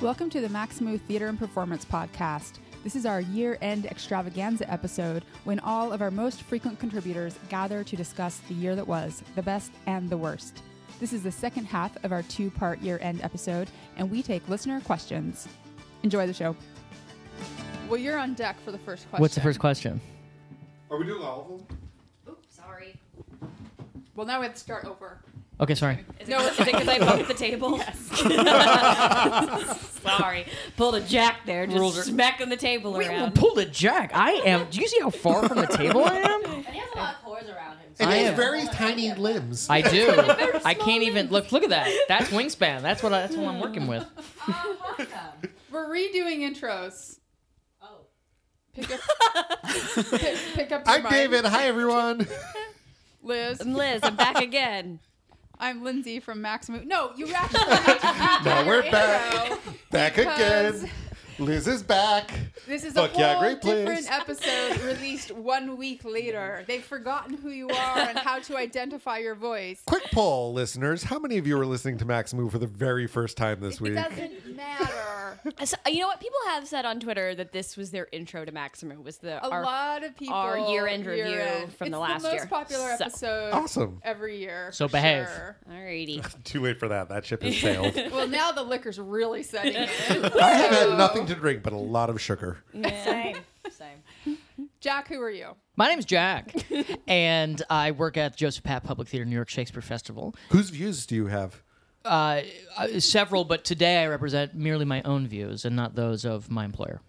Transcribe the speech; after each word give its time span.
Welcome 0.00 0.30
to 0.30 0.40
the 0.40 0.46
Maxamoo 0.46 1.00
Theater 1.00 1.26
and 1.26 1.36
Performance 1.36 1.84
Podcast. 1.84 2.60
This 2.84 2.94
is 2.94 3.04
our 3.04 3.20
year 3.20 3.58
end 3.60 3.84
extravaganza 3.86 4.70
episode 4.70 5.24
when 5.42 5.58
all 5.58 5.92
of 5.92 6.00
our 6.02 6.12
most 6.12 6.42
frequent 6.42 6.78
contributors 6.78 7.36
gather 7.48 7.82
to 7.82 7.96
discuss 7.96 8.38
the 8.46 8.54
year 8.54 8.76
that 8.76 8.86
was, 8.86 9.24
the 9.34 9.42
best 9.42 9.72
and 9.86 10.08
the 10.08 10.16
worst. 10.16 10.62
This 11.00 11.12
is 11.12 11.24
the 11.24 11.32
second 11.32 11.64
half 11.64 11.96
of 12.04 12.12
our 12.12 12.22
two 12.22 12.48
part 12.48 12.78
year 12.78 13.00
end 13.02 13.20
episode, 13.22 13.68
and 13.96 14.08
we 14.08 14.22
take 14.22 14.48
listener 14.48 14.80
questions. 14.82 15.48
Enjoy 16.04 16.28
the 16.28 16.32
show. 16.32 16.54
Well, 17.88 17.98
you're 17.98 18.18
on 18.18 18.34
deck 18.34 18.60
for 18.64 18.70
the 18.70 18.78
first 18.78 19.08
question. 19.08 19.20
What's 19.20 19.34
the 19.34 19.40
first 19.40 19.58
question? 19.58 20.00
Are 20.92 20.98
we 20.98 21.06
doing 21.06 21.22
all 21.24 21.40
of 21.40 21.48
them? 21.66 21.78
Oops, 22.28 22.54
sorry. 22.54 22.94
Well, 24.14 24.28
now 24.28 24.38
we 24.38 24.46
have 24.46 24.54
to 24.54 24.60
start 24.60 24.84
over. 24.84 25.18
Okay, 25.60 25.74
sorry. 25.74 25.98
Is 26.20 26.28
no, 26.28 26.38
it, 26.40 26.52
is 26.52 26.60
it 26.60 26.66
because 26.66 26.86
I 26.88 26.98
bumped 27.04 27.26
the 27.28 27.34
table? 27.34 27.78
Yes. 27.78 27.98
sorry. 30.02 30.46
Pulled 30.76 30.94
a 30.94 31.00
jack 31.00 31.40
there, 31.46 31.66
just 31.66 31.78
Rules 31.78 31.98
are- 31.98 32.02
smacking 32.02 32.48
the 32.48 32.56
table 32.56 32.92
Wait, 32.92 33.08
well, 33.08 33.22
around. 33.22 33.34
pulled 33.34 33.58
a 33.58 33.64
jack. 33.64 34.12
I 34.14 34.32
am. 34.44 34.68
Do 34.70 34.80
you 34.80 34.86
see 34.86 35.00
how 35.00 35.10
far 35.10 35.48
from 35.48 35.58
the 35.58 35.66
table 35.66 36.04
I 36.04 36.16
am? 36.18 36.44
and 36.44 36.64
he 36.66 36.78
has 36.78 36.88
a 36.94 36.96
lot 36.98 37.14
of 37.16 37.22
pores 37.22 37.48
around 37.48 37.78
him. 37.78 37.88
And 37.98 38.10
I 38.10 38.18
he 38.18 38.24
has 38.24 38.36
very 38.36 38.64
tiny 38.66 39.12
limbs. 39.14 39.68
I 39.68 39.80
do. 39.82 40.08
I 40.64 40.74
can't 40.74 41.02
even 41.02 41.28
look. 41.30 41.50
Look 41.50 41.64
at 41.64 41.70
that. 41.70 41.88
That's 42.06 42.30
wingspan. 42.30 42.80
That's 42.82 43.02
what. 43.02 43.12
I, 43.12 43.22
that's 43.22 43.34
what 43.36 43.48
I'm 43.48 43.58
working 43.60 43.88
with. 43.88 44.06
Uh, 44.46 44.76
We're 45.72 45.88
redoing 45.88 46.48
intros. 46.48 47.18
Oh. 47.82 48.06
Pick 48.74 48.88
up, 48.92 49.00
pick, 49.74 50.36
pick 50.54 50.70
up 50.72 50.86
your 50.86 50.94
I'm 50.96 51.02
mic. 51.02 51.10
David. 51.10 51.44
Hi, 51.46 51.64
everyone. 51.66 52.28
Liz. 53.24 53.60
I'm 53.60 53.74
Liz. 53.74 54.00
I'm 54.04 54.14
back 54.14 54.40
again. 54.40 55.00
I'm 55.60 55.82
Lindsay 55.82 56.20
from 56.20 56.40
Maxamoo. 56.42 56.84
No, 56.84 57.12
you 57.16 57.32
actually 57.34 57.60
need 57.68 58.00
to 58.00 58.06
redo 58.06 58.44
Now 58.44 58.58
your 58.60 58.66
we're 58.66 58.90
back. 58.90 59.58
Back 59.90 60.18
again. 60.18 60.90
Liz 61.40 61.68
is 61.68 61.84
back. 61.84 62.32
This 62.66 62.82
is 62.82 62.94
Fuck 62.94 63.14
a 63.14 63.18
yeah, 63.18 63.32
whole 63.34 63.42
great 63.42 63.60
different 63.60 63.86
place. 63.86 64.08
episode 64.10 64.80
released 64.82 65.30
one 65.30 65.76
week 65.76 66.04
later. 66.04 66.64
They've 66.66 66.82
forgotten 66.82 67.36
who 67.36 67.50
you 67.50 67.68
are 67.68 67.98
and 67.98 68.18
how 68.18 68.40
to 68.40 68.56
identify 68.56 69.18
your 69.18 69.36
voice. 69.36 69.80
Quick 69.86 70.02
poll, 70.10 70.52
listeners. 70.52 71.04
How 71.04 71.20
many 71.20 71.38
of 71.38 71.46
you 71.46 71.56
are 71.60 71.64
listening 71.64 71.96
to 71.98 72.04
Maxamoo 72.04 72.50
for 72.50 72.58
the 72.58 72.66
very 72.66 73.06
first 73.06 73.36
time 73.36 73.60
this 73.60 73.80
week? 73.80 73.92
It 73.92 74.08
doesn't 74.10 74.56
matter. 74.56 75.38
So, 75.64 75.76
you 75.86 76.00
know 76.00 76.08
what? 76.08 76.18
People 76.18 76.38
have 76.48 76.66
said 76.66 76.84
on 76.84 76.98
Twitter 76.98 77.32
that 77.36 77.52
this 77.52 77.76
was 77.76 77.92
their 77.92 78.08
intro 78.10 78.44
to 78.44 78.50
Maxamoo. 78.50 79.00
Was 79.04 79.18
the 79.18 79.36
A 79.44 79.48
our, 79.48 79.62
lot 79.62 80.02
of 80.02 80.16
people. 80.16 80.34
our 80.34 80.58
year-end 80.58 81.06
review 81.06 81.24
year-end. 81.26 81.72
from 81.72 81.86
it's 81.86 81.94
the 81.94 81.98
last 82.00 82.22
the 82.22 82.28
most 82.30 82.34
year. 82.34 82.46
popular 82.46 82.96
So- 82.96 83.04
episode 83.04 83.50
Awesome. 83.52 84.00
every 84.02 84.38
year. 84.38 84.70
So 84.72 84.88
behave. 84.88 85.28
sure. 85.28 85.56
Alrighty. 85.70 86.42
Too 86.44 86.60
late 86.62 86.80
for 86.80 86.88
that. 86.88 87.08
That 87.10 87.24
ship 87.24 87.44
has 87.44 87.56
sailed. 87.56 87.94
Well, 88.18 88.26
now 88.26 88.50
the 88.50 88.64
liquor's 88.64 88.98
really 88.98 89.44
setting 89.44 89.74
in. 89.74 89.88
I 90.40 90.50
have 90.50 90.70
had 90.70 90.98
nothing 90.98 91.26
to 91.28 91.34
drink 91.34 91.62
but 91.62 91.72
a 91.72 91.76
lot 91.76 92.10
of 92.10 92.20
sugar. 92.20 92.58
Same. 92.72 93.36
Same. 93.70 94.38
Jack, 94.80 95.08
who 95.08 95.20
are 95.20 95.30
you? 95.30 95.48
My 95.76 95.88
name's 95.88 96.04
Jack, 96.04 96.54
and 97.08 97.62
I 97.70 97.92
work 97.92 98.16
at 98.16 98.36
Joseph 98.36 98.64
Papp 98.64 98.84
Public 98.84 99.08
Theater 99.08 99.24
New 99.24 99.34
York 99.36 99.48
Shakespeare 99.48 99.82
Festival. 99.82 100.34
Whose 100.50 100.70
views 100.70 101.06
do 101.06 101.14
you 101.14 101.26
have? 101.26 101.62
Uh, 102.04 102.42
uh, 102.76 103.00
several, 103.00 103.44
but 103.44 103.64
today 103.64 104.02
I 104.02 104.06
represent 104.06 104.54
merely 104.54 104.84
my 104.84 105.02
own 105.02 105.26
views 105.26 105.64
and 105.64 105.76
not 105.76 105.94
those 105.94 106.24
of 106.24 106.50
my 106.50 106.64
employer. 106.64 107.00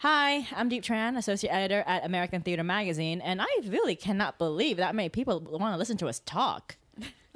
Hi, 0.00 0.46
I'm 0.54 0.68
Diep 0.68 0.82
Tran, 0.82 1.16
associate 1.16 1.50
editor 1.50 1.82
at 1.86 2.04
American 2.04 2.42
Theater 2.42 2.62
Magazine, 2.62 3.20
and 3.22 3.40
I 3.40 3.46
really 3.64 3.96
cannot 3.96 4.38
believe 4.38 4.76
that 4.76 4.94
many 4.94 5.08
people 5.08 5.40
want 5.40 5.72
to 5.72 5.78
listen 5.78 5.96
to 5.98 6.08
us 6.08 6.20
talk. 6.26 6.76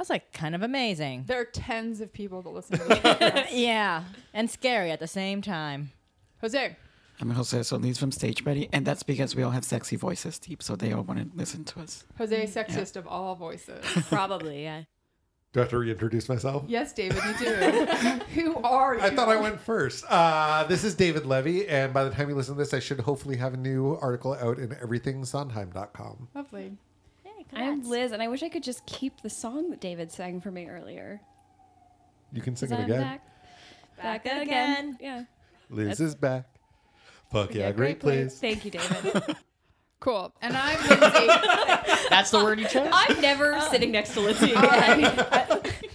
That's 0.00 0.08
like 0.08 0.32
kind 0.32 0.54
of 0.54 0.62
amazing. 0.62 1.24
There 1.26 1.38
are 1.38 1.44
tens 1.44 2.00
of 2.00 2.10
people 2.10 2.40
that 2.40 2.48
listen 2.48 2.78
to 2.78 2.84
this 2.88 2.98
podcast. 3.00 3.48
Yeah, 3.50 4.04
and 4.32 4.50
scary 4.50 4.90
at 4.90 4.98
the 4.98 5.06
same 5.06 5.42
time. 5.42 5.90
Jose. 6.40 6.74
I'm 7.20 7.28
Jose 7.28 7.62
Solis 7.64 7.98
from 7.98 8.10
Stage 8.10 8.42
Buddy, 8.42 8.70
and 8.72 8.86
that's 8.86 9.02
because 9.02 9.36
we 9.36 9.42
all 9.42 9.50
have 9.50 9.62
sexy 9.62 9.96
voices, 9.96 10.38
deep, 10.38 10.62
so 10.62 10.74
they 10.74 10.94
all 10.94 11.02
want 11.02 11.20
to 11.20 11.36
listen 11.36 11.64
to 11.64 11.80
us. 11.80 12.06
Jose, 12.16 12.44
sexist 12.44 12.96
of 12.96 13.06
all 13.06 13.34
voices. 13.34 13.84
Probably. 14.08 14.62
Yeah. 14.62 14.84
Do 15.52 15.60
I 15.60 15.64
have 15.64 15.70
to 15.70 15.76
reintroduce 15.76 16.30
myself? 16.30 16.64
Yes, 16.66 16.94
David, 16.94 17.22
you 17.22 17.38
do. 17.38 17.54
who 18.32 18.56
are 18.62 18.94
you? 18.94 19.02
I 19.02 19.10
thought 19.10 19.28
I 19.28 19.36
went 19.36 19.60
first. 19.60 20.06
Uh, 20.08 20.64
this 20.64 20.82
is 20.82 20.94
David 20.94 21.26
Levy, 21.26 21.68
and 21.68 21.92
by 21.92 22.04
the 22.04 22.10
time 22.10 22.30
you 22.30 22.34
listen 22.34 22.54
to 22.54 22.58
this, 22.58 22.72
I 22.72 22.78
should 22.80 23.00
hopefully 23.00 23.36
have 23.36 23.52
a 23.52 23.58
new 23.58 23.98
article 24.00 24.32
out 24.32 24.58
in 24.58 24.70
everythingsondheim.com. 24.70 26.28
Lovely. 26.34 26.78
I'm 27.54 27.88
Liz, 27.88 28.12
and 28.12 28.22
I 28.22 28.28
wish 28.28 28.42
I 28.42 28.48
could 28.48 28.62
just 28.62 28.84
keep 28.86 29.22
the 29.22 29.30
song 29.30 29.70
that 29.70 29.80
David 29.80 30.12
sang 30.12 30.40
for 30.40 30.50
me 30.50 30.68
earlier. 30.68 31.20
You 32.32 32.42
can 32.42 32.56
sing 32.56 32.70
it 32.70 32.76
I'm 32.76 32.84
again. 32.84 33.00
Back, 33.00 33.26
back, 33.96 34.24
Back 34.24 34.42
again. 34.42 34.88
again. 34.94 34.98
Yeah. 35.00 35.24
Liz 35.68 36.00
is 36.00 36.14
back. 36.14 36.46
Fuck 37.30 37.54
yeah, 37.54 37.70
great, 37.72 38.00
place. 38.00 38.38
Thank 38.38 38.64
you, 38.64 38.70
David. 38.70 39.36
Cool. 40.00 40.32
And 40.40 40.56
I'm 40.56 40.78
Lindsay. 40.88 41.26
That's 42.08 42.30
the 42.30 42.42
word 42.42 42.58
you 42.58 42.66
chose. 42.66 42.88
I'm 42.90 43.20
never 43.20 43.54
oh. 43.54 43.68
sitting 43.70 43.92
next 43.92 44.14
to 44.14 44.20
Lindsay 44.20 44.52
again. 44.52 45.26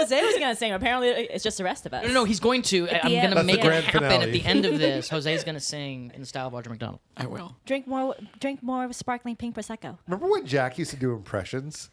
right. 0.00 0.12
I 0.12 0.20
thought 0.20 0.20
Jose 0.20 0.26
was 0.26 0.34
going 0.38 0.48
to 0.52 0.56
sing. 0.56 0.72
Apparently, 0.72 1.08
it's 1.08 1.44
just 1.44 1.58
the 1.58 1.64
rest 1.64 1.86
of 1.86 1.94
us. 1.94 2.02
No, 2.02 2.08
no, 2.08 2.14
no, 2.14 2.24
he's 2.24 2.40
going 2.40 2.62
to. 2.62 2.88
I- 2.88 3.00
I'm 3.02 3.10
going 3.10 3.22
to 3.22 3.34
That's 3.34 3.34
the 3.40 3.44
make 3.44 3.58
it 3.58 3.62
grand 3.66 3.84
happen 3.84 4.00
finale. 4.02 4.24
at 4.24 4.32
the 4.32 4.44
end 4.44 4.64
of 4.64 4.78
this. 4.78 5.08
Jose's 5.12 5.44
going 5.44 5.54
to 5.54 5.60
sing 5.60 6.12
in 6.14 6.20
the 6.20 6.26
style 6.26 6.46
of 6.48 6.52
Audra 6.52 6.68
McDonald. 6.70 7.00
I 7.16 7.26
will. 7.26 7.56
Drink 7.66 7.86
more, 7.86 8.14
drink 8.38 8.62
more 8.62 8.92
sparkling 8.92 9.36
pink 9.36 9.54
prosecco. 9.56 9.98
Remember 10.06 10.28
when 10.30 10.46
Jack 10.46 10.78
used 10.78 10.90
to 10.90 10.96
do 10.96 11.12
impressions? 11.12 11.90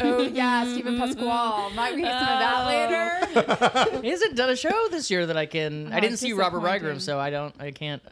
Oh 0.00 0.20
yeah, 0.22 0.64
Steven 0.72 0.98
Pasquale. 0.98 1.72
Might 1.74 1.94
we 1.94 2.02
get 2.02 2.18
some 2.18 2.28
of 2.28 2.38
that 2.40 2.66
later? 2.66 4.00
He 4.02 4.08
hasn't 4.10 4.34
done 4.34 4.50
a 4.50 4.56
show 4.56 4.88
this 4.90 5.10
year 5.12 5.26
that 5.26 5.36
I 5.36 5.46
can. 5.46 5.92
I 5.92 5.98
Oh, 5.98 6.00
didn't 6.00 6.16
see 6.16 6.32
Robber 6.32 6.56
disappointing. 6.56 6.62
Bridegroom, 6.62 6.98
so 7.00 7.20
I 7.20 7.30
don't. 7.30 7.54
I 7.60 7.70
can't. 7.70 8.02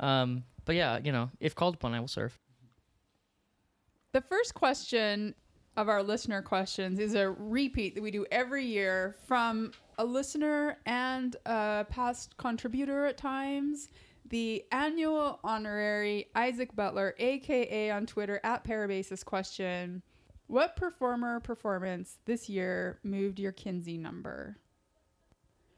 Um, 0.00 0.42
but 0.64 0.74
yeah, 0.74 0.98
you 1.04 1.12
know, 1.12 1.30
if 1.38 1.54
called 1.54 1.74
upon, 1.76 1.94
I 1.94 2.00
will 2.00 2.08
serve. 2.08 2.36
The 4.12 4.20
first 4.22 4.54
question 4.54 5.34
of 5.76 5.88
our 5.88 6.02
listener 6.02 6.42
questions 6.42 6.98
is 6.98 7.14
a 7.14 7.30
repeat 7.30 7.94
that 7.94 8.02
we 8.02 8.10
do 8.10 8.24
every 8.30 8.64
year 8.64 9.16
from 9.26 9.72
a 9.98 10.04
listener 10.04 10.78
and 10.86 11.36
a 11.46 11.86
past 11.88 12.36
contributor 12.36 13.06
at 13.06 13.16
times. 13.16 13.88
The 14.28 14.64
annual 14.72 15.40
honorary 15.44 16.28
Isaac 16.34 16.74
Butler, 16.74 17.14
aka 17.18 17.90
on 17.90 18.06
Twitter 18.06 18.40
at 18.42 18.64
Parabasis 18.64 19.24
question. 19.24 20.02
What 20.46 20.76
performer 20.76 21.40
performance 21.40 22.18
this 22.24 22.48
year 22.48 22.98
moved 23.02 23.38
your 23.38 23.52
Kinsey 23.52 23.98
number? 23.98 24.58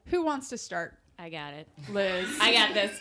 Who 0.07 0.23
wants 0.23 0.49
to 0.49 0.57
start? 0.57 0.97
I 1.19 1.29
got 1.29 1.53
it. 1.53 1.67
Liz. 1.89 2.27
I 2.41 2.53
got 2.53 2.73
this. 2.73 2.99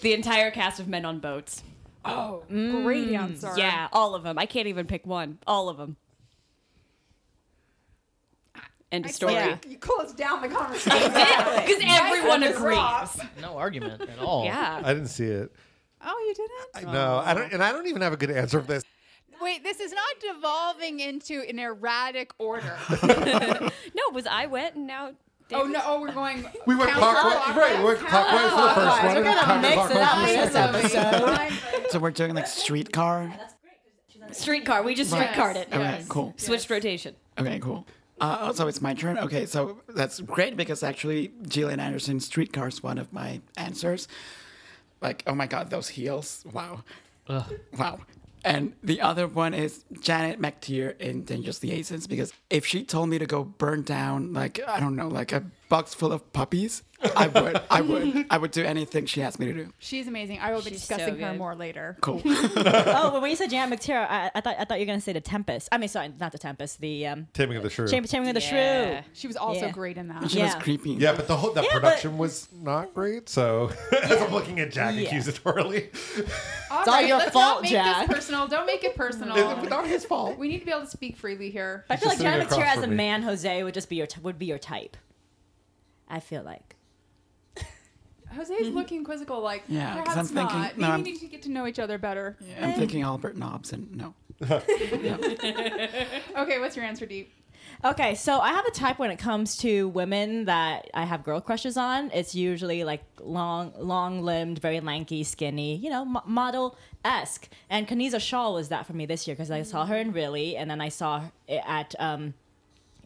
The 0.00 0.14
entire 0.14 0.50
cast 0.50 0.80
of 0.80 0.88
Men 0.88 1.04
on 1.04 1.20
Boats. 1.20 1.62
oh, 2.04 2.42
mm. 2.50 2.82
great 2.82 3.08
answer. 3.12 3.52
Yeah, 3.56 3.88
all 3.92 4.14
of 4.14 4.22
them. 4.22 4.38
I 4.38 4.46
can't 4.46 4.68
even 4.68 4.86
pick 4.86 5.06
one. 5.06 5.38
All 5.46 5.68
of 5.68 5.76
them. 5.76 5.96
End 8.90 9.04
of 9.04 9.10
story. 9.10 9.34
Yeah. 9.34 9.56
You 9.66 9.76
closed 9.78 10.16
down 10.16 10.40
the 10.40 10.48
conversation. 10.48 10.98
Because 11.10 11.82
everyone 11.86 12.42
agrees. 12.42 13.20
No 13.40 13.56
argument 13.56 14.00
at 14.02 14.18
all. 14.18 14.44
Yeah. 14.44 14.80
I 14.82 14.94
didn't 14.94 15.08
see 15.08 15.26
it. 15.26 15.52
Oh, 16.00 16.24
you 16.26 16.34
didn't? 16.34 16.88
I, 16.88 16.92
no, 16.92 17.22
I 17.24 17.34
don't, 17.34 17.52
and 17.52 17.62
I 17.62 17.72
don't 17.72 17.86
even 17.88 18.02
have 18.02 18.12
a 18.12 18.16
good 18.16 18.30
answer 18.30 18.60
for 18.60 18.66
this. 18.66 18.84
Wait, 19.42 19.62
this 19.62 19.78
is 19.80 19.92
not 19.92 20.34
devolving 20.34 21.00
into 21.00 21.42
an 21.48 21.58
erratic 21.58 22.32
order. 22.38 22.76
No, 23.94 24.02
it 24.10 24.14
was 24.14 24.26
I 24.26 24.46
went 24.46 24.76
and 24.76 24.86
now. 24.86 25.10
oh 25.52 25.64
no! 25.64 25.80
Oh, 25.84 26.00
we're 26.00 26.12
going. 26.12 26.44
We 26.66 26.76
went 26.76 26.92
clockwise, 26.92 27.56
right? 27.56 27.78
We 27.78 27.84
went 27.84 27.98
clockwise 28.00 28.50
for 28.50 28.62
the 28.62 28.74
first 28.74 29.02
one. 29.04 29.16
and 29.16 29.26
then 29.26 29.36
counterclockwise 29.38 30.46
for 30.46 30.72
the 30.82 30.88
second. 30.88 31.90
So 31.90 31.98
we're 31.98 32.10
doing 32.12 32.34
like 32.34 32.46
streetcar. 32.46 33.32
Streetcar. 34.32 34.82
We 34.82 34.94
just 34.94 35.10
Right. 35.12 35.22
streetcarred 35.22 35.56
it. 35.56 35.68
Okay, 35.72 36.04
cool. 36.08 36.34
Switched 36.36 36.70
rotation. 36.70 37.16
Okay, 37.38 37.58
cool. 37.58 37.86
Uh, 38.20 38.52
so 38.52 38.68
it's 38.68 38.80
my 38.80 38.94
turn. 38.94 39.18
Okay, 39.18 39.46
so 39.46 39.80
that's 39.88 40.20
great 40.20 40.56
because 40.56 40.82
actually 40.82 41.32
Gillian 41.46 41.80
Anderson's 41.80 42.26
Streetcar 42.26 42.68
is 42.68 42.82
one 42.82 42.98
of 42.98 43.12
my 43.12 43.40
answers. 43.56 44.08
Like, 45.00 45.22
oh 45.26 45.34
my 45.34 45.46
god, 45.46 45.70
those 45.70 45.88
heels! 45.88 46.44
Wow, 46.52 46.82
wow. 47.28 48.00
And 48.44 48.72
the 48.82 49.00
other 49.00 49.26
one 49.26 49.52
is 49.52 49.84
Janet 50.00 50.40
McTeer 50.40 50.98
in 51.00 51.24
Dangerous 51.24 51.62
Liaisons 51.62 52.06
because 52.06 52.32
if 52.50 52.64
she 52.64 52.84
told 52.84 53.08
me 53.08 53.18
to 53.18 53.26
go 53.26 53.44
burn 53.44 53.82
down 53.82 54.32
like 54.32 54.60
I 54.66 54.80
don't 54.80 54.96
know, 54.96 55.08
like 55.08 55.32
a 55.32 55.44
box 55.68 55.94
full 55.94 56.12
of 56.12 56.32
puppies, 56.32 56.82
I 57.14 57.28
would, 57.28 57.60
I 57.70 57.80
would, 57.82 58.26
I 58.30 58.38
would 58.38 58.50
do 58.50 58.64
anything 58.64 59.06
she 59.06 59.22
asked 59.22 59.38
me 59.38 59.46
to 59.46 59.52
do. 59.52 59.72
She's 59.78 60.08
amazing. 60.08 60.40
I 60.40 60.52
will 60.52 60.62
be 60.62 60.70
She's 60.70 60.82
so 60.82 60.96
discussing 60.96 61.20
her 61.20 61.30
good. 61.30 61.38
more 61.38 61.54
later. 61.54 61.96
Cool. 62.00 62.20
oh, 62.26 63.10
but 63.12 63.22
when 63.22 63.30
you 63.30 63.36
said 63.36 63.50
Janet 63.50 63.78
McTeer, 63.80 64.04
I, 64.08 64.30
I 64.34 64.40
thought 64.40 64.56
I 64.58 64.64
thought 64.64 64.78
you 64.78 64.82
were 64.82 64.86
going 64.86 64.98
to 64.98 65.04
say 65.04 65.12
the 65.12 65.20
Tempest. 65.20 65.68
I 65.70 65.78
mean, 65.78 65.88
sorry, 65.88 66.12
not 66.18 66.32
the 66.32 66.38
Tempest. 66.38 66.80
The 66.80 67.06
um, 67.06 67.28
Taming 67.34 67.56
of 67.56 67.62
the 67.62 67.70
Shrew. 67.70 67.86
Chamber 67.88 68.08
Taming 68.08 68.28
of 68.30 68.34
the 68.34 68.40
Yeah. 68.40 69.02
Shrew. 69.02 69.10
She 69.14 69.26
was 69.28 69.36
also 69.36 69.66
Yeah. 69.66 69.70
great 69.72 69.96
in 69.96 70.08
that. 70.08 70.28
She 70.30 70.42
was 70.42 70.54
creepy. 70.56 70.90
Yeah, 70.92 71.14
but 71.14 71.28
the 71.28 71.36
whole 71.36 71.52
that 71.52 71.62
Yeah, 71.64 71.70
but- 71.74 71.80
production 71.82 72.18
was 72.18 72.48
not 72.52 72.94
great. 72.94 73.28
So 73.28 73.70
as 74.02 74.20
I'm 74.20 74.32
looking 74.32 74.58
at 74.60 74.72
Jack 74.72 74.94
Yeah. 74.96 75.10
accusatorily, 75.10 75.94
All 76.70 76.84
all 76.90 77.00
your 77.02 77.18
let's 77.18 77.30
fault, 77.30 77.56
not 77.56 77.62
make 77.62 77.70
Jack. 77.72 78.06
this 78.08 78.16
personal. 78.16 78.48
Don't 78.48 78.66
make 78.66 78.82
it 78.82 78.96
personal. 78.96 79.36
it's 79.36 79.70
not 79.70 79.86
his 79.86 80.04
fault. 80.04 80.36
we 80.36 80.48
need 80.48 80.58
to 80.60 80.64
be 80.66 80.72
able 80.72 80.82
to 80.82 80.90
speak 80.90 81.16
freely 81.16 81.50
here. 81.50 81.84
I 81.88 81.96
feel 81.96 82.08
like 82.08 82.18
Janet 82.18 82.48
McTeer 82.48 82.66
as 82.66 82.82
a 82.82 82.86
man, 82.88 83.22
Jose 83.22 83.62
would 83.62 83.74
just 83.74 83.88
be 83.88 83.96
your 83.96 84.06
t- 84.08 84.20
would 84.20 84.38
be 84.38 84.46
your 84.46 84.58
type. 84.58 84.96
I 86.08 86.20
feel 86.20 86.42
like. 86.42 86.74
Jose's 88.34 88.68
looking 88.74 89.04
quizzical, 89.04 89.40
like 89.40 89.64
Yeah, 89.68 89.94
'cause 89.94 90.04
perhaps 90.06 90.18
I'm 90.18 90.26
thinking- 90.36 90.58
not. 90.58 90.78
no, 90.78 90.80
Maybe 90.86 90.92
I'm- 90.92 91.02
we 91.04 91.12
need 91.12 91.20
to 91.20 91.26
get 91.28 91.42
to 91.42 91.50
know 91.50 91.66
each 91.66 91.78
other 91.78 91.98
better. 91.98 92.36
I'm 92.60 92.72
thinking 92.74 93.02
Albert 93.02 93.36
Nobbs, 93.36 93.72
and 93.72 93.94
no. 93.96 94.14
Okay, 96.36 96.58
what's 96.60 96.76
your 96.76 96.84
answer, 96.84 97.06
Diep? 97.06 97.26
Okay, 97.84 98.14
so 98.14 98.40
I 98.40 98.48
have 98.50 98.64
a 98.66 98.70
type 98.70 98.98
when 98.98 99.10
it 99.10 99.18
comes 99.18 99.56
to 99.58 99.88
women 99.88 100.46
that 100.46 100.88
I 100.94 101.04
have 101.04 101.22
girl 101.22 101.40
crushes 101.40 101.76
on. 101.76 102.10
It's 102.12 102.34
usually 102.34 102.82
like 102.82 103.04
long, 103.20 103.72
long-limbed, 103.78 104.58
very 104.58 104.80
lanky, 104.80 105.22
skinny, 105.22 105.76
you 105.76 105.90
know, 105.90 106.04
mo- 106.04 106.22
model 106.24 106.76
esque. 107.04 107.48
And 107.70 107.86
Kaneza 107.86 108.16
Schaal 108.16 108.54
was 108.54 108.68
that 108.70 108.86
for 108.86 108.94
me 108.94 109.06
this 109.06 109.26
year 109.28 109.36
because 109.36 109.50
I 109.50 109.62
saw 109.62 109.86
her 109.86 109.96
in 109.96 110.12
Really, 110.12 110.56
and 110.56 110.68
then 110.70 110.80
I 110.80 110.88
saw 110.88 111.24
it 111.46 111.62
at 111.66 111.94
um, 112.00 112.34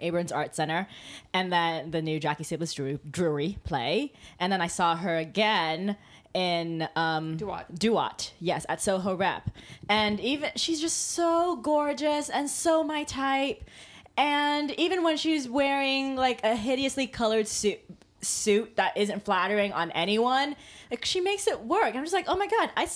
Abrons 0.03 0.35
Art 0.35 0.55
Center, 0.55 0.87
and 1.33 1.53
then 1.53 1.91
the 1.91 2.03
new 2.03 2.21
Jackie 2.21 2.45
Sibblies 2.45 2.75
Drew- 2.75 3.01
Drury 3.11 3.59
play, 3.65 4.13
and 4.39 4.53
then 4.53 4.61
I 4.61 4.67
saw 4.67 4.97
her 4.97 5.17
again 5.17 5.97
in 6.35 6.89
um, 6.97 7.37
Duat. 7.37 7.67
Duat, 7.75 8.33
yes, 8.41 8.65
at 8.69 8.81
Soho 8.81 9.15
Rep, 9.15 9.51
and 9.89 10.19
even 10.21 10.51
she's 10.57 10.81
just 10.81 11.13
so 11.13 11.57
gorgeous 11.57 12.29
and 12.29 12.49
so 12.49 12.83
my 12.83 13.05
type, 13.05 13.65
and 14.17 14.71
even 14.73 15.03
when 15.03 15.17
she's 15.17 15.49
wearing 15.49 16.17
like 16.17 16.43
a 16.45 16.57
hideously 16.57 17.07
colored 17.07 17.49
suit 17.49 17.81
suit 18.21 18.77
that 18.77 18.97
isn't 18.97 19.25
flattering 19.25 19.73
on 19.73 19.91
anyone 19.91 20.55
like 20.91 21.05
she 21.05 21.21
makes 21.21 21.49
it 21.49 21.61
work. 21.65 21.95
I'm 21.95 22.05
just 22.05 22.15
like 22.15 22.27
oh 22.29 22.37
my 22.37 22.47
god 22.47 22.71
i 22.77 22.89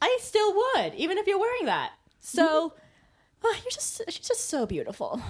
i 0.00 0.18
still 0.22 0.54
would 0.54 0.94
even 0.94 1.18
if 1.18 1.26
you're 1.26 1.38
wearing 1.38 1.66
that. 1.66 1.92
So 2.20 2.72
oh, 3.44 3.56
you're 3.62 3.70
just 3.70 4.02
she's 4.08 4.26
just 4.26 4.48
so 4.48 4.66
beautiful 4.66 5.20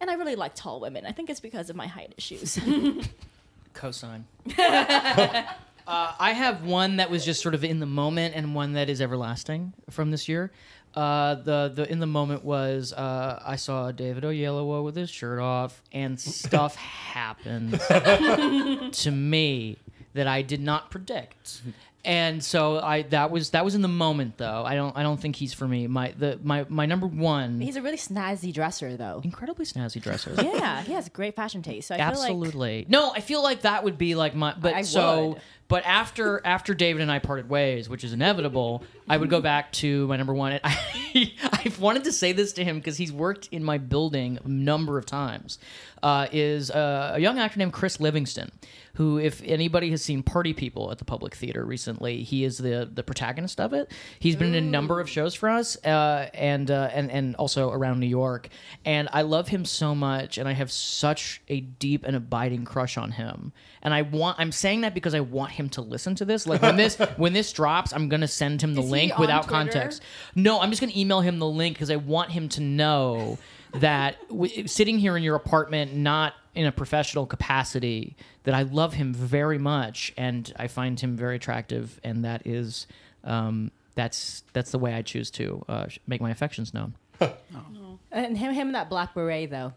and 0.00 0.10
I 0.10 0.14
really 0.14 0.36
like 0.36 0.54
tall 0.54 0.80
women. 0.80 1.06
I 1.06 1.12
think 1.12 1.30
it's 1.30 1.40
because 1.40 1.70
of 1.70 1.76
my 1.76 1.86
height 1.86 2.14
issues. 2.16 2.58
Cosine. 3.74 4.24
uh, 4.58 5.44
I 5.86 6.32
have 6.32 6.64
one 6.64 6.96
that 6.96 7.10
was 7.10 7.24
just 7.24 7.42
sort 7.42 7.54
of 7.54 7.64
in 7.64 7.80
the 7.80 7.86
moment 7.86 8.34
and 8.34 8.54
one 8.54 8.72
that 8.72 8.88
is 8.88 9.00
everlasting 9.00 9.72
from 9.90 10.10
this 10.10 10.28
year. 10.28 10.50
Uh, 10.94 11.34
the 11.36 11.70
the 11.72 11.90
in 11.90 12.00
the 12.00 12.06
moment 12.06 12.44
was 12.44 12.92
uh, 12.92 13.40
I 13.44 13.56
saw 13.56 13.92
David 13.92 14.24
Oyelowo 14.24 14.82
with 14.82 14.96
his 14.96 15.10
shirt 15.10 15.38
off 15.38 15.82
and 15.92 16.18
stuff 16.18 16.74
happened 16.76 17.80
to 18.94 19.10
me 19.10 19.76
that 20.14 20.26
I 20.26 20.42
did 20.42 20.60
not 20.60 20.90
predict. 20.90 21.60
And 22.04 22.42
so 22.42 22.78
I 22.78 23.02
that 23.02 23.30
was 23.30 23.50
that 23.50 23.64
was 23.64 23.74
in 23.74 23.82
the 23.82 23.88
moment 23.88 24.38
though. 24.38 24.62
I 24.64 24.74
don't 24.76 24.96
I 24.96 25.02
don't 25.02 25.20
think 25.20 25.36
he's 25.36 25.52
for 25.52 25.66
me. 25.66 25.86
My 25.88 26.14
the 26.16 26.38
my 26.42 26.64
my 26.68 26.86
number 26.86 27.06
one 27.06 27.60
He's 27.60 27.76
a 27.76 27.82
really 27.82 27.96
snazzy 27.96 28.52
dresser, 28.54 28.96
though. 28.96 29.20
incredibly 29.24 29.64
snazzy 29.64 30.00
dresser. 30.00 30.32
Yeah, 30.42 30.82
he 30.82 30.92
has 30.92 31.08
great 31.08 31.34
fashion 31.36 31.60
taste. 31.62 31.88
So 31.88 31.94
I 31.94 31.98
feel 31.98 32.06
like 32.06 32.14
Absolutely. 32.30 32.86
no, 32.88 33.10
I 33.12 33.20
feel 33.20 33.42
like 33.42 33.62
that 33.62 33.82
would 33.84 33.98
be 33.98 34.14
like 34.14 34.34
my 34.34 34.54
but 34.58 34.74
I 34.74 34.82
so 34.82 35.28
would. 35.30 35.40
but 35.66 35.84
after 35.84 36.40
after 36.46 36.72
David 36.72 37.02
and 37.02 37.10
I 37.10 37.18
parted 37.18 37.48
ways, 37.50 37.88
which 37.88 38.04
is 38.04 38.12
inevitable, 38.12 38.84
I 39.08 39.16
would 39.16 39.28
go 39.28 39.40
back 39.40 39.72
to 39.72 40.06
my 40.06 40.16
number 40.16 40.32
one. 40.34 40.60
I 40.64 41.32
I've 41.52 41.80
wanted 41.80 42.04
to 42.04 42.12
say 42.12 42.32
this 42.32 42.52
to 42.54 42.64
him 42.64 42.78
because 42.78 42.96
he's 42.96 43.12
worked 43.12 43.48
in 43.50 43.64
my 43.64 43.76
building 43.78 44.38
a 44.44 44.48
number 44.48 44.98
of 44.98 45.04
times. 45.04 45.58
Uh, 46.00 46.28
is 46.30 46.70
uh, 46.70 47.12
a 47.16 47.18
young 47.18 47.40
actor 47.40 47.58
named 47.58 47.72
Chris 47.72 47.98
Livingston, 47.98 48.52
who, 48.94 49.18
if 49.18 49.42
anybody 49.44 49.90
has 49.90 50.00
seen 50.00 50.22
Party 50.22 50.52
People 50.52 50.92
at 50.92 50.98
the 50.98 51.04
Public 51.04 51.34
Theater 51.34 51.64
recently, 51.64 51.87
he 51.96 52.44
is 52.44 52.58
the 52.58 52.88
the 52.92 53.02
protagonist 53.02 53.60
of 53.60 53.72
it. 53.72 53.90
He's 54.18 54.36
been 54.36 54.54
in 54.54 54.64
a 54.64 54.66
number 54.66 55.00
of 55.00 55.08
shows 55.08 55.34
for 55.34 55.48
us, 55.48 55.76
uh, 55.84 56.28
and 56.34 56.70
uh, 56.70 56.90
and 56.92 57.10
and 57.10 57.36
also 57.36 57.70
around 57.70 58.00
New 58.00 58.06
York. 58.06 58.48
And 58.84 59.08
I 59.12 59.22
love 59.22 59.48
him 59.48 59.64
so 59.64 59.94
much, 59.94 60.38
and 60.38 60.48
I 60.48 60.52
have 60.52 60.70
such 60.70 61.40
a 61.48 61.60
deep 61.60 62.04
and 62.04 62.16
abiding 62.16 62.64
crush 62.64 62.96
on 62.96 63.12
him. 63.12 63.52
And 63.82 63.94
I 63.94 64.02
want 64.02 64.38
I'm 64.38 64.52
saying 64.52 64.82
that 64.82 64.94
because 64.94 65.14
I 65.14 65.20
want 65.20 65.52
him 65.52 65.68
to 65.70 65.80
listen 65.80 66.14
to 66.16 66.24
this. 66.24 66.46
Like 66.46 66.62
when 66.62 66.76
this 66.76 66.96
when 67.16 67.32
this 67.32 67.52
drops, 67.52 67.92
I'm 67.92 68.08
gonna 68.08 68.28
send 68.28 68.62
him 68.62 68.74
the 68.74 68.80
Is 68.82 68.86
he 68.86 68.92
link 68.92 69.12
on 69.14 69.20
without 69.20 69.44
Twitter? 69.44 69.54
context. 69.54 70.02
No, 70.34 70.60
I'm 70.60 70.70
just 70.70 70.80
gonna 70.80 70.92
email 70.96 71.20
him 71.20 71.38
the 71.38 71.46
link 71.46 71.76
because 71.76 71.90
I 71.90 71.96
want 71.96 72.30
him 72.30 72.48
to 72.50 72.60
know 72.60 73.38
that 73.74 74.16
w- 74.28 74.66
sitting 74.66 74.98
here 74.98 75.16
in 75.16 75.22
your 75.22 75.36
apartment, 75.36 75.94
not 75.94 76.32
in 76.58 76.66
a 76.66 76.72
professional 76.72 77.24
capacity, 77.24 78.16
that 78.42 78.52
I 78.52 78.62
love 78.62 78.94
him 78.94 79.14
very 79.14 79.58
much 79.58 80.12
and 80.16 80.52
I 80.56 80.66
find 80.66 80.98
him 80.98 81.16
very 81.16 81.36
attractive, 81.36 82.00
and 82.02 82.24
that 82.24 82.44
is 82.48 82.88
um, 83.22 83.70
that's 83.94 84.42
that's 84.52 84.72
the 84.72 84.78
way 84.78 84.92
I 84.94 85.02
choose 85.02 85.30
to 85.32 85.64
uh, 85.68 85.86
make 86.08 86.20
my 86.20 86.30
affections 86.30 86.74
known. 86.74 86.94
and 88.10 88.36
him, 88.36 88.52
him 88.52 88.66
in 88.66 88.72
that 88.72 88.90
black 88.90 89.14
beret 89.14 89.50
though. 89.50 89.72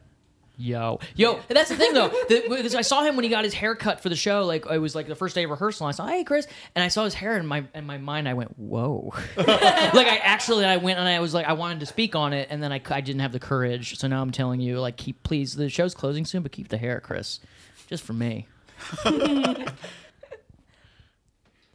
Yo, 0.62 1.00
yo, 1.16 1.40
that's 1.48 1.70
the 1.70 1.76
thing 1.76 1.94
though. 1.94 2.12
Because 2.28 2.76
I 2.76 2.82
saw 2.82 3.04
him 3.04 3.16
when 3.16 3.24
he 3.24 3.30
got 3.30 3.44
his 3.44 3.54
hair 3.54 3.74
cut 3.74 4.00
for 4.02 4.10
the 4.10 4.16
show. 4.16 4.46
Like 4.46 4.66
it 4.68 4.78
was 4.78 4.94
like 4.94 5.08
the 5.08 5.16
first 5.16 5.34
day 5.34 5.44
of 5.44 5.50
rehearsal. 5.50 5.88
I 5.88 5.92
saw, 5.92 6.06
hey 6.06 6.24
Chris, 6.24 6.46
and 6.76 6.84
I 6.84 6.90
saw 6.90 7.04
his 7.04 7.16
hair 7.16 7.36
in 7.38 7.48
my 7.48 7.64
in 7.74 7.86
my 7.86 7.98
mind. 7.98 8.30
I 8.30 8.36
went, 8.36 8.58
whoa. 8.60 9.12
like 9.38 9.48
I 9.48 10.20
actually, 10.24 10.66
I 10.66 10.78
went 10.78 11.00
and 11.00 11.08
I 11.08 11.20
was 11.20 11.34
like, 11.34 11.48
I 11.48 11.54
wanted 11.54 11.80
to 11.80 11.88
speak 11.88 12.16
on 12.16 12.34
it, 12.34 12.48
and 12.52 12.62
then 12.62 12.72
I 12.72 12.80
I 12.92 13.02
didn't 13.02 13.22
have 13.22 13.32
the 13.32 13.40
courage. 13.40 13.98
So 13.98 14.08
now 14.08 14.22
I'm 14.22 14.32
telling 14.32 14.62
you, 14.62 14.80
like, 14.80 14.98
keep 14.98 15.24
please. 15.24 15.56
The 15.56 15.68
show's 15.68 15.96
closing 15.96 16.26
soon, 16.26 16.44
but 16.44 16.52
keep 16.52 16.68
the 16.68 16.78
hair, 16.78 17.00
Chris, 17.00 17.40
just 17.88 18.04
for 18.04 18.14
me. 18.14 18.48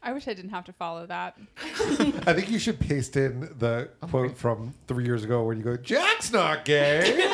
I 0.07 0.13
wish 0.13 0.29
I 0.29 0.35
didn't 0.35 0.53
have 0.53 0.65
to 0.67 0.73
follow 0.73 1.05
that. 1.07 1.37
I 2.29 2.33
think 2.33 2.49
you 2.49 2.61
should 2.61 2.79
paste 2.79 3.17
in 3.17 3.41
the 3.59 3.89
oh 4.03 4.07
quote 4.07 4.39
from 4.39 4.73
three 4.87 5.05
years 5.05 5.25
ago 5.25 5.43
where 5.43 5.53
you 5.57 5.65
go, 5.65 5.77
Jack's 5.77 6.33
not 6.33 6.65
gay. 6.65 7.15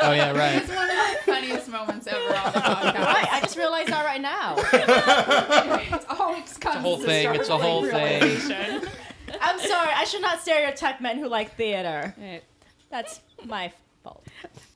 Oh 0.00 0.12
yeah, 0.12 0.30
right. 0.32 0.62
It's 0.62 0.74
one 0.74 0.88
of 0.88 0.96
the 0.96 1.18
funniest 1.32 1.68
moments 1.68 2.06
ever 2.06 2.34
on 2.34 2.52
the 2.52 2.58
podcast. 2.60 2.94
Right, 3.04 3.28
I 3.30 3.40
just 3.42 3.56
realized 3.58 3.90
that 3.90 4.04
right 4.06 4.20
now. 4.22 4.54
It's 4.58 6.06
always 6.08 6.56
comes 6.56 6.76
a 6.76 6.80
whole 6.80 6.98
as 6.98 7.04
thing, 7.04 7.34
it's 7.34 7.48
a 7.50 7.58
whole 7.58 7.82
thing. 7.82 8.22
realization. 8.22 8.88
I'm 9.40 9.58
sorry. 9.60 9.90
I 9.94 10.04
should 10.04 10.22
not 10.22 10.40
stereotype 10.40 11.00
men 11.02 11.18
who 11.18 11.28
like 11.28 11.54
theater. 11.56 12.14
Right. 12.18 12.42
That's 12.90 13.20
my 13.44 13.70
fault. 14.02 14.26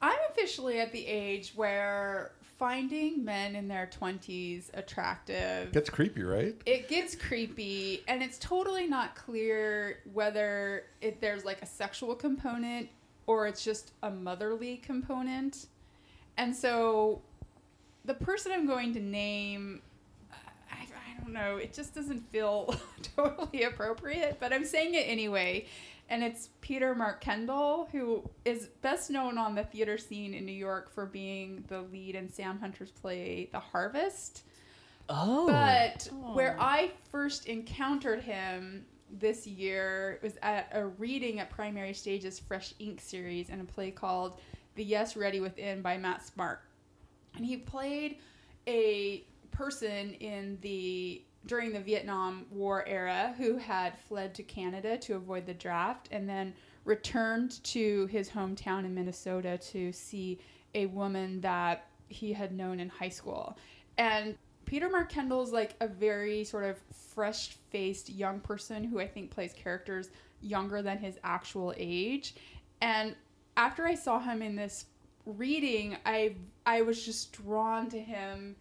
I'm 0.02 0.19
officially 0.31 0.81
at 0.81 0.93
the 0.93 1.06
age 1.06 1.52
where 1.56 2.32
finding 2.62 3.24
men 3.24 3.56
in 3.56 3.66
their 3.66 3.90
20s 4.00 4.66
attractive. 4.74 5.72
Gets 5.72 5.90
creepy, 5.90 6.22
right? 6.22 6.54
it 6.64 6.88
gets 6.88 7.16
creepy 7.16 8.04
and 8.06 8.22
it's 8.22 8.38
totally 8.38 8.86
not 8.86 9.16
clear 9.16 9.98
whether 10.12 10.84
it, 11.00 11.20
there's 11.20 11.44
like 11.44 11.60
a 11.60 11.66
sexual 11.66 12.14
component 12.14 12.88
or 13.26 13.48
it's 13.48 13.64
just 13.64 13.90
a 14.04 14.10
motherly 14.12 14.76
component. 14.76 15.66
And 16.36 16.54
so 16.54 17.20
the 18.04 18.14
person 18.14 18.52
i'm 18.52 18.66
going 18.66 18.92
to 18.92 19.00
name 19.00 19.81
I, 20.32 20.82
I 20.82 21.20
don't 21.20 21.32
know 21.32 21.56
it 21.56 21.72
just 21.72 21.94
doesn't 21.94 22.28
feel 22.31 22.74
totally 23.16 23.64
appropriate 23.64 24.38
but 24.40 24.52
i'm 24.52 24.64
saying 24.64 24.94
it 24.94 25.06
anyway 25.06 25.66
and 26.12 26.22
it's 26.22 26.50
peter 26.60 26.94
mark 26.94 27.20
kendall 27.20 27.88
who 27.90 28.22
is 28.44 28.69
best 28.82 29.10
known 29.10 29.38
on 29.38 29.54
the 29.54 29.64
theater 29.64 29.98
scene 29.98 30.34
in 30.34 30.44
new 30.44 30.52
york 30.52 30.92
for 30.92 31.06
being 31.06 31.64
the 31.69 31.81
lead 31.81 32.14
in 32.14 32.28
sam 32.28 32.58
hunter's 32.60 32.90
play 32.90 33.48
the 33.52 33.58
harvest. 33.58 34.44
Oh, 35.08 35.46
but 35.46 36.08
where 36.34 36.56
I 36.60 36.92
first 37.10 37.46
encountered 37.46 38.22
him 38.22 38.86
this 39.10 39.46
year 39.46 40.19
was 40.22 40.38
at 40.42 40.70
a 40.72 40.86
reading 40.86 41.40
at 41.40 41.50
Primary 41.50 41.92
Stage's 41.92 42.38
Fresh 42.38 42.74
Ink 42.78 43.00
series 43.00 43.50
in 43.50 43.60
a 43.60 43.64
play 43.64 43.90
called 43.90 44.40
The 44.74 44.84
Yes 44.84 45.16
Ready 45.16 45.40
Within 45.40 45.82
by 45.82 45.98
Matt 45.98 46.26
Smart. 46.26 46.60
And 47.34 47.44
he 47.44 47.56
played 47.56 48.19
a 48.66 49.24
person 49.50 50.14
in 50.14 50.56
the 50.62 51.22
during 51.46 51.72
the 51.72 51.81
Vietnam 51.81 52.46
War 52.51 52.87
era 52.87 53.34
who 53.37 53.56
had 53.56 53.99
fled 54.08 54.34
to 54.37 54.43
Canada 54.43 54.96
to 54.99 55.17
avoid 55.17 55.46
the 55.46 55.55
draft 55.55 56.08
and 56.13 56.29
then 56.29 56.55
returned 56.84 57.63
to 57.65 58.06
his 58.06 58.31
hometown 58.31 58.84
in 58.84 58.94
Minnesota 58.94 59.58
to 59.58 59.93
see 59.93 60.39
a 60.75 60.87
woman 60.87 61.41
that 61.41 61.87
he 62.08 62.32
had 62.32 62.53
known 62.53 62.81
in 62.81 62.89
high 62.89 63.08
school. 63.08 63.56
And 63.99 64.37
Peter 64.65 64.89
Mark 64.89 65.11
Kendall's 65.11 65.53
like 65.53 65.75
a 65.81 65.89
very 65.89 66.44
sort 66.44 66.65
of 66.65 66.79
fresh 67.15 67.51
faced 67.70 68.08
young 68.08 68.41
person 68.41 68.84
who 68.84 69.01
I 69.01 69.06
think 69.06 69.31
plays 69.31 69.53
characters 69.53 70.11
younger 70.41 70.82
than 70.82 70.99
his 70.99 71.19
actual 71.25 71.75
age. 71.77 72.34
And 72.81 73.15
after 73.56 73.87
I 73.87 73.94
saw 73.94 74.19
him 74.19 74.43
in 74.43 74.56
this 74.56 74.87
reading, 75.27 75.96
I 76.06 76.37
I 76.67 76.82
was 76.82 77.05
just 77.05 77.32
drawn 77.32 77.89
to 77.91 78.01
him 78.01 78.56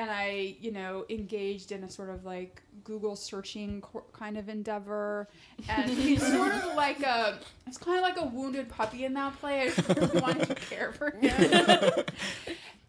and 0.00 0.10
I, 0.10 0.56
you 0.58 0.72
know, 0.72 1.04
engaged 1.10 1.72
in 1.72 1.84
a 1.84 1.90
sort 1.90 2.08
of 2.08 2.24
like 2.24 2.62
Google 2.84 3.14
searching 3.14 3.82
co- 3.82 4.06
kind 4.14 4.38
of 4.38 4.48
endeavor. 4.48 5.28
And 5.68 5.90
he's 5.90 6.26
sort 6.26 6.52
of 6.54 6.74
like 6.74 7.02
a, 7.02 7.38
it's 7.66 7.76
kind 7.76 7.98
of 7.98 8.02
like 8.02 8.16
a 8.16 8.24
wounded 8.24 8.70
puppy 8.70 9.04
in 9.04 9.12
that 9.12 9.38
play. 9.38 9.60
I 9.60 9.68
just 9.68 9.88
really 9.88 10.20
wanted 10.22 10.48
to 10.48 10.54
care 10.54 10.92
for 10.92 11.10
him. 11.10 11.20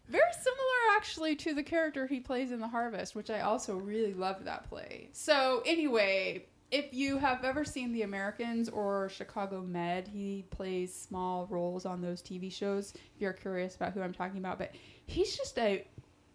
Very 0.08 0.32
similar, 0.40 0.96
actually, 0.96 1.36
to 1.36 1.52
the 1.52 1.62
character 1.62 2.06
he 2.06 2.18
plays 2.18 2.50
in 2.50 2.60
The 2.60 2.68
Harvest, 2.68 3.14
which 3.14 3.28
I 3.28 3.40
also 3.40 3.76
really 3.76 4.14
loved 4.14 4.46
that 4.46 4.66
play. 4.70 5.10
So, 5.12 5.62
anyway, 5.66 6.46
if 6.70 6.94
you 6.94 7.18
have 7.18 7.44
ever 7.44 7.62
seen 7.62 7.92
The 7.92 8.02
Americans 8.02 8.70
or 8.70 9.10
Chicago 9.10 9.60
Med, 9.60 10.08
he 10.08 10.46
plays 10.48 10.94
small 10.94 11.46
roles 11.50 11.84
on 11.84 12.00
those 12.00 12.22
TV 12.22 12.50
shows. 12.50 12.94
If 12.94 13.20
you're 13.20 13.34
curious 13.34 13.76
about 13.76 13.92
who 13.92 14.00
I'm 14.00 14.14
talking 14.14 14.38
about, 14.38 14.58
but 14.58 14.72
he's 15.04 15.36
just 15.36 15.58
a 15.58 15.86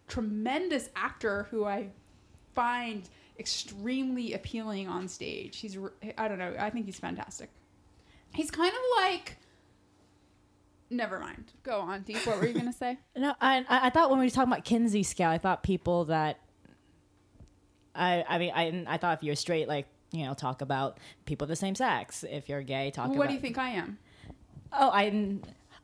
tremendous 0.08 0.90
actor 0.96 1.46
who 1.50 1.64
I 1.64 1.88
find 2.54 3.08
extremely 3.38 4.32
appealing 4.32 4.88
on 4.88 5.08
stage. 5.08 5.58
He's 5.58 5.78
I 6.16 6.28
don't 6.28 6.38
know. 6.38 6.54
I 6.58 6.70
think 6.70 6.86
he's 6.86 6.98
fantastic. 6.98 7.50
He's 8.34 8.50
kind 8.50 8.72
of 8.72 8.80
like. 9.02 9.36
Never 10.90 11.20
mind. 11.20 11.52
Go 11.62 11.80
on, 11.80 12.02
Diep. 12.02 12.26
What 12.26 12.40
were 12.40 12.46
you 12.46 12.54
gonna 12.54 12.72
say? 12.72 12.98
No, 13.16 13.34
I, 13.40 13.64
I 13.68 13.90
thought 13.90 14.10
when 14.10 14.18
we 14.18 14.26
were 14.26 14.30
talking 14.30 14.52
about 14.52 14.64
Kinsey 14.64 15.02
scale, 15.02 15.30
I 15.30 15.38
thought 15.38 15.62
people 15.62 16.06
that. 16.06 16.40
I 17.94 18.24
I 18.28 18.38
mean 18.38 18.52
I 18.54 18.84
I 18.94 18.96
thought 18.96 19.18
if 19.18 19.22
you're 19.22 19.36
straight, 19.36 19.68
like 19.68 19.86
you 20.12 20.24
know, 20.24 20.34
talk 20.34 20.62
about 20.62 20.98
people 21.26 21.44
of 21.44 21.48
the 21.50 21.56
same 21.56 21.74
sex. 21.74 22.24
If 22.28 22.48
you're 22.48 22.62
gay, 22.62 22.90
talk 22.90 23.08
what 23.08 23.16
about. 23.16 23.28
do 23.28 23.34
you 23.34 23.40
think 23.40 23.58
I 23.58 23.70
am? 23.70 23.98
Oh, 24.72 24.90
I. 24.90 25.36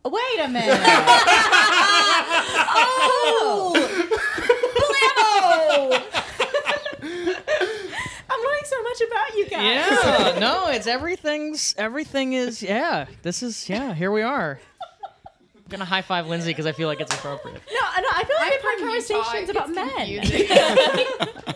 didn't- 0.04 0.12
Wait 0.12 0.40
a 0.40 0.48
minute. 0.48 0.80
oh, 2.76 3.72
blammo! 4.76 6.02
I'm 8.30 8.40
learning 8.42 8.64
so 8.64 8.82
much 8.82 9.00
about 9.06 9.34
you 9.36 9.46
guys. 9.46 9.62
Yeah, 10.32 10.38
no, 10.38 10.68
it's 10.68 10.86
everything's 10.86 11.74
everything 11.78 12.32
is 12.34 12.62
yeah. 12.62 13.06
This 13.22 13.42
is 13.42 13.68
yeah. 13.68 13.94
Here 13.94 14.10
we 14.12 14.22
are. 14.22 14.58
I'm 15.56 15.62
gonna 15.70 15.84
high 15.84 16.02
five 16.02 16.26
Lindsay 16.26 16.50
because 16.50 16.66
I 16.66 16.72
feel 16.72 16.88
like 16.88 17.00
it's 17.00 17.14
appropriate. 17.14 17.62
No, 17.72 17.80
no, 18.02 18.08
I 18.14 18.24
feel 18.24 18.36
like 18.36 18.50
we've 18.52 18.60
from 18.60 18.88
had 18.90 19.02
Utah. 19.02 19.22
conversations 19.24 19.50
about 19.50 19.68
It's 19.70 20.48
men. 21.36 21.44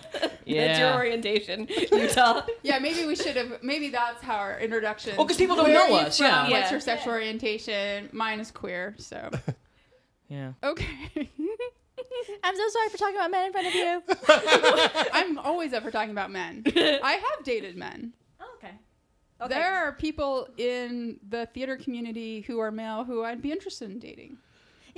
confusing. 0.48 0.66
That's 0.68 0.78
your 0.78 0.88
Yeah. 0.88 0.96
orientation, 0.96 1.68
Utah. 1.92 2.42
yeah, 2.62 2.78
maybe 2.78 3.06
we 3.06 3.14
should 3.16 3.36
have. 3.36 3.62
Maybe 3.62 3.88
that's 3.90 4.22
how 4.22 4.36
our 4.36 4.58
introduction. 4.60 5.12
Oh, 5.14 5.18
well, 5.18 5.26
because 5.26 5.36
people 5.38 5.56
don't 5.56 5.66
Where 5.66 5.74
know 5.74 5.84
are 5.94 6.00
you 6.02 6.06
us, 6.06 6.18
from? 6.18 6.26
yeah. 6.26 6.42
What's 6.42 6.50
Yeah. 6.52 6.70
your 6.70 6.80
sexual 6.80 7.12
orientation? 7.12 8.08
Mine 8.12 8.40
is 8.40 8.50
queer. 8.50 8.94
So 8.98 9.30
Yeah. 10.28 10.52
okay. 10.62 11.30
I'm 12.44 12.54
so 12.56 12.68
sorry 12.68 12.88
for 12.90 12.96
talking 12.98 13.16
about 13.16 13.30
men 13.30 13.46
in 13.46 13.52
front 13.52 13.66
of 13.66 13.74
you. 13.74 14.02
I'm 15.12 15.38
always 15.38 15.72
up 15.72 15.82
for 15.82 15.90
talking 15.90 16.10
about 16.10 16.30
men. 16.30 16.62
I 16.76 17.12
have 17.12 17.44
dated 17.44 17.76
men. 17.76 18.12
Oh, 18.40 18.46
okay. 18.56 18.74
There 19.48 19.74
are 19.74 19.92
people 19.92 20.48
in 20.56 21.18
the 21.28 21.46
theater 21.46 21.76
community 21.76 22.42
who 22.42 22.58
are 22.60 22.70
male 22.70 23.04
who 23.04 23.24
I'd 23.24 23.42
be 23.42 23.50
interested 23.52 23.90
in 23.90 23.98
dating. 23.98 24.38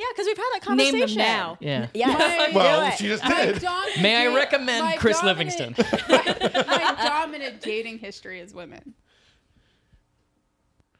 Yeah, 0.00 0.06
because 0.14 0.26
we've 0.28 0.36
had 0.38 0.50
that 0.54 0.68
Name 0.76 0.92
conversation. 0.92 1.18
them 1.18 1.26
now. 1.26 1.58
Yeah. 1.60 1.86
Yeah. 1.92 2.06
My- 2.06 2.50
Well, 2.54 2.80
Do 2.80 2.86
it. 2.86 2.98
she 2.98 3.06
just 3.08 3.22
My 3.22 3.44
did. 3.44 3.60
dominant 3.60 4.00
May 4.02 4.16
I 4.16 4.24
da- 4.30 4.34
recommend 4.34 4.98
Chris 4.98 5.20
dominant- 5.20 5.58
Livingston? 5.60 5.86
my 6.08 6.94
dominant 7.04 7.60
dating 7.60 7.98
history 7.98 8.40
is 8.40 8.54
women. 8.54 8.94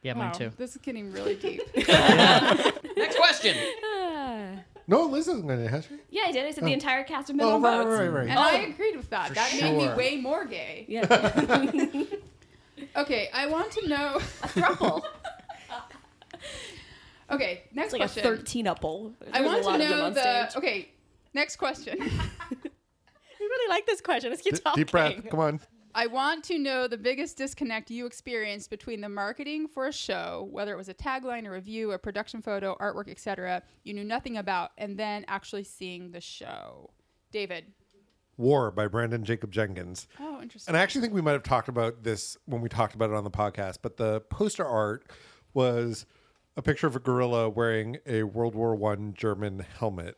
Yeah, 0.03 0.13
Wow, 0.13 0.25
mine 0.25 0.33
too. 0.33 0.51
This 0.55 0.75
is 0.75 0.81
getting 0.83 1.11
really 1.11 1.35
deep. 1.35 1.61
Next 1.75 3.17
question. 3.17 3.55
No, 4.87 5.03
Liz 5.05 5.27
isn't 5.29 5.47
going 5.47 5.63
to, 5.63 5.69
has 5.69 5.85
she? 5.85 5.93
Yeah, 6.09 6.23
I 6.27 6.31
did. 6.33 6.43
I 6.45 6.51
said 6.51 6.65
the 6.65 6.71
oh. 6.71 6.73
entire 6.73 7.03
cast 7.05 7.29
of 7.29 7.35
men 7.37 7.45
Oh, 7.45 7.55
on 7.55 7.61
right, 7.61 7.83
boats. 7.83 7.99
right, 7.99 8.07
right, 8.09 8.27
And 8.27 8.35
right. 8.35 8.61
I 8.61 8.65
oh. 8.65 8.69
agreed 8.71 8.97
with 8.97 9.09
that. 9.11 9.27
For 9.29 9.33
that 9.35 9.53
made 9.61 9.77
me 9.77 9.83
sure. 9.85 9.95
way 9.95 10.17
more 10.17 10.43
gay. 10.43 10.85
Yeah. 10.89 11.05
Okay, 12.97 13.29
I 13.33 13.47
want 13.47 13.71
to 13.73 13.87
know. 13.87 14.17
Thruple. 14.47 15.01
Okay, 17.31 17.63
next 17.73 17.93
It's 17.93 17.93
like 17.93 18.01
question. 18.13 18.33
a 18.33 18.37
13 18.37 18.65
upple. 18.67 19.13
I 19.31 19.41
want 19.41 19.63
a 19.63 19.65
lot 19.67 19.77
to 19.77 19.89
know 19.89 20.09
the. 20.09 20.47
stage. 20.49 20.57
Okay, 20.57 20.89
next 21.33 21.55
question. 21.57 21.97
We 23.39 23.47
really 23.47 23.69
like 23.69 23.87
this 23.87 24.01
question. 24.01 24.29
Let's 24.29 24.43
keep 24.43 24.53
D- 24.53 24.59
talking. 24.61 24.81
deep 24.83 24.91
breath. 24.91 25.29
Come 25.31 25.39
on. 25.39 25.59
I 25.95 26.05
want 26.05 26.43
to 26.45 26.59
know 26.59 26.87
the 26.87 26.97
biggest 26.97 27.37
disconnect 27.37 27.89
you 27.89 28.05
experienced 28.05 28.69
between 28.69 29.01
the 29.01 29.09
marketing 29.09 29.67
for 29.67 29.87
a 29.87 29.91
show, 29.91 30.47
whether 30.51 30.71
it 30.73 30.77
was 30.77 30.89
a 30.89 30.93
tagline, 30.93 31.47
a 31.47 31.49
review, 31.51 31.91
a 31.91 31.97
production 31.97 32.43
photo, 32.43 32.77
artwork, 32.79 33.09
etc., 33.09 33.63
you 33.83 33.95
knew 33.95 34.03
nothing 34.03 34.37
about, 34.37 34.69
and 34.77 34.95
then 34.95 35.25
actually 35.27 35.63
seeing 35.63 36.11
the 36.11 36.21
show. 36.21 36.91
David. 37.31 37.65
War 38.37 38.69
by 38.69 38.87
Branden 38.87 39.23
Jacob 39.23 39.51
Jenkins. 39.51 40.07
Oh, 40.19 40.39
interesting. 40.39 40.69
And 40.71 40.77
I 40.77 40.81
actually 40.83 41.01
think 41.01 41.13
we 41.15 41.21
might 41.21 41.31
have 41.33 41.41
talked 41.43 41.67
about 41.67 42.03
this 42.03 42.37
when 42.45 42.61
we 42.61 42.69
talked 42.69 42.93
about 42.93 43.09
it 43.09 43.15
on 43.15 43.23
the 43.23 43.31
podcast, 43.31 43.79
but 43.81 43.97
the 43.97 44.21
poster 44.21 44.65
art 44.65 45.09
was 45.55 46.05
a 46.57 46.61
picture 46.61 46.87
of 46.87 46.95
a 46.95 46.99
gorilla 46.99 47.49
wearing 47.49 47.97
a 48.05 48.23
World 48.23 48.55
War 48.55 48.75
One 48.75 49.13
German 49.13 49.65
helmet. 49.79 50.17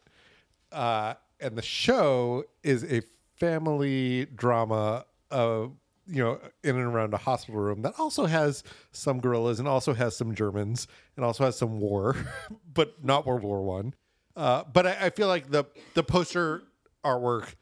Uh, 0.71 1.15
and 1.39 1.55
the 1.55 1.61
show 1.61 2.43
is 2.63 2.83
a 2.85 3.01
family 3.35 4.25
drama 4.25 5.05
uh, 5.31 5.67
you 6.07 6.21
know, 6.21 6.39
in 6.63 6.75
and 6.75 6.85
around 6.85 7.13
a 7.13 7.17
hospital 7.17 7.61
room 7.61 7.81
that 7.81 7.93
also 7.97 8.25
has 8.25 8.63
some 8.91 9.19
gorillas 9.19 9.59
and 9.59 9.67
also 9.67 9.93
has 9.93 10.15
some 10.15 10.35
Germans 10.35 10.87
and 11.15 11.23
also 11.23 11.45
has 11.45 11.57
some 11.57 11.79
war, 11.79 12.15
but 12.73 13.03
not 13.03 13.25
World 13.25 13.43
War 13.43 13.61
One. 13.61 13.93
Uh, 14.35 14.63
but 14.71 14.85
I, 14.85 14.97
I 15.01 15.09
feel 15.11 15.27
like 15.27 15.49
the 15.49 15.65
the 15.93 16.03
poster 16.03 16.63
artwork 17.05 17.55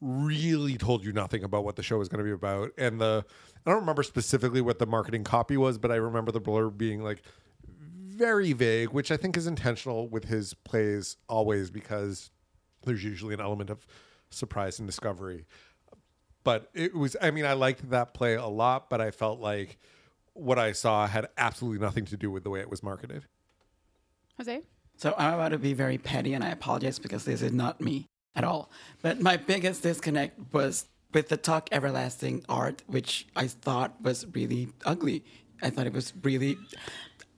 really 0.00 0.76
told 0.76 1.04
you 1.04 1.12
nothing 1.12 1.44
about 1.44 1.64
what 1.64 1.76
the 1.76 1.82
show 1.82 1.98
was 1.98 2.08
going 2.08 2.18
to 2.18 2.24
be 2.24 2.32
about, 2.32 2.72
and 2.76 3.00
the 3.00 3.24
I 3.64 3.70
don't 3.70 3.80
remember 3.80 4.02
specifically 4.02 4.60
what 4.60 4.78
the 4.78 4.86
marketing 4.86 5.24
copy 5.24 5.56
was, 5.56 5.78
but 5.78 5.92
I 5.92 5.96
remember 5.96 6.32
the 6.32 6.40
blurb 6.40 6.76
being 6.76 7.02
like 7.02 7.22
very 8.14 8.52
vague, 8.52 8.90
which 8.90 9.10
I 9.10 9.16
think 9.16 9.36
is 9.36 9.46
intentional 9.46 10.08
with 10.08 10.24
his 10.24 10.54
plays 10.54 11.16
always 11.28 11.70
because 11.70 12.30
there's 12.84 13.04
usually 13.04 13.34
an 13.34 13.40
element 13.40 13.70
of 13.70 13.86
surprise 14.30 14.80
and 14.80 14.88
discovery 14.88 15.46
but 16.42 16.68
it 16.74 16.92
was 16.92 17.16
i 17.22 17.30
mean 17.30 17.46
i 17.46 17.52
liked 17.52 17.88
that 17.90 18.14
play 18.14 18.34
a 18.34 18.46
lot 18.46 18.90
but 18.90 19.00
i 19.00 19.12
felt 19.12 19.38
like 19.38 19.78
what 20.32 20.58
i 20.58 20.72
saw 20.72 21.06
had 21.06 21.28
absolutely 21.38 21.78
nothing 21.78 22.04
to 22.04 22.16
do 22.16 22.32
with 22.32 22.42
the 22.42 22.50
way 22.50 22.58
it 22.58 22.68
was 22.68 22.82
marketed 22.82 23.26
Jose? 24.38 24.62
So 24.96 25.14
I'm 25.16 25.34
about 25.34 25.50
to 25.50 25.58
be 25.58 25.74
very 25.74 25.98
petty, 25.98 26.34
and 26.34 26.44
I 26.44 26.50
apologize 26.50 26.98
because 26.98 27.24
this 27.24 27.42
is 27.42 27.52
not 27.52 27.80
me 27.80 28.08
at 28.34 28.44
all. 28.44 28.70
But 29.02 29.20
my 29.20 29.36
biggest 29.36 29.82
disconnect 29.82 30.52
was 30.52 30.86
with 31.12 31.28
the 31.28 31.36
Tuck 31.36 31.68
Everlasting 31.72 32.44
art, 32.48 32.82
which 32.86 33.26
I 33.36 33.46
thought 33.46 34.00
was 34.02 34.26
really 34.32 34.68
ugly. 34.84 35.24
I 35.62 35.70
thought 35.70 35.86
it 35.86 35.92
was 35.92 36.12
really. 36.22 36.58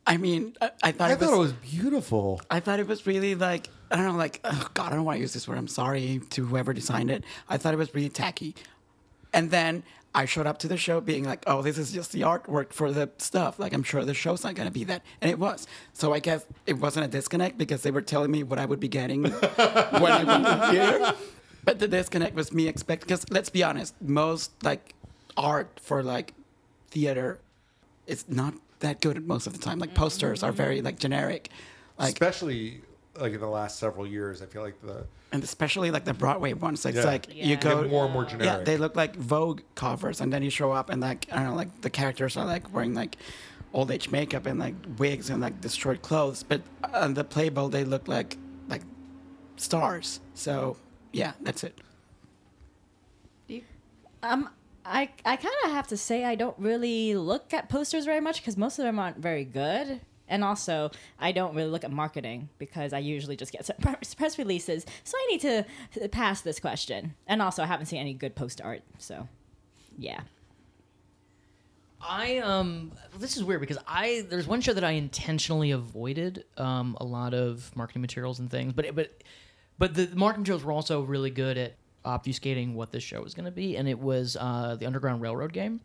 I 0.06 0.16
mean, 0.16 0.54
I, 0.60 0.70
I 0.82 0.92
thought 0.92 1.10
i 1.10 1.14
it 1.14 1.20
was. 1.20 1.30
it 1.30 1.36
was 1.36 1.52
beautiful 1.52 2.40
I 2.50 2.60
thought 2.60 2.78
it 2.78 2.86
was 2.86 3.06
really 3.06 3.34
like 3.34 3.68
I 3.90 3.96
don't 3.96 4.06
know, 4.06 4.12
like 4.12 4.40
oh 4.44 4.68
God, 4.74 4.92
I 4.92 4.96
don't 4.96 5.04
want 5.04 5.16
to 5.16 5.20
use 5.20 5.32
this 5.32 5.46
word. 5.46 5.58
I'm 5.58 5.68
sorry 5.68 6.20
to 6.30 6.46
whoever 6.46 6.72
designed 6.72 7.10
it. 7.10 7.24
I 7.48 7.56
thought 7.56 7.74
it 7.74 7.78
was 7.78 7.94
really 7.94 8.08
tacky. 8.08 8.54
And 9.32 9.50
then 9.50 9.82
I 10.14 10.24
showed 10.24 10.46
up 10.46 10.58
to 10.60 10.68
the 10.68 10.78
show 10.78 11.00
being 11.00 11.24
like, 11.24 11.44
"Oh, 11.46 11.60
this 11.60 11.76
is 11.76 11.92
just 11.92 12.12
the 12.12 12.22
artwork 12.22 12.72
for 12.72 12.90
the 12.90 13.10
stuff. 13.18 13.58
Like, 13.58 13.74
I'm 13.74 13.82
sure 13.82 14.02
the 14.04 14.14
show's 14.14 14.42
not 14.44 14.54
gonna 14.54 14.70
be 14.70 14.84
that." 14.84 15.02
And 15.20 15.30
it 15.30 15.38
was. 15.38 15.66
So 15.92 16.14
I 16.14 16.20
guess 16.20 16.46
it 16.66 16.78
wasn't 16.78 17.04
a 17.04 17.08
disconnect 17.08 17.58
because 17.58 17.82
they 17.82 17.90
were 17.90 18.00
telling 18.00 18.30
me 18.30 18.42
what 18.42 18.58
I 18.58 18.64
would 18.64 18.80
be 18.80 18.88
getting 18.88 19.22
when 19.30 20.12
I 20.12 20.24
went 20.24 20.46
to 20.46 20.68
theater. 20.70 21.14
But 21.64 21.80
the 21.80 21.88
disconnect 21.88 22.34
was 22.34 22.52
me 22.52 22.66
expect 22.66 23.02
because 23.02 23.28
let's 23.30 23.50
be 23.50 23.62
honest, 23.62 23.94
most 24.00 24.52
like 24.64 24.94
art 25.36 25.78
for 25.82 26.02
like 26.02 26.32
theater 26.90 27.38
is 28.06 28.24
not 28.28 28.54
that 28.80 29.00
good 29.00 29.26
most 29.26 29.46
of 29.46 29.52
the 29.52 29.58
time. 29.58 29.78
Like 29.78 29.94
posters 29.94 30.42
are 30.42 30.52
very 30.52 30.82
like 30.82 30.98
generic. 30.98 31.50
Like 31.98 32.08
especially 32.12 32.82
like 33.18 33.32
in 33.32 33.40
the 33.40 33.46
last 33.48 33.78
several 33.78 34.06
years 34.06 34.42
i 34.42 34.46
feel 34.46 34.60
like 34.60 34.78
the 34.82 35.06
and 35.32 35.42
especially 35.42 35.90
like 35.90 36.04
the 36.04 36.12
Broadway 36.14 36.52
ones. 36.52 36.84
It's 36.86 36.96
Yeah. 36.98 37.04
like 37.04 37.28
you 37.34 37.54
Yeah. 37.54 37.56
go 37.56 37.82
get 37.82 37.90
more 37.90 38.04
and 38.04 38.12
more 38.12 38.22
Yeah, 38.24 38.28
generic 38.28 38.64
they 38.66 38.76
look 38.76 38.94
like 38.94 39.16
Vogue 39.16 39.62
covers, 39.74 40.20
and 40.20 40.32
then 40.32 40.42
you 40.42 40.50
show 40.50 40.70
up 40.72 40.88
and 40.90 41.00
like 41.00 41.26
I 41.32 41.36
don't 41.36 41.46
know, 41.50 41.54
like 41.56 41.80
the 41.80 41.90
characters 41.90 42.36
are 42.36 42.44
like 42.46 42.72
wearing 42.72 42.94
like 42.94 43.16
old 43.72 43.90
age 43.90 44.10
makeup 44.10 44.46
and 44.46 44.58
like 44.60 44.74
wigs 44.98 45.28
and 45.30 45.40
like 45.40 45.60
destroyed 45.60 46.00
clothes, 46.02 46.42
but 46.42 46.62
on 46.94 47.14
the 47.14 47.24
Playbill 47.24 47.68
they 47.70 47.84
look 47.84 48.06
like 48.08 48.36
like 48.68 48.82
stars. 49.56 50.20
So 50.34 50.76
yeah, 51.12 51.32
that's 51.40 51.64
it. 51.64 51.80
Um, 54.22 54.48
I 54.86 55.10
I 55.24 55.36
kind 55.36 55.54
of 55.64 55.70
have 55.72 55.86
to 55.88 55.96
say 55.96 56.24
I 56.24 56.34
don't 56.34 56.58
really 56.58 57.16
look 57.16 57.52
at 57.52 57.68
posters 57.68 58.04
very 58.04 58.20
much 58.20 58.40
because 58.40 58.56
most 58.56 58.78
of 58.78 58.84
them 58.84 58.98
aren't 58.98 59.18
very 59.18 59.44
good. 59.44 60.00
And 60.28 60.42
also, 60.42 60.90
I 61.20 61.30
don't 61.30 61.54
really 61.54 61.70
look 61.70 61.84
at 61.84 61.92
marketing 61.92 62.48
because 62.58 62.92
I 62.92 62.98
usually 62.98 63.36
just 63.36 63.52
get 63.52 63.68
press 64.16 64.38
releases. 64.38 64.84
So 65.04 65.16
I 65.16 65.26
need 65.30 65.40
to 65.42 66.08
pass 66.08 66.40
this 66.40 66.58
question. 66.58 67.14
And 67.28 67.40
also, 67.40 67.62
I 67.62 67.66
haven't 67.66 67.86
seen 67.86 68.00
any 68.00 68.12
good 68.12 68.34
post 68.34 68.60
art. 68.60 68.82
So, 68.98 69.28
yeah. 69.96 70.20
I 72.00 72.38
um 72.38 72.92
this 73.18 73.36
is 73.36 73.42
weird 73.42 73.60
because 73.60 73.78
I 73.86 74.26
there's 74.28 74.46
one 74.46 74.60
show 74.60 74.72
that 74.72 74.84
I 74.84 74.92
intentionally 74.92 75.72
avoided 75.72 76.44
um 76.56 76.96
a 77.00 77.04
lot 77.04 77.34
of 77.34 77.74
marketing 77.74 78.02
materials 78.02 78.38
and 78.38 78.50
things, 78.50 78.72
but 78.72 78.94
but 78.94 79.22
but 79.78 79.94
the 79.94 80.10
marketing 80.14 80.42
materials 80.42 80.64
were 80.64 80.72
also 80.72 81.02
really 81.02 81.30
good 81.30 81.58
at 81.58 81.76
obfuscating 82.06 82.74
what 82.74 82.92
this 82.92 83.02
show 83.02 83.20
was 83.20 83.34
going 83.34 83.44
to 83.44 83.50
be, 83.50 83.76
and 83.76 83.88
it 83.88 83.98
was 83.98 84.36
uh, 84.38 84.76
the 84.78 84.86
Underground 84.86 85.20
Railroad 85.20 85.52
game 85.52 85.80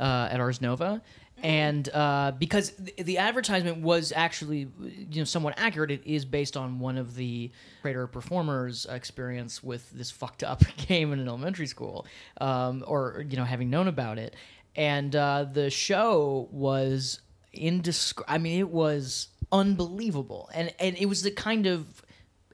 uh, 0.00 0.28
at 0.30 0.40
Ars 0.40 0.60
Nova. 0.60 1.02
And 1.42 1.86
uh, 1.90 2.32
because 2.38 2.70
the, 2.70 2.94
the 3.02 3.18
advertisement 3.18 3.82
was 3.82 4.10
actually, 4.16 4.68
you 4.80 5.18
know, 5.18 5.24
somewhat 5.24 5.54
accurate, 5.58 5.90
it 5.90 6.02
is 6.06 6.24
based 6.24 6.56
on 6.56 6.78
one 6.78 6.96
of 6.96 7.14
the 7.14 7.50
creator 7.82 8.06
performers' 8.06 8.86
experience 8.88 9.62
with 9.62 9.90
this 9.90 10.10
fucked 10.10 10.42
up 10.42 10.62
game 10.76 11.12
in 11.12 11.18
an 11.18 11.28
elementary 11.28 11.66
school, 11.66 12.06
um, 12.40 12.82
or 12.86 13.24
you 13.28 13.36
know, 13.36 13.44
having 13.44 13.68
known 13.68 13.86
about 13.86 14.18
it. 14.18 14.34
And 14.76 15.14
uh, 15.14 15.44
the 15.50 15.68
show 15.68 16.48
was 16.52 17.20
indescri- 17.54 18.24
I 18.26 18.38
mean, 18.38 18.58
it 18.58 18.70
was 18.70 19.28
unbelievable, 19.52 20.48
and 20.54 20.72
and 20.80 20.96
it 20.96 21.06
was 21.06 21.22
the 21.22 21.30
kind 21.30 21.66
of 21.66 22.02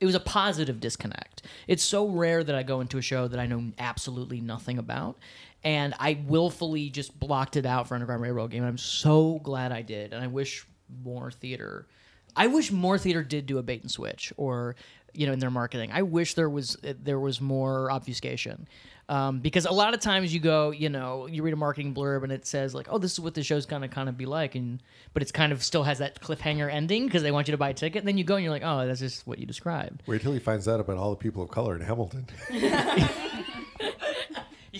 it 0.03 0.05
was 0.05 0.15
a 0.15 0.19
positive 0.19 0.81
disconnect. 0.81 1.43
It's 1.65 1.81
so 1.81 2.09
rare 2.09 2.43
that 2.43 2.53
I 2.53 2.61
go 2.63 2.81
into 2.81 2.97
a 2.97 3.01
show 3.01 3.29
that 3.29 3.39
I 3.39 3.45
know 3.45 3.71
absolutely 3.79 4.41
nothing 4.41 4.77
about, 4.77 5.17
and 5.63 5.93
I 5.97 6.21
willfully 6.27 6.89
just 6.89 7.17
blocked 7.17 7.55
it 7.55 7.65
out 7.65 7.87
for 7.87 7.93
Underground 7.93 8.21
Railroad 8.21 8.51
game. 8.51 8.63
And 8.63 8.67
I'm 8.67 8.77
so 8.77 9.39
glad 9.43 9.71
I 9.71 9.81
did, 9.81 10.11
and 10.11 10.21
I 10.21 10.27
wish 10.27 10.67
more 11.05 11.31
theater. 11.31 11.87
I 12.35 12.47
wish 12.47 12.69
more 12.69 12.97
theater 12.97 13.23
did 13.23 13.45
do 13.45 13.59
a 13.59 13.63
bait 13.63 13.81
and 13.81 13.89
switch, 13.89 14.33
or 14.35 14.75
you 15.13 15.27
know, 15.27 15.33
in 15.33 15.39
their 15.39 15.51
marketing. 15.51 15.91
I 15.93 16.01
wish 16.01 16.33
there 16.33 16.49
was 16.49 16.77
there 16.83 17.19
was 17.19 17.39
more 17.41 17.91
obfuscation. 17.91 18.67
Um, 19.09 19.41
because 19.41 19.65
a 19.65 19.71
lot 19.71 19.93
of 19.93 19.99
times 19.99 20.33
you 20.33 20.39
go, 20.39 20.71
you 20.71 20.87
know, 20.87 21.27
you 21.27 21.43
read 21.43 21.53
a 21.53 21.57
marketing 21.57 21.93
blurb 21.93 22.23
and 22.23 22.31
it 22.31 22.45
says 22.45 22.73
like, 22.73 22.87
"Oh, 22.89 22.97
this 22.97 23.11
is 23.11 23.19
what 23.19 23.33
the 23.33 23.43
show's 23.43 23.65
gonna 23.65 23.89
kind 23.89 24.07
of 24.07 24.17
be 24.17 24.25
like," 24.25 24.55
and 24.55 24.81
but 25.13 25.21
it's 25.21 25.31
kind 25.31 25.51
of 25.51 25.61
still 25.61 25.83
has 25.83 25.97
that 25.99 26.21
cliffhanger 26.21 26.71
ending 26.71 27.05
because 27.05 27.21
they 27.21 27.31
want 27.31 27.47
you 27.49 27.51
to 27.51 27.57
buy 27.57 27.69
a 27.69 27.73
ticket. 27.73 27.99
And 27.99 28.07
then 28.07 28.17
you 28.17 28.23
go 28.23 28.35
and 28.35 28.43
you're 28.43 28.53
like, 28.53 28.63
"Oh, 28.63 28.87
that's 28.87 29.01
just 29.01 29.27
what 29.27 29.39
you 29.39 29.45
described." 29.45 30.03
Wait 30.07 30.21
till 30.21 30.31
he 30.31 30.39
finds 30.39 30.69
out 30.69 30.79
about 30.79 30.97
all 30.97 31.09
the 31.09 31.17
people 31.17 31.43
of 31.43 31.49
color 31.49 31.75
in 31.75 31.81
Hamilton. 31.81 32.27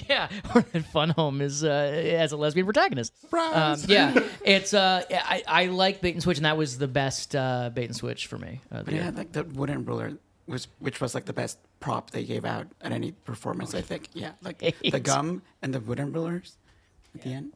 Yeah, 0.09 0.27
or 0.55 0.61
that 0.61 0.85
Fun 0.85 1.09
Home 1.11 1.39
is 1.39 1.63
uh, 1.63 1.67
as 1.67 2.31
a 2.31 2.37
lesbian 2.37 2.65
protagonist. 2.65 3.13
Um, 3.31 3.79
yeah, 3.87 4.17
it's 4.43 4.73
uh, 4.73 5.03
I, 5.11 5.43
I 5.47 5.65
like 5.67 6.01
bait 6.01 6.15
and 6.15 6.23
switch, 6.23 6.37
and 6.37 6.45
that 6.45 6.57
was 6.57 6.79
the 6.79 6.87
best 6.87 7.35
uh, 7.35 7.69
bait 7.71 7.85
and 7.85 7.95
switch 7.95 8.25
for 8.25 8.39
me. 8.39 8.59
Uh, 8.71 8.81
But 8.83 8.93
yeah, 8.95 9.11
like 9.13 9.31
the 9.33 9.43
wooden 9.43 9.85
ruler 9.85 10.17
was, 10.47 10.67
which 10.79 11.01
was 11.01 11.15
like 11.15 11.25
the 11.25 11.33
best 11.33 11.59
prop 11.79 12.11
they 12.11 12.23
gave 12.23 12.45
out 12.45 12.67
at 12.81 12.91
any 12.91 13.11
performance. 13.11 13.73
I 13.73 13.81
think. 13.81 14.09
Yeah, 14.13 14.31
like 14.41 14.59
the 14.91 14.99
gum 14.99 15.41
and 15.61 15.73
the 15.73 15.79
wooden 15.79 16.11
rulers 16.11 16.57
at 17.15 17.21
the 17.21 17.33
end. 17.33 17.53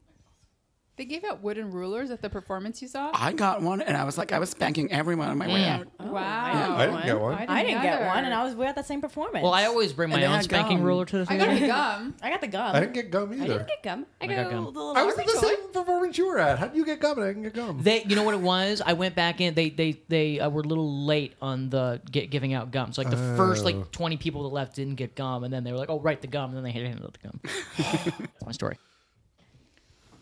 They 0.97 1.05
gave 1.05 1.23
out 1.23 1.43
wooden 1.43 1.69
rulers 1.71 2.09
at 2.09 2.23
the 2.23 2.29
performance 2.29 2.81
you 2.81 2.87
saw. 2.87 3.11
I 3.13 3.31
got 3.31 3.61
one, 3.61 3.81
and 3.81 3.95
I 3.95 4.03
was 4.03 4.17
like, 4.17 4.31
I 4.31 4.39
was 4.39 4.49
spanking 4.49 4.91
everyone 4.91 5.29
on 5.29 5.37
my 5.37 5.47
way 5.47 5.63
out. 5.65 5.85
wow. 5.99 6.75
I 6.75 6.87
didn't 6.87 7.05
get 7.05 7.19
one. 7.19 7.33
I 7.35 7.63
didn't 7.63 7.83
get 7.83 7.93
either. 8.01 8.05
one, 8.07 8.25
and 8.25 8.33
I 8.33 8.43
was 8.43 8.55
at 8.67 8.75
that 8.75 8.87
same 8.87 8.99
performance. 8.99 9.43
Well, 9.43 9.53
I 9.53 9.65
always 9.65 9.93
bring 9.93 10.09
my 10.09 10.17
they 10.19 10.25
own 10.25 10.33
had 10.33 10.43
spanking 10.45 10.77
gum. 10.77 10.85
ruler 10.87 11.05
to 11.05 11.23
the 11.23 11.31
I 11.31 11.37
got 11.37 11.59
the 11.59 11.67
gum. 11.67 12.15
I 12.23 12.29
got 12.31 12.41
the 12.41 12.47
gum. 12.47 12.75
I 12.75 12.79
didn't 12.79 12.93
get 12.93 13.11
gum 13.11 13.31
either. 13.33 13.43
I 13.43 13.47
didn't 13.47 13.67
get 13.67 13.83
gum. 13.83 14.05
I 14.19 14.25
I 14.25 14.27
go 14.27 14.35
got 14.35 14.49
gum. 14.51 14.63
the 14.63 14.69
little 14.71 14.97
I 14.97 15.03
was 15.03 15.17
at 15.19 15.25
the 15.27 15.31
toy. 15.33 15.39
same 15.47 15.71
performance 15.71 16.17
you 16.17 16.27
were 16.27 16.39
at. 16.39 16.57
How 16.57 16.67
did 16.67 16.75
you 16.77 16.83
get 16.85 16.99
gum 16.99 17.19
and 17.19 17.25
I 17.25 17.27
didn't 17.27 17.43
get 17.43 17.53
gum? 17.53 17.79
They, 17.83 18.01
you 18.03 18.15
know 18.15 18.23
what 18.23 18.33
it 18.33 18.41
was? 18.41 18.81
I 18.83 18.93
went 18.93 19.13
back 19.13 19.39
in. 19.39 19.53
They, 19.53 19.69
they, 19.69 20.01
they 20.07 20.39
uh, 20.39 20.49
were 20.49 20.61
a 20.61 20.67
little 20.67 21.05
late 21.05 21.35
on 21.43 21.69
the 21.69 22.01
get, 22.09 22.31
giving 22.31 22.55
out 22.55 22.71
gum. 22.71 22.91
So 22.91 23.03
like 23.03 23.11
the 23.11 23.35
first 23.37 23.61
Oh. 23.61 23.65
like 23.65 23.91
twenty 23.91 24.17
people 24.17 24.41
that 24.43 24.49
left 24.49 24.75
didn't 24.75 24.95
get 24.95 25.13
gum, 25.15 25.43
and 25.43 25.53
then 25.53 25.63
they 25.63 25.71
were 25.71 25.77
like, 25.77 25.89
"Oh, 25.91 25.99
right, 25.99 26.19
the 26.19 26.27
gum," 26.27 26.49
and 26.49 26.57
then 26.57 26.63
they 26.63 26.71
handed 26.71 27.03
out 27.03 27.13
the 27.21 27.27
gum. 27.27 27.39
That's 27.77 28.45
my 28.45 28.51
story. 28.51 28.77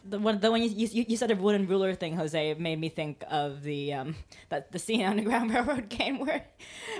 The 0.07 0.19
one, 0.19 0.39
the 0.39 0.51
one 0.51 0.61
you, 0.61 0.69
you, 0.69 1.05
you 1.07 1.17
said 1.17 1.31
a 1.31 1.35
wooden 1.35 1.67
ruler 1.67 1.95
thing, 1.95 2.15
Jose, 2.15 2.53
made 2.55 2.79
me 2.79 2.89
think 2.89 3.23
of 3.29 3.63
the 3.63 3.93
um 3.93 4.15
that 4.49 4.71
the 4.71 4.77
scene 4.79 5.01
on 5.01 5.17
Underground 5.17 5.51
Railroad 5.53 5.89
game 5.89 6.19
where 6.19 6.45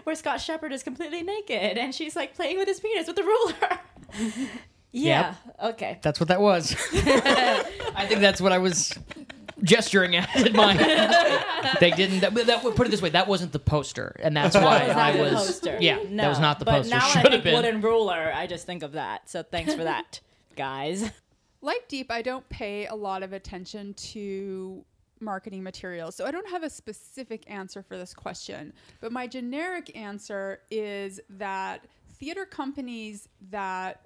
where 0.03 0.15
Scott 0.15 0.41
Sheppard 0.41 0.71
is 0.73 0.81
completely 0.81 1.21
naked 1.21 1.77
and 1.77 1.93
she's 1.93 2.15
like 2.15 2.33
playing 2.35 2.57
with 2.57 2.67
his 2.67 2.79
penis 2.79 3.05
with 3.07 3.15
the 3.15 3.23
ruler. 3.23 4.49
yeah. 4.91 5.35
Okay. 5.63 5.99
That's 6.01 6.19
what 6.19 6.29
that 6.29 6.41
was. 6.41 6.75
I 6.93 8.05
think 8.07 8.21
that's 8.21 8.41
what 8.41 8.51
I 8.51 8.57
was 8.57 8.97
gesturing 9.61 10.15
at 10.15 10.35
in 10.35 10.53
mind. 10.55 10.79
they 11.79 11.91
didn't. 11.91 12.21
That, 12.21 12.33
that, 12.33 12.61
put 12.75 12.87
it 12.87 12.89
this 12.91 13.01
way: 13.01 13.09
that 13.09 13.27
wasn't 13.27 13.51
the 13.51 13.59
poster, 13.59 14.15
and 14.19 14.35
that's 14.35 14.55
why 14.55 14.79
That 14.79 14.87
was 14.87 14.95
not 14.95 15.05
I 15.05 15.11
the 15.17 15.23
was. 15.23 15.33
poster. 15.33 15.77
Yeah, 15.79 15.97
no, 16.09 16.23
that 16.23 16.29
was 16.29 16.39
not 16.39 16.59
the 16.59 16.65
but 16.65 16.71
poster. 16.83 16.89
now 16.89 16.99
when 16.99 17.03
I 17.07 17.09
Should 17.11 17.21
think 17.21 17.33
have 17.35 17.43
been. 17.43 17.53
wooden 17.55 17.81
ruler, 17.81 18.31
I 18.33 18.47
just 18.47 18.65
think 18.65 18.83
of 18.83 18.93
that. 18.93 19.29
So 19.29 19.43
thanks 19.43 19.73
for 19.73 19.83
that, 19.83 20.19
guys. 20.55 21.09
Like 21.65 21.89
Diep, 21.89 22.11
I 22.11 22.21
don't 22.21 22.47
pay 22.47 22.85
a 22.85 22.93
lot 22.93 23.23
of 23.23 23.33
attention 23.33 23.95
to 23.95 24.85
marketing 25.19 25.63
materials. 25.63 26.15
So 26.15 26.23
I 26.23 26.29
don't 26.29 26.47
have 26.47 26.61
a 26.61 26.69
specific 26.69 27.43
answer 27.49 27.81
for 27.81 27.97
this 27.97 28.13
question. 28.13 28.71
But 29.01 29.11
my 29.11 29.25
generic 29.25 29.97
answer 29.97 30.59
is 30.69 31.19
that 31.27 31.85
theater 32.19 32.45
companies 32.45 33.29
that 33.49 34.05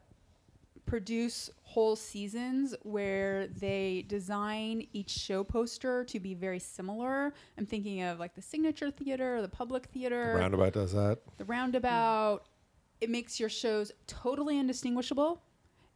produce 0.85 1.49
whole 1.63 1.97
seasons 1.97 2.75
where 2.83 3.47
they 3.47 4.05
design 4.07 4.87
each 4.93 5.09
show 5.09 5.43
poster 5.43 6.05
to 6.05 6.17
be 6.17 6.33
very 6.33 6.59
similar. 6.59 7.33
I'm 7.57 7.65
thinking 7.65 8.03
of 8.03 8.19
like 8.19 8.35
the 8.35 8.41
Signature 8.41 8.89
Theater, 8.89 9.41
the 9.41 9.49
Public 9.49 9.87
Theater, 9.87 10.31
The 10.33 10.39
Roundabout 10.39 10.73
does 10.73 10.93
that. 10.93 11.19
the 11.37 11.43
roundabout 11.43 12.43
it 13.01 13.09
makes 13.09 13.37
your 13.37 13.49
shows 13.49 13.91
totally 14.07 14.57
indistinguishable 14.57 15.41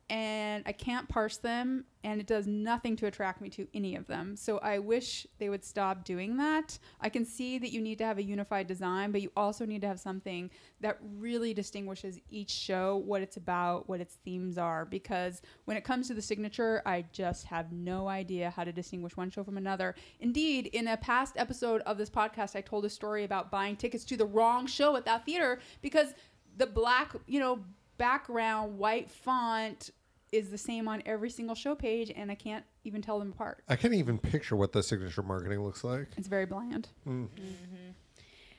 and 0.10 0.64
i 0.66 0.72
can't 0.72 1.08
parse 1.10 1.38
them 1.38 1.86
and 2.04 2.20
it 2.20 2.28
does 2.28 2.48
nothing 2.48 2.98
to 2.98 3.06
attract 3.06 3.40
me 3.40 3.50
to 3.50 3.66
any 3.74 3.96
of 3.96 4.08
them. 4.08 4.36
So 4.36 4.58
i 4.58 4.78
wish 4.78 5.26
they 5.40 5.50
would 5.50 5.64
stop 5.64 6.04
doing 6.04 6.38
that. 6.38 6.78
I 7.00 7.10
can 7.10 7.26
see 7.26 7.58
that 7.60 7.72
you 7.72 7.82
need 7.82 7.98
to 8.00 8.06
have 8.06 8.18
a 8.18 8.24
unified 8.24 8.68
design 8.68 9.12
but 9.12 9.22
you 9.22 9.32
also 9.38 9.66
need 9.66 9.82
to 9.82 9.88
have 9.88 10.00
something 10.00 10.50
that 10.82 10.98
really 11.18 11.54
distinguishes 11.54 12.20
each 12.30 12.52
show 12.52 13.02
what 13.06 13.22
it's 13.22 13.38
about 13.38 13.88
what 13.88 14.02
its 14.02 14.16
themes 14.16 14.58
are 14.58 14.86
because 14.86 15.42
when 15.66 15.78
it 15.78 15.84
comes 15.84 16.08
to 16.08 16.14
the 16.14 16.22
signature 16.22 16.82
i 16.86 17.06
just 17.14 17.46
have 17.46 17.72
no 17.72 18.08
idea 18.08 18.50
how 18.50 18.64
to 18.64 18.72
distinguish 18.74 19.16
one 19.16 19.30
show 19.30 19.44
from 19.44 19.58
another. 19.58 19.96
Indeed 20.20 20.68
in 20.68 20.88
a 20.90 20.98
past 20.98 21.36
episode 21.38 21.82
of 21.82 21.98
this 21.98 22.10
podcast 22.10 22.56
i 22.56 22.62
told 22.62 22.86
a 22.86 22.90
story 22.90 23.24
about 23.24 23.52
buying 23.52 23.76
tickets 23.76 24.04
to 24.06 24.18
the 24.18 24.26
wrong 24.26 24.68
show 24.68 24.96
at 24.96 25.06
that 25.06 25.26
theater 25.26 25.60
because 25.82 26.14
the 26.58 26.68
black, 26.68 27.16
you 27.28 27.40
know, 27.40 27.64
background 27.98 28.78
white 28.78 29.12
font 29.12 29.92
is 30.32 30.50
the 30.50 30.58
same 30.58 30.88
on 30.88 31.04
every 31.06 31.30
single 31.30 31.56
show 31.56 31.76
page, 31.76 32.12
and 32.16 32.32
I 32.32 32.36
can't 32.36 32.66
even 32.84 33.02
tell 33.02 33.20
them 33.20 33.32
apart. 33.32 33.64
I 33.70 33.76
can't 33.76 33.94
even 33.94 34.18
picture 34.18 34.56
what 34.56 34.72
the 34.72 34.82
signature 34.82 35.22
marketing 35.22 35.64
looks 35.64 35.84
like. 35.84 36.08
It's 36.18 36.28
very 36.28 36.46
bland. 36.48 36.90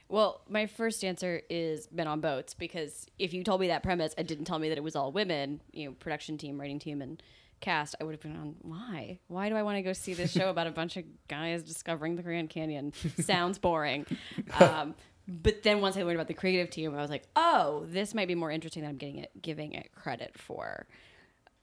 Well, 0.09 0.42
my 0.49 0.66
first 0.66 1.03
answer 1.03 1.42
is 1.51 1.88
Men 1.90 2.07
on 2.07 2.20
Boats 2.20 2.55
because 2.55 3.07
if 3.18 3.33
you 3.33 3.42
told 3.42 3.61
me 3.61 3.68
that 3.68 3.83
premise 3.83 4.14
and 4.16 4.29
didn't 4.29 4.44
tell 4.44 4.59
me 4.59 4.68
that 4.68 4.79
it 4.79 4.85
was 4.85 4.94
all 4.94 5.11
women, 5.11 5.61
you 5.73 5.87
know, 5.87 5.92
production 5.92 6.38
team, 6.38 6.61
writing 6.61 6.79
team, 6.79 7.03
and 7.03 7.20
cast, 7.61 7.97
I 8.01 8.05
would 8.05 8.12
have 8.12 8.20
been 8.20 8.37
on 8.37 8.55
why? 8.61 9.18
Why 9.29 9.49
do 9.49 9.57
I 9.57 9.62
want 9.62 9.79
to 9.79 9.83
go 9.83 9.92
see 9.94 10.14
this 10.14 10.31
show 10.31 10.51
about 10.51 10.66
a 10.66 10.70
bunch 10.70 10.97
of 10.97 11.05
guys 11.27 11.62
discovering 11.62 12.16
the 12.16 12.23
Grand 12.23 12.51
Canyon? 12.51 12.92
Sounds 13.20 13.59
boring. 13.59 14.07
Um, 14.61 14.94
but 15.26 15.62
then 15.62 15.80
once 15.80 15.96
I 15.96 16.02
learned 16.02 16.16
about 16.16 16.28
the 16.28 16.34
creative 16.34 16.70
team, 16.70 16.94
I 16.94 17.00
was 17.00 17.10
like, 17.10 17.24
oh, 17.34 17.84
this 17.88 18.14
might 18.14 18.28
be 18.28 18.34
more 18.34 18.50
interesting 18.50 18.82
than 18.82 18.90
I'm 18.90 18.96
getting 18.96 19.18
it, 19.18 19.30
giving 19.40 19.72
it 19.72 19.90
credit 19.94 20.38
for. 20.38 20.87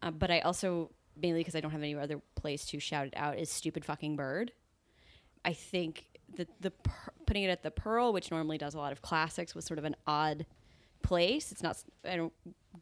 Uh, 0.01 0.11
but 0.11 0.31
I 0.31 0.39
also, 0.39 0.89
mainly 1.21 1.41
because 1.41 1.55
I 1.55 1.59
don't 1.59 1.71
have 1.71 1.81
any 1.81 1.95
other 1.95 2.21
place 2.35 2.65
to 2.67 2.79
shout 2.79 3.07
it 3.07 3.13
out, 3.15 3.37
is 3.37 3.51
Stupid 3.51 3.85
Fucking 3.85 4.15
Bird. 4.15 4.51
I 5.45 5.53
think 5.53 6.05
that 6.37 6.49
the 6.59 6.71
per- 6.71 7.13
putting 7.25 7.43
it 7.43 7.49
at 7.49 7.61
the 7.61 7.71
Pearl, 7.71 8.13
which 8.13 8.31
normally 8.31 8.57
does 8.57 8.73
a 8.73 8.77
lot 8.77 8.91
of 8.91 9.01
classics, 9.01 9.53
was 9.53 9.65
sort 9.65 9.77
of 9.77 9.85
an 9.85 9.95
odd 10.07 10.45
place. 11.03 11.51
It's 11.51 11.63
not. 11.63 11.77
I 12.07 12.15
don't 12.15 12.33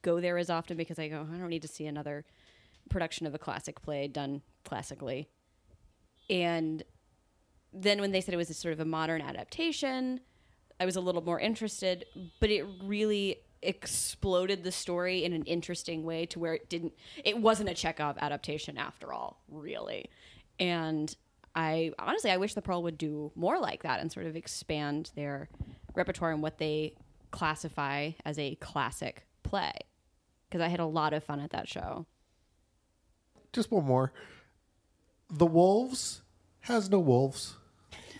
go 0.01 0.21
there 0.21 0.37
as 0.37 0.49
often 0.49 0.77
because 0.77 0.99
I 0.99 1.07
go. 1.07 1.27
I 1.33 1.37
don't 1.37 1.49
need 1.49 1.61
to 1.63 1.67
see 1.67 1.87
another 1.87 2.25
production 2.89 3.27
of 3.27 3.35
a 3.35 3.39
classic 3.39 3.81
play 3.81 4.07
done 4.07 4.41
classically. 4.63 5.27
And 6.29 6.83
then 7.73 8.01
when 8.01 8.11
they 8.11 8.21
said 8.21 8.33
it 8.33 8.37
was 8.37 8.55
sort 8.57 8.73
of 8.73 8.79
a 8.79 8.85
modern 8.85 9.21
adaptation, 9.21 10.21
I 10.79 10.85
was 10.85 10.95
a 10.95 11.01
little 11.01 11.23
more 11.23 11.39
interested. 11.39 12.05
But 12.39 12.49
it 12.49 12.65
really 12.83 13.37
exploded 13.61 14.63
the 14.63 14.71
story 14.71 15.23
in 15.23 15.33
an 15.33 15.43
interesting 15.43 16.03
way 16.03 16.25
to 16.27 16.39
where 16.39 16.53
it 16.53 16.69
didn't. 16.69 16.93
It 17.23 17.39
wasn't 17.39 17.69
a 17.69 17.73
Chekhov 17.73 18.17
adaptation 18.19 18.77
after 18.77 19.11
all, 19.11 19.41
really. 19.49 20.09
And 20.59 21.13
I 21.55 21.91
honestly, 21.99 22.31
I 22.31 22.37
wish 22.37 22.53
the 22.53 22.61
Pearl 22.61 22.83
would 22.83 22.97
do 22.97 23.31
more 23.35 23.59
like 23.59 23.83
that 23.83 23.99
and 23.99 24.11
sort 24.11 24.25
of 24.25 24.35
expand 24.35 25.11
their 25.15 25.49
repertoire 25.95 26.31
and 26.31 26.41
what 26.41 26.57
they 26.57 26.93
classify 27.31 28.11
as 28.25 28.39
a 28.39 28.55
classic 28.55 29.25
play. 29.43 29.73
Because 30.47 30.61
I 30.61 30.67
had 30.67 30.79
a 30.79 30.85
lot 30.85 31.13
of 31.13 31.23
fun 31.23 31.39
at 31.39 31.51
that 31.51 31.67
show. 31.67 32.05
Just 33.53 33.71
one 33.71 33.85
more. 33.85 34.13
The 35.29 35.45
Wolves 35.45 36.21
has 36.61 36.89
no 36.89 36.99
wolves. 36.99 37.55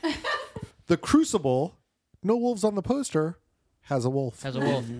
the 0.87 0.97
Crucible, 0.97 1.78
no 2.23 2.35
wolves 2.37 2.63
on 2.63 2.75
the 2.75 2.81
poster, 2.81 3.37
has 3.83 4.05
a 4.05 4.09
wolf. 4.09 4.45
As 4.45 4.55
a 4.55 4.59
wolf. 4.59 4.85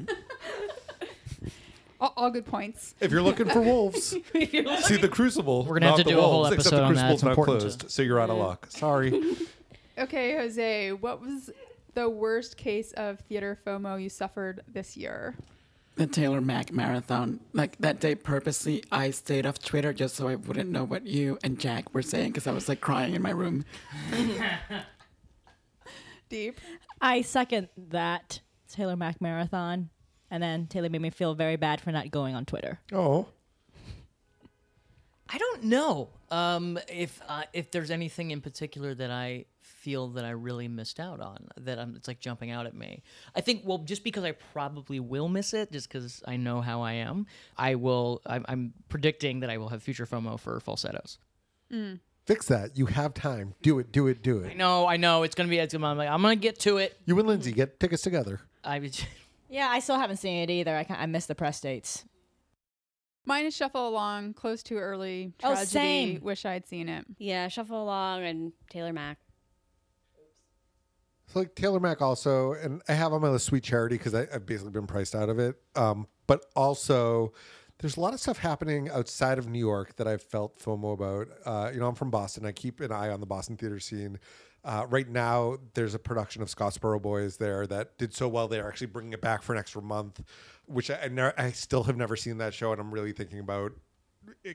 All, 2.02 2.14
all 2.16 2.30
good 2.32 2.46
points. 2.46 2.96
If 3.02 3.12
you're 3.12 3.22
looking 3.22 3.50
for 3.50 3.60
wolves, 3.62 4.16
see 4.34 4.46
the 4.96 5.10
Crucible. 5.12 5.66
We're 5.66 5.80
gonna 5.80 5.88
have 5.88 5.98
not 5.98 5.98
to 5.98 6.04
the 6.06 6.10
do 6.12 6.18
a 6.18 6.22
whole 6.22 6.42
wolves, 6.44 6.54
except 6.56 6.68
episode 6.74 6.78
the 6.78 6.84
on 6.86 6.94
that. 6.94 7.00
Crucible's 7.02 7.14
It's 7.16 7.24
not 7.24 7.30
important 7.32 7.60
closed, 7.60 7.80
to- 7.82 7.90
so 7.90 8.02
you're 8.04 8.22
out 8.22 8.30
of 8.30 8.38
luck. 8.38 8.68
Sorry. 8.70 9.36
Okay, 9.98 10.38
Jose, 10.38 10.94
what 10.94 11.20
was 11.20 11.50
the 11.96 12.10
worst 12.10 12.56
case 12.56 12.94
of 12.94 13.20
theater 13.28 13.60
FOMO 13.68 14.02
you 14.02 14.08
suffered 14.08 14.62
this 14.66 14.96
year? 14.96 15.36
The 15.98 16.08
Taylor 16.08 16.40
Mac 16.40 16.72
marathon. 16.72 17.42
Like 17.52 17.78
that 17.80 18.00
day, 18.00 18.16
purposely, 18.16 18.82
I 18.94 19.12
stayed 19.12 19.46
off 19.46 19.60
Twitter 19.60 19.92
just 19.92 20.16
so 20.16 20.30
I 20.30 20.36
wouldn't 20.36 20.70
know 20.70 20.86
what 20.86 21.06
you 21.06 21.38
and 21.44 21.60
Jack 21.60 21.94
were 21.94 22.02
saying 22.02 22.30
because 22.30 22.48
I 22.48 22.54
was 22.54 22.70
like 22.70 22.80
crying 22.80 23.14
in 23.14 23.22
my 23.22 23.32
room. 23.32 23.66
Deep. 26.30 26.62
I 27.02 27.22
second 27.22 27.70
that 27.90 28.42
Taylor 28.72 28.96
Mac 28.96 29.22
marathon, 29.22 29.90
and 30.30 30.42
then 30.44 30.68
Taylor 30.68 30.90
made 30.90 31.02
me 31.02 31.10
feel 31.10 31.34
very 31.34 31.56
bad 31.56 31.82
for 31.82 31.92
not 31.92 32.12
going 32.12 32.36
on 32.36 32.46
Twitter. 32.46 32.80
Oh. 32.92 33.28
I 35.32 35.38
don't 35.38 35.66
know 35.66 36.10
um, 36.32 36.80
if 36.88 37.22
uh, 37.28 37.44
if 37.54 37.72
there's 37.72 37.92
anything 37.92 38.32
in 38.32 38.42
particular 38.42 38.96
that 38.96 39.12
I 39.12 39.46
feel 39.62 40.10
that 40.10 40.26
I 40.26 40.32
really 40.32 40.68
missed 40.68 41.00
out 41.00 41.22
on 41.22 41.48
that 41.58 41.80
I'm, 41.80 41.96
it's 41.96 42.08
like 42.08 42.20
jumping 42.20 42.52
out 42.52 42.66
at 42.66 42.74
me. 42.74 43.04
I 43.36 43.42
think 43.42 43.62
well, 43.64 43.78
just 43.80 44.04
because 44.04 44.24
I 44.24 44.32
probably 44.32 45.00
will 45.00 45.30
miss 45.30 45.54
it, 45.54 45.72
just 45.72 45.88
because 45.88 46.24
I 46.28 46.38
know 46.38 46.62
how 46.62 46.82
I 46.82 46.94
am, 46.94 47.28
I 47.58 47.76
will. 47.76 48.22
I'm, 48.26 48.46
I'm 48.48 48.74
predicting 48.90 49.42
that 49.42 49.50
I 49.50 49.58
will 49.58 49.70
have 49.70 49.84
future 49.84 50.06
FOMO 50.06 50.40
for 50.40 50.60
falsettos. 50.60 51.20
Fix 52.30 52.46
that. 52.46 52.78
You 52.78 52.86
have 52.86 53.16
time. 53.16 53.56
Do 53.64 53.80
it. 53.80 53.92
Do 53.92 54.06
it. 54.06 54.22
Do 54.22 54.38
it. 54.42 54.52
I 54.52 54.54
know, 54.54 54.86
I 54.86 54.98
know. 54.98 55.24
It's 55.24 55.34
gonna 55.34 55.50
be. 55.50 55.58
It's 55.58 55.74
gonna, 55.74 55.88
I'm 55.88 55.98
like, 55.98 56.10
I'm 56.10 56.22
gonna 56.22 56.36
get 56.36 56.60
to 56.60 56.78
it. 56.78 56.96
You 57.08 57.18
and 57.18 57.28
Lindsay 57.28 57.52
get 57.52 57.80
tickets 57.80 58.04
together. 58.04 58.40
I. 58.64 58.92
Yeah, 59.52 59.68
I 59.68 59.80
still 59.80 59.98
haven't 59.98 60.18
seen 60.18 60.44
it 60.44 60.52
either. 60.52 60.76
I 60.76 60.84
can 60.84 60.96
I 61.00 61.08
missed 61.08 61.28
the 61.28 61.34
press 61.34 61.60
dates. 61.60 62.06
Mine 63.26 63.48
is 63.48 63.56
Shuffle 63.56 63.88
Along, 63.90 64.36
Close 64.36 64.62
Too 64.62 64.78
Early, 64.78 65.34
Oh, 65.42 65.54
Tragedy, 65.56 65.66
same. 65.66 66.22
Wish 66.22 66.46
I'd 66.46 66.68
Seen 66.68 66.88
It. 66.88 67.04
Yeah, 67.18 67.48
Shuffle 67.48 67.82
Along 67.82 68.24
and 68.24 68.54
Taylor 68.70 68.94
Mac. 68.94 69.18
So 71.34 71.40
like 71.40 71.56
Taylor 71.56 71.80
Mac 71.80 72.00
also, 72.00 72.54
and 72.54 72.84
I 72.88 72.94
have 72.94 73.12
on 73.12 73.22
my 73.24 73.30
list 73.30 73.48
Sweet 73.48 73.64
Charity 73.64 73.98
because 73.98 74.14
I've 74.14 74.46
basically 74.46 74.70
been 74.72 74.86
priced 74.86 75.16
out 75.16 75.30
of 75.30 75.40
it. 75.40 75.56
Um, 75.76 76.06
but 76.28 76.46
also, 76.56 77.34
there's 77.80 77.98
a 77.98 78.00
lot 78.00 78.14
of 78.14 78.20
stuff 78.20 78.38
happening 78.38 78.90
outside 78.90 79.38
of 79.38 79.48
New 79.48 79.60
York 79.60 79.96
that 79.96 80.08
I've 80.08 80.22
felt 80.22 80.60
FOMO 80.60 80.94
about. 80.94 81.28
Uh, 81.46 81.72
you 81.74 81.80
know, 81.80 81.88
I'm 81.88 81.96
from 81.96 82.12
Boston. 82.12 82.46
I 82.46 82.52
keep 82.52 82.82
an 82.82 82.92
eye 82.92 83.10
on 83.10 83.22
the 83.22 83.26
Boston 83.26 83.56
theater 83.56 83.80
scene. 83.80 84.20
Uh, 84.66 84.86
right 84.90 85.08
now, 85.08 85.58
there's 85.74 85.94
a 85.94 86.00
production 86.00 86.42
of 86.42 86.50
Scottsboro 86.50 87.02
Boys 87.02 87.38
there 87.38 87.66
that 87.68 87.98
did 87.98 88.14
so 88.14 88.28
well. 88.28 88.50
They're 88.50 88.68
actually 88.68 88.88
bringing 88.88 89.14
it 89.14 89.22
back 89.22 89.42
for 89.42 89.54
an 89.54 89.60
extra 89.60 89.82
month, 89.82 90.22
which 90.66 90.92
I, 90.92 91.00
I, 91.04 91.08
never, 91.08 91.34
I 91.40 91.52
still 91.52 91.84
have 91.84 91.96
never 91.96 92.18
seen 92.18 92.38
that 92.40 92.54
show, 92.54 92.74
and 92.74 92.82
I'm 92.82 92.92
really 92.92 93.14
thinking 93.14 93.40
about 93.40 93.72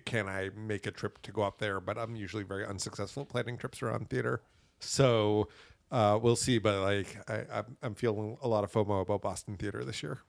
can 0.04 0.28
I 0.28 0.50
make 0.54 0.87
a 0.87 0.90
trip 0.90 1.20
to 1.22 1.32
go 1.32 1.42
up 1.42 1.58
there? 1.58 1.80
But 1.80 1.96
I'm 1.96 2.14
usually 2.14 2.44
very 2.44 2.66
unsuccessful 2.66 3.24
planning 3.24 3.56
trips 3.56 3.82
around 3.82 4.10
theater. 4.10 4.42
So 4.80 5.48
uh, 5.90 6.18
we'll 6.20 6.37
see. 6.37 6.58
But 6.58 6.82
like, 6.82 7.18
I, 7.28 7.62
I'm 7.82 7.94
feeling 7.94 8.37
a 8.42 8.48
lot 8.48 8.64
of 8.64 8.70
FOMO 8.70 9.00
about 9.00 9.22
Boston 9.22 9.56
theater 9.56 9.82
this 9.82 10.02
year. 10.02 10.20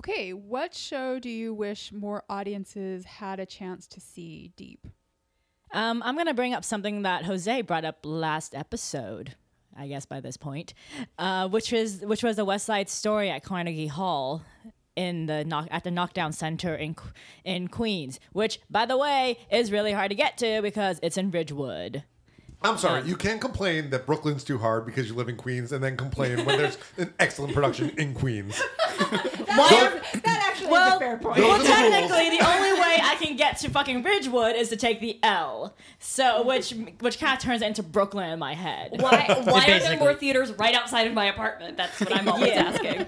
Okay, 0.00 0.32
what 0.32 0.74
show 0.74 1.18
do 1.18 1.28
you 1.28 1.52
wish 1.52 1.92
more 1.92 2.24
audiences 2.30 3.04
had 3.04 3.38
a 3.38 3.44
chance 3.44 3.86
to 3.88 4.00
see 4.00 4.50
Diep? 4.56 4.78
Um, 5.74 6.02
I'm 6.02 6.16
gonna 6.16 6.32
bring 6.32 6.54
up 6.54 6.64
something 6.64 7.02
that 7.02 7.26
Jose 7.26 7.60
brought 7.60 7.84
up 7.84 7.98
last 8.02 8.54
episode. 8.54 9.36
I 9.76 9.88
guess 9.88 10.06
by 10.06 10.20
this 10.20 10.38
point, 10.38 10.72
uh, 11.18 11.48
which 11.48 11.70
is 11.74 12.00
which 12.00 12.22
was 12.22 12.36
the 12.36 12.46
West 12.46 12.64
Side 12.64 12.88
Story 12.88 13.28
at 13.28 13.44
Carnegie 13.44 13.88
Hall 13.88 14.40
in 14.96 15.26
the 15.26 15.44
knock 15.44 15.68
at 15.70 15.84
the 15.84 15.90
Knockdown 15.90 16.32
Center 16.32 16.74
in 16.74 16.96
in 17.44 17.68
Queens, 17.68 18.18
which 18.32 18.58
by 18.70 18.86
the 18.86 18.96
way 18.96 19.36
is 19.52 19.70
really 19.70 19.92
hard 19.92 20.08
to 20.08 20.14
get 20.14 20.38
to 20.38 20.62
because 20.62 20.98
it's 21.02 21.18
in 21.18 21.30
Ridgewood. 21.30 22.04
I'm 22.62 22.76
sorry, 22.76 23.02
you 23.04 23.16
can't 23.16 23.40
complain 23.40 23.88
that 23.90 24.04
Brooklyn's 24.04 24.44
too 24.44 24.58
hard 24.58 24.84
because 24.84 25.08
you 25.08 25.14
live 25.14 25.28
in 25.30 25.36
Queens, 25.36 25.72
and 25.72 25.82
then 25.82 25.96
complain 25.96 26.44
when 26.44 26.58
there's 26.58 26.76
an 26.98 27.12
excellent 27.18 27.54
production 27.54 27.90
in 27.98 28.12
Queens. 28.14 28.58
Why? 28.98 30.00
That 30.24 30.46
actually 30.50 30.68
Well, 30.70 30.88
is 30.90 30.96
a 30.96 30.98
fair 30.98 31.16
point. 31.16 31.38
well, 31.38 31.56
Those 31.58 31.60
are 31.60 31.82
the 31.84 31.90
technically, 31.90 32.36
the 32.38 32.46
only 32.46 32.72
way 32.80 32.98
I 33.02 33.16
can 33.20 33.36
get 33.36 33.56
to 33.58 33.70
fucking 33.70 34.02
Ridgewood 34.02 34.56
is 34.56 34.68
to 34.68 34.76
take 34.76 35.00
the 35.00 35.18
L. 35.22 35.74
So, 36.00 36.44
which 36.46 36.74
which 37.00 37.18
kind 37.18 37.34
of 37.36 37.42
turns 37.42 37.62
it 37.62 37.66
into 37.66 37.82
Brooklyn 37.82 38.30
in 38.30 38.38
my 38.38 38.54
head. 38.54 39.00
Why, 39.00 39.40
why 39.44 39.64
are 39.70 39.78
there 39.80 39.98
more 39.98 40.14
theaters 40.14 40.52
right 40.52 40.74
outside 40.74 41.06
of 41.06 41.14
my 41.14 41.26
apartment? 41.26 41.76
That's 41.78 41.98
what 42.00 42.14
I'm 42.14 42.28
always 42.28 42.50
Yeah. 42.52 42.62
asking. 42.62 43.06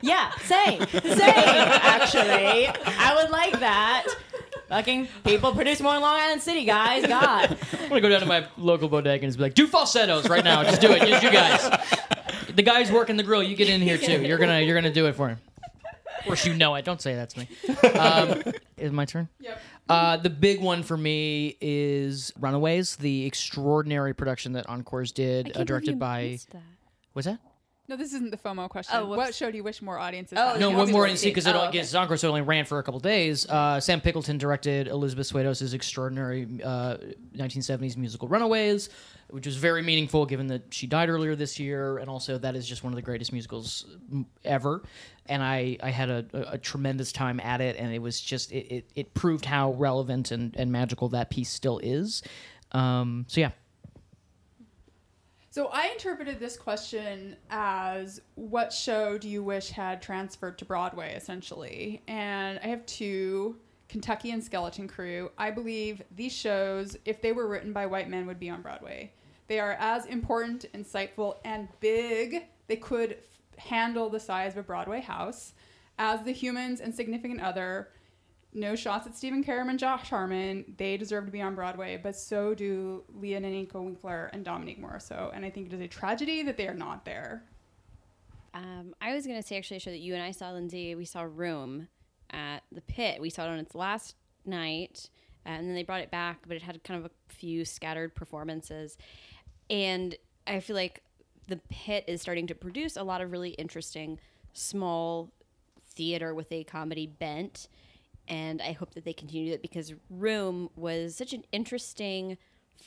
Yeah, 0.00 0.30
same, 0.44 0.80
same. 0.86 1.32
Actually, 1.34 2.66
I 2.68 3.18
would 3.20 3.30
like 3.30 3.58
that. 3.60 4.06
Fucking 4.68 5.08
people 5.24 5.52
produce 5.52 5.80
more 5.80 5.94
in 5.94 6.00
Long 6.00 6.16
Island 6.18 6.42
City, 6.42 6.64
guys. 6.64 7.06
God. 7.06 7.56
I'm 7.82 7.88
gonna 7.88 8.00
go 8.00 8.08
down 8.08 8.20
to 8.20 8.26
my 8.26 8.46
local 8.56 8.88
bodega 8.96 9.24
and 9.24 9.30
just 9.30 9.38
be 9.38 9.42
like, 9.44 9.54
do 9.54 9.66
falsettos 9.66 10.28
right 10.28 10.44
now. 10.44 10.62
Just 10.62 10.80
do 10.80 10.90
it. 10.92 11.00
Just 11.06 11.22
you 11.22 11.30
guys. 11.30 11.60
The 12.54 12.62
guys 12.62 12.92
working 12.92 13.16
the 13.16 13.22
grill, 13.22 13.42
you 13.42 13.56
get 13.56 13.68
in 13.68 13.80
here 13.80 13.98
too. 13.98 14.22
You're 14.22 14.38
gonna 14.38 14.60
you're 14.60 14.76
gonna 14.76 14.92
do 14.92 15.06
it 15.06 15.14
for 15.14 15.28
him. 15.28 15.38
Of 16.18 16.24
course, 16.24 16.46
you 16.46 16.54
know 16.54 16.74
it. 16.76 16.84
Don't 16.84 17.02
say 17.02 17.16
that 17.16 17.30
to 17.30 17.40
me. 17.40 17.48
Um, 17.98 18.42
is 18.78 18.92
my 18.92 19.04
turn? 19.04 19.28
Yep. 19.40 19.60
Uh, 19.88 20.16
the 20.16 20.30
big 20.30 20.60
one 20.60 20.82
for 20.82 20.96
me 20.96 21.56
is 21.60 22.32
Runaways, 22.38 22.96
the 22.96 23.26
extraordinary 23.26 24.14
production 24.14 24.52
that 24.52 24.66
Encores 24.68 25.12
did, 25.12 25.54
uh, 25.54 25.64
directed 25.64 25.98
by. 25.98 26.38
Was 27.12 27.26
that? 27.26 27.38
No, 27.86 27.96
this 27.96 28.14
isn't 28.14 28.30
the 28.30 28.38
FOMO 28.38 28.70
question. 28.70 28.96
Oh, 28.98 29.04
what 29.06 29.34
show 29.34 29.50
do 29.50 29.58
you 29.58 29.62
wish 29.62 29.82
more 29.82 29.98
audiences 29.98 30.38
Oh, 30.40 30.52
had? 30.52 30.60
No, 30.60 30.70
one 30.70 30.90
more 30.90 31.06
in 31.06 31.18
see 31.18 31.28
because 31.28 31.46
it 31.46 31.50
Oh, 31.50 31.58
only 31.58 31.68
okay. 31.68 31.78
gets 31.78 31.92
Zonkers 31.92 32.24
only 32.24 32.40
ran 32.40 32.64
for 32.64 32.78
a 32.78 32.82
couple 32.82 32.98
days. 32.98 33.46
Uh, 33.46 33.78
Sam 33.78 34.00
Pinkleton 34.00 34.38
directed 34.38 34.88
Elizabeth 34.88 35.30
Swados' 35.30 35.74
extraordinary 35.74 36.48
uh, 36.64 36.96
1970s 37.36 37.98
musical 37.98 38.26
Runaways, 38.26 38.88
which 39.28 39.44
was 39.44 39.56
very 39.56 39.82
meaningful 39.82 40.24
given 40.24 40.46
that 40.46 40.72
she 40.72 40.86
died 40.86 41.10
earlier 41.10 41.36
this 41.36 41.58
year, 41.58 41.98
and 41.98 42.08
also 42.08 42.38
that 42.38 42.56
is 42.56 42.66
just 42.66 42.82
one 42.84 42.92
of 42.92 42.96
the 42.96 43.02
greatest 43.02 43.32
musicals 43.32 43.84
ever. 44.46 44.82
And 45.26 45.42
I, 45.42 45.76
I 45.82 45.90
had 45.90 46.08
a, 46.08 46.24
a, 46.32 46.40
a 46.52 46.58
tremendous 46.58 47.12
time 47.12 47.38
at 47.40 47.60
it, 47.60 47.76
and 47.76 47.92
it 47.92 47.98
was 48.00 48.18
just 48.18 48.50
it, 48.50 48.74
it, 48.74 48.90
it 48.96 49.14
proved 49.14 49.44
how 49.44 49.72
relevant 49.72 50.30
and, 50.30 50.56
and 50.56 50.72
magical 50.72 51.10
that 51.10 51.28
piece 51.28 51.50
still 51.50 51.80
is. 51.80 52.22
Um, 52.72 53.26
so 53.28 53.42
yeah, 53.42 53.50
So 55.54 55.68
I 55.72 55.86
interpreted 55.86 56.40
this 56.40 56.56
question 56.56 57.36
as 57.48 58.20
what 58.34 58.72
show 58.72 59.16
do 59.16 59.28
you 59.28 59.44
wish 59.44 59.70
had 59.70 60.02
transferred 60.02 60.58
to 60.58 60.64
Broadway, 60.64 61.14
essentially? 61.14 62.02
And 62.08 62.58
I 62.64 62.66
have 62.66 62.84
two 62.86 63.60
Kentucky 63.88 64.32
and 64.32 64.42
Skeleton 64.42 64.88
Crew. 64.88 65.30
I 65.38 65.52
believe 65.52 66.02
these 66.16 66.32
shows, 66.32 66.96
if 67.04 67.22
they 67.22 67.30
were 67.30 67.46
written 67.46 67.72
by 67.72 67.86
white 67.86 68.10
men, 68.10 68.26
would 68.26 68.40
be 68.40 68.50
on 68.50 68.62
Broadway. 68.62 69.12
They 69.46 69.60
are 69.60 69.76
as 69.78 70.06
important, 70.06 70.64
insightful, 70.74 71.36
and 71.44 71.68
big. 71.78 72.46
They 72.66 72.74
could 72.74 73.12
f- 73.12 73.64
handle 73.64 74.10
the 74.10 74.18
size 74.18 74.54
of 74.54 74.58
a 74.58 74.62
Broadway 74.64 75.02
house 75.02 75.52
as 76.00 76.24
the 76.24 76.32
humans 76.32 76.80
and 76.80 76.92
significant 76.92 77.40
other. 77.40 77.90
No 78.56 78.76
shots 78.76 79.06
at 79.06 79.16
Stephen 79.16 79.42
Karam 79.42 79.68
and 79.68 79.78
Josh 79.78 80.08
Harmon. 80.08 80.64
They 80.76 80.96
deserve 80.96 81.26
to 81.26 81.32
be 81.32 81.42
on 81.42 81.56
Broadway, 81.56 81.98
but 82.00 82.14
so 82.14 82.54
do 82.54 83.02
Leah 83.12 83.40
Nico 83.40 83.82
Winkler 83.82 84.30
and 84.32 84.44
Dominique 84.44 84.80
Morisseau. 84.80 85.34
And 85.34 85.44
I 85.44 85.50
think 85.50 85.66
it 85.66 85.72
is 85.74 85.80
a 85.80 85.88
tragedy 85.88 86.44
that 86.44 86.56
they 86.56 86.68
are 86.68 86.74
not 86.74 87.04
there. 87.04 87.42
Um, 88.54 88.94
I 89.00 89.12
was 89.12 89.26
going 89.26 89.40
to 89.40 89.46
say 89.46 89.58
actually 89.58 89.78
a 89.78 89.80
show 89.80 89.90
that 89.90 89.98
you 89.98 90.14
and 90.14 90.22
I 90.22 90.30
saw, 90.30 90.52
Lindsay. 90.52 90.94
We 90.94 91.04
saw 91.04 91.22
Room 91.22 91.88
at 92.30 92.62
the 92.70 92.80
Pit. 92.82 93.20
We 93.20 93.28
saw 93.28 93.44
it 93.46 93.48
on 93.48 93.58
its 93.58 93.74
last 93.74 94.14
night, 94.46 95.10
and 95.44 95.66
then 95.66 95.74
they 95.74 95.82
brought 95.82 96.00
it 96.00 96.12
back, 96.12 96.38
but 96.46 96.56
it 96.56 96.62
had 96.62 96.82
kind 96.84 97.04
of 97.04 97.10
a 97.10 97.32
few 97.34 97.64
scattered 97.64 98.14
performances. 98.14 98.96
And 99.68 100.14
I 100.46 100.60
feel 100.60 100.76
like 100.76 101.02
the 101.48 101.60
Pit 101.68 102.04
is 102.06 102.22
starting 102.22 102.46
to 102.46 102.54
produce 102.54 102.96
a 102.96 103.02
lot 103.02 103.20
of 103.20 103.32
really 103.32 103.50
interesting 103.50 104.20
small 104.52 105.32
theater 105.88 106.32
with 106.34 106.52
a 106.52 106.62
comedy 106.64 107.08
bent. 107.08 107.68
And 108.28 108.62
I 108.62 108.72
hope 108.72 108.94
that 108.94 109.04
they 109.04 109.12
continue 109.12 109.50
that 109.50 109.62
because 109.62 109.92
Room 110.08 110.70
was 110.76 111.14
such 111.14 111.32
an 111.32 111.44
interesting, 111.52 112.38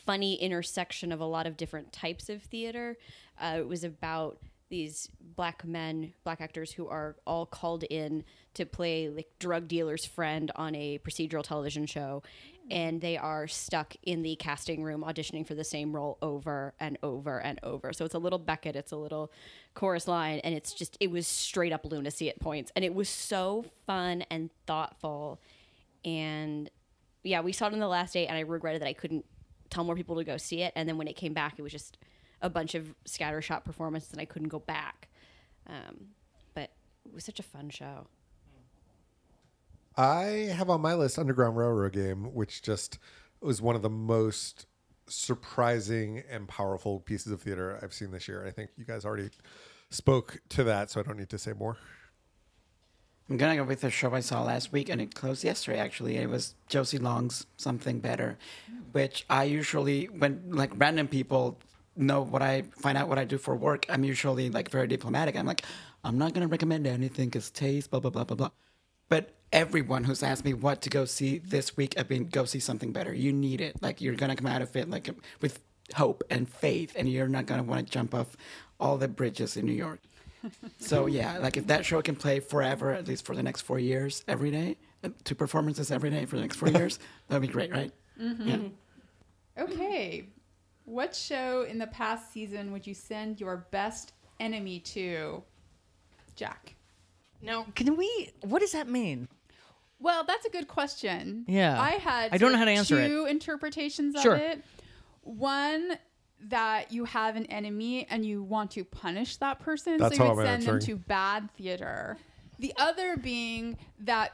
funny 0.06 0.36
intersection 0.36 1.12
of 1.12 1.19
a 1.19 1.26
lot 1.26 1.45
of 1.45 1.58
different 1.58 1.91
types 1.91 2.30
of 2.30 2.41
theater. 2.41 2.97
Uh, 3.39 3.58
it 3.60 3.67
was 3.67 3.84
about 3.84 4.39
these 4.69 5.10
black 5.36 5.63
men, 5.63 6.13
black 6.23 6.41
actors 6.41 6.71
who 6.71 6.88
are 6.88 7.15
all 7.26 7.45
called 7.45 7.84
in 7.84 8.23
to 8.54 8.65
play 8.65 9.08
like 9.10 9.28
drug 9.39 9.67
dealer's 9.67 10.06
friend 10.06 10.52
on 10.56 10.76
a 10.76 11.00
procedural 11.00 11.43
television 11.43 11.86
show, 11.86 12.23
and 12.69 13.01
they 13.01 13.17
are 13.17 13.47
stuck 13.47 13.95
in 14.03 14.23
the 14.23 14.36
casting 14.36 14.84
room 14.84 15.03
auditioning 15.08 15.47
for 15.47 15.56
the 15.56 15.63
same 15.63 15.95
role 15.95 16.17
over 16.21 16.73
and 16.80 16.97
over 17.01 17.39
and 17.39 17.60
over. 17.63 17.93
So 17.93 18.06
it's 18.06 18.15
a 18.15 18.19
little 18.19 18.39
Beckett, 18.39 18.75
it's 18.75 18.91
a 18.91 18.97
little 18.97 19.32
chorus 19.73 20.08
line, 20.08 20.39
and 20.39 20.53
it's 20.53 20.73
just 20.73 20.97
it 20.99 21.12
was 21.12 21.27
straight 21.27 21.71
up 21.71 21.86
lunacy 21.86 22.30
at 22.30 22.39
points, 22.39 22.71
and 22.75 22.84
it 22.84 22.93
was 22.93 23.10
so 23.10 23.65
fun 23.86 24.23
and 24.30 24.49
thoughtful, 24.65 25.39
and 26.03 26.69
yeah, 27.23 27.41
we 27.41 27.51
saw 27.51 27.67
it 27.67 27.73
on 27.73 27.80
the 27.80 27.88
last 27.88 28.13
day, 28.13 28.27
and 28.27 28.38
I 28.38 28.41
regretted 28.41 28.82
that 28.82 28.88
I 28.88 28.93
couldn't 28.93 29.25
tell 29.69 29.84
more 29.84 29.95
people 29.95 30.15
to 30.15 30.23
go 30.23 30.38
see 30.38 30.62
it. 30.62 30.73
And 30.75 30.88
then 30.88 30.97
when 30.97 31.08
it 31.08 31.15
came 31.15 31.34
back, 31.34 31.56
it 31.58 31.62
was 31.62 31.71
just 31.71 31.97
a 32.41 32.49
bunch 32.49 32.75
of 32.75 32.95
scattershot 33.06 33.63
performances, 33.65 34.12
and 34.12 34.21
I 34.21 34.25
couldn't 34.25 34.49
go 34.49 34.60
back. 34.60 35.10
Um, 35.67 36.08
but 36.53 36.71
it 37.06 37.13
was 37.13 37.25
such 37.25 37.39
a 37.39 37.43
fun 37.43 37.69
show. 37.69 38.08
I 39.97 40.51
have 40.53 40.69
on 40.69 40.81
my 40.81 40.93
list 40.93 41.17
Underground 41.17 41.57
Railroad 41.57 41.93
game, 41.93 42.33
which 42.36 42.62
just 42.62 42.99
was 43.41 43.62
one 43.62 43.75
of 43.75 43.81
the 43.81 43.89
most 43.89 44.67
surprising 45.07 46.23
and 46.29 46.47
powerful 46.47 46.99
pieces 46.99 47.31
of 47.31 47.41
theater 47.41 47.79
I've 47.81 47.93
seen 47.93 48.12
this 48.12 48.27
year. 48.27 48.45
I 48.45 48.51
think 48.51 48.69
you 48.77 48.86
guys 48.86 49.05
already 49.05 49.29
spoke 49.89 50.39
to 50.49 50.63
that, 50.65 50.91
so 50.91 50.99
I 50.99 51.03
don't 51.03 51.17
need 51.17 51.29
to 51.29 51.39
say 51.39 51.53
more. 51.53 51.77
I'm 53.29 53.38
gonna 53.38 53.55
go 53.55 53.63
with 53.63 53.83
a 53.83 53.89
show 53.89 54.13
I 54.13 54.19
saw 54.19 54.43
last 54.43 54.71
week, 54.71 54.88
and 54.89 55.01
it 55.01 55.15
closed 55.15 55.43
yesterday. 55.43 55.79
Actually, 55.79 56.17
it 56.17 56.29
was 56.29 56.55
Josie 56.67 56.99
Long's 56.99 57.45
Something 57.57 57.99
Better, 57.99 58.38
which 58.91 59.25
I 59.29 59.45
usually, 59.45 60.05
when 60.05 60.43
like 60.51 60.71
random 60.75 61.07
people 61.07 61.60
know 61.95 62.21
what 62.21 62.41
I 62.41 62.62
find 62.77 62.97
out 62.97 63.10
what 63.10 63.17
I 63.17 63.25
do 63.25 63.38
for 63.38 63.55
work, 63.55 63.86
I'm 63.89 64.03
usually 64.03 64.49
like 64.49 64.69
very 64.69 64.88
diplomatic. 64.88 65.36
I'm 65.36 65.45
like, 65.45 65.63
I'm 66.03 66.17
not 66.17 66.33
gonna 66.33 66.47
recommend 66.47 66.86
anything 66.86 67.27
because 67.27 67.49
taste, 67.49 67.89
blah 67.89 67.99
blah 67.99 68.12
blah 68.12 68.23
blah 68.23 68.38
blah. 68.38 68.51
But 69.10 69.37
everyone 69.51 70.03
who's 70.03 70.23
asked 70.23 70.45
me 70.45 70.53
what 70.53 70.81
to 70.81 70.89
go 70.89 71.05
see 71.05 71.39
this 71.39 71.77
week, 71.77 71.95
I've 71.97 72.07
been 72.07 72.27
go 72.27 72.45
see 72.45 72.60
something 72.60 72.91
better. 72.91 73.13
You 73.13 73.33
need 73.33 73.62
it. 73.62 73.81
Like 73.81 74.01
you're 74.01 74.15
gonna 74.15 74.36
come 74.36 74.47
out 74.47 74.62
of 74.62 74.75
it 74.75 74.89
like 74.89 75.10
with 75.41 75.60
hope 75.95 76.23
and 76.29 76.47
faith, 76.49 76.93
and 76.95 77.10
you're 77.10 77.27
not 77.27 77.45
gonna 77.45 77.63
want 77.63 77.86
to 77.86 77.91
jump 77.91 78.13
off 78.13 78.36
all 78.79 78.97
the 78.97 79.07
bridges 79.07 79.57
in 79.57 79.65
New 79.65 79.73
York. 79.73 79.99
so 80.79 81.05
yeah, 81.07 81.38
like 81.38 81.57
if 81.57 81.67
that 81.67 81.86
show 81.86 82.01
can 82.01 82.15
play 82.15 82.39
forever, 82.39 82.91
at 82.91 83.07
least 83.07 83.25
for 83.25 83.36
the 83.36 83.43
next 83.43 83.62
four 83.62 83.79
years, 83.79 84.23
every 84.27 84.51
day, 84.51 84.77
uh, 85.03 85.10
two 85.23 85.36
performances 85.36 85.91
every 85.91 86.10
day 86.10 86.25
for 86.25 86.36
the 86.36 86.41
next 86.41 86.57
four 86.57 86.69
years, 86.69 86.99
that'd 87.27 87.41
be 87.41 87.47
great, 87.47 87.71
right? 87.71 87.91
Yeah. 88.17 88.57
Okay. 89.60 90.27
What 90.86 91.15
show 91.15 91.63
in 91.63 91.77
the 91.79 91.88
past 91.88 92.31
season 92.31 92.71
would 92.71 92.88
you 92.88 92.93
send 92.93 93.41
your 93.41 93.67
best 93.71 94.13
enemy 94.39 94.79
to? 94.79 95.43
Jack. 96.36 96.75
Now, 97.41 97.65
can 97.75 97.95
we? 97.97 98.31
What 98.41 98.60
does 98.60 98.71
that 98.71 98.88
mean? 98.88 99.27
Well, 99.99 100.23
that's 100.23 100.45
a 100.45 100.49
good 100.49 100.67
question. 100.67 101.45
Yeah. 101.47 101.79
I 101.81 101.91
had 101.91 102.33
I 102.33 102.38
don't 102.38 102.51
know 102.51 102.57
how 102.57 102.65
to 102.65 102.71
answer 102.71 102.99
it. 103.01 103.07
two 103.07 103.25
interpretations 103.25 104.19
Sure. 104.21 104.36
of 104.36 104.41
it. 104.41 104.63
One 105.21 105.97
that 106.39 106.91
you 106.91 107.05
have 107.05 107.36
an 107.36 107.45
enemy 107.47 108.05
and 108.10 108.23
you 108.25 108.43
want 108.43 108.71
to 108.71 108.83
punish 108.83 109.38
that 109.38 109.60
person, 109.60 109.97
That's 109.97 110.15
so 110.17 110.23
you 110.23 110.29
how 110.29 110.36
would 110.36 110.45
I'm 110.45 110.60
send 110.62 110.63
them 110.67 110.75
answering. 110.75 110.97
to 110.99 111.03
bad 111.07 111.49
theater. 111.57 112.17
The 112.60 112.73
other 112.77 113.17
being 113.17 113.77
that 113.99 114.33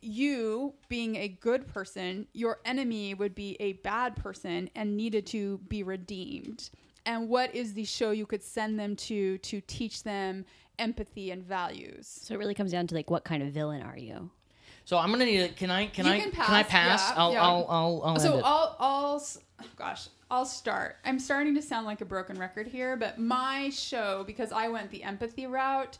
you, 0.00 0.74
being 0.88 1.16
a 1.16 1.28
good 1.28 1.66
person, 1.66 2.26
your 2.32 2.60
enemy 2.64 3.12
would 3.14 3.34
be 3.34 3.56
a 3.60 3.74
bad 3.74 4.16
person 4.16 4.70
and 4.74 4.96
needed 4.96 5.26
to 5.26 5.58
be 5.68 5.82
redeemed. 5.82 6.70
And 7.04 7.28
what 7.28 7.54
is 7.54 7.74
the 7.74 7.84
show 7.84 8.10
you 8.12 8.26
could 8.26 8.42
send 8.42 8.78
them 8.78 8.94
to 8.96 9.38
to 9.38 9.60
teach 9.62 10.02
them 10.04 10.44
empathy 10.78 11.30
and 11.32 11.42
values? 11.42 12.06
So 12.22 12.34
it 12.34 12.38
really 12.38 12.54
comes 12.54 12.70
down 12.72 12.86
to 12.86 12.94
like 12.94 13.10
what 13.10 13.24
kind 13.24 13.42
of 13.42 13.50
villain 13.52 13.82
are 13.82 13.98
you? 13.98 14.30
So 14.90 14.98
I'm 14.98 15.12
gonna 15.12 15.24
need. 15.24 15.40
A, 15.40 15.48
can 15.50 15.70
I? 15.70 15.86
Can 15.86 16.04
You 16.04 16.10
I? 16.10 16.18
can 16.18 16.32
Can 16.32 16.52
I 16.52 16.64
pass, 16.64 17.10
pass? 17.10 17.10
yeah, 17.10 17.22
I'll, 17.22 17.32
yeah. 17.32 17.42
I'll. 17.44 17.66
I'll. 17.68 18.02
I'll. 18.06 18.18
so. 18.18 18.40
I'll, 18.42 18.76
I'll, 18.80 19.22
gosh, 19.76 20.08
I'll 20.32 20.44
start. 20.44 20.96
I'm 21.04 21.20
starting 21.20 21.54
to 21.54 21.62
sound 21.62 21.86
like 21.86 22.00
a 22.00 22.04
broken 22.04 22.36
record 22.36 22.66
here, 22.66 22.96
but 22.96 23.16
my 23.16 23.70
show, 23.70 24.24
because 24.26 24.50
I 24.50 24.66
went 24.66 24.90
the 24.90 25.04
empathy 25.04 25.46
route, 25.46 25.96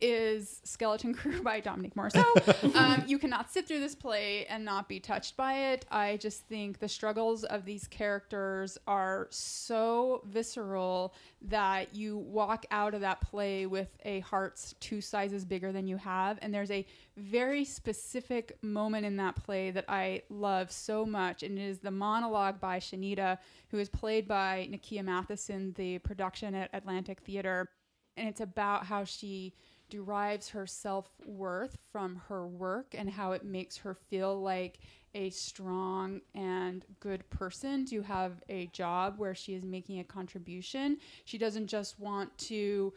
is 0.00 0.60
Skeleton 0.64 1.14
Crew 1.14 1.42
by 1.42 1.60
Dominique 1.60 1.94
Morisseau. 1.94 2.74
um, 2.76 3.04
you 3.06 3.18
cannot 3.18 3.50
sit 3.50 3.66
through 3.66 3.80
this 3.80 3.94
play 3.94 4.46
and 4.46 4.64
not 4.64 4.88
be 4.88 5.00
touched 5.00 5.36
by 5.36 5.72
it. 5.72 5.86
I 5.90 6.16
just 6.18 6.46
think 6.46 6.78
the 6.78 6.88
struggles 6.88 7.44
of 7.44 7.64
these 7.64 7.86
characters 7.86 8.78
are 8.86 9.28
so 9.30 10.22
visceral 10.26 11.14
that 11.42 11.94
you 11.94 12.18
walk 12.18 12.66
out 12.70 12.94
of 12.94 13.00
that 13.02 13.20
play 13.20 13.66
with 13.66 13.88
a 14.04 14.20
heart's 14.20 14.74
two 14.80 15.00
sizes 15.00 15.44
bigger 15.44 15.72
than 15.72 15.86
you 15.86 15.96
have. 15.96 16.38
And 16.42 16.52
there's 16.52 16.70
a 16.70 16.86
very 17.16 17.64
specific 17.64 18.58
moment 18.62 19.06
in 19.06 19.16
that 19.16 19.36
play 19.36 19.70
that 19.70 19.84
I 19.88 20.22
love 20.28 20.70
so 20.70 21.06
much. 21.06 21.42
And 21.42 21.58
it 21.58 21.62
is 21.62 21.78
the 21.78 21.90
monologue 21.90 22.60
by 22.60 22.78
Shanita, 22.78 23.38
who 23.68 23.78
is 23.78 23.88
played 23.88 24.26
by 24.26 24.68
Nakia 24.70 25.04
Matheson, 25.04 25.72
the 25.76 25.98
production 25.98 26.54
at 26.54 26.70
Atlantic 26.72 27.20
Theater. 27.20 27.68
And 28.16 28.28
it's 28.28 28.40
about 28.40 28.86
how 28.86 29.04
she 29.04 29.54
derives 29.94 30.48
her 30.48 30.66
self 30.66 31.06
worth 31.24 31.78
from 31.92 32.20
her 32.28 32.48
work 32.48 32.96
and 32.98 33.08
how 33.08 33.30
it 33.30 33.44
makes 33.44 33.76
her 33.76 33.94
feel 33.94 34.42
like 34.42 34.80
a 35.14 35.30
strong 35.30 36.20
and 36.34 36.84
good 36.98 37.28
person 37.30 37.86
to 37.86 38.02
have 38.02 38.42
a 38.48 38.66
job 38.72 39.14
where 39.18 39.36
she 39.36 39.54
is 39.54 39.62
making 39.64 40.00
a 40.00 40.04
contribution. 40.04 40.98
She 41.24 41.38
doesn't 41.38 41.68
just 41.68 42.00
want 42.00 42.36
to 42.38 42.92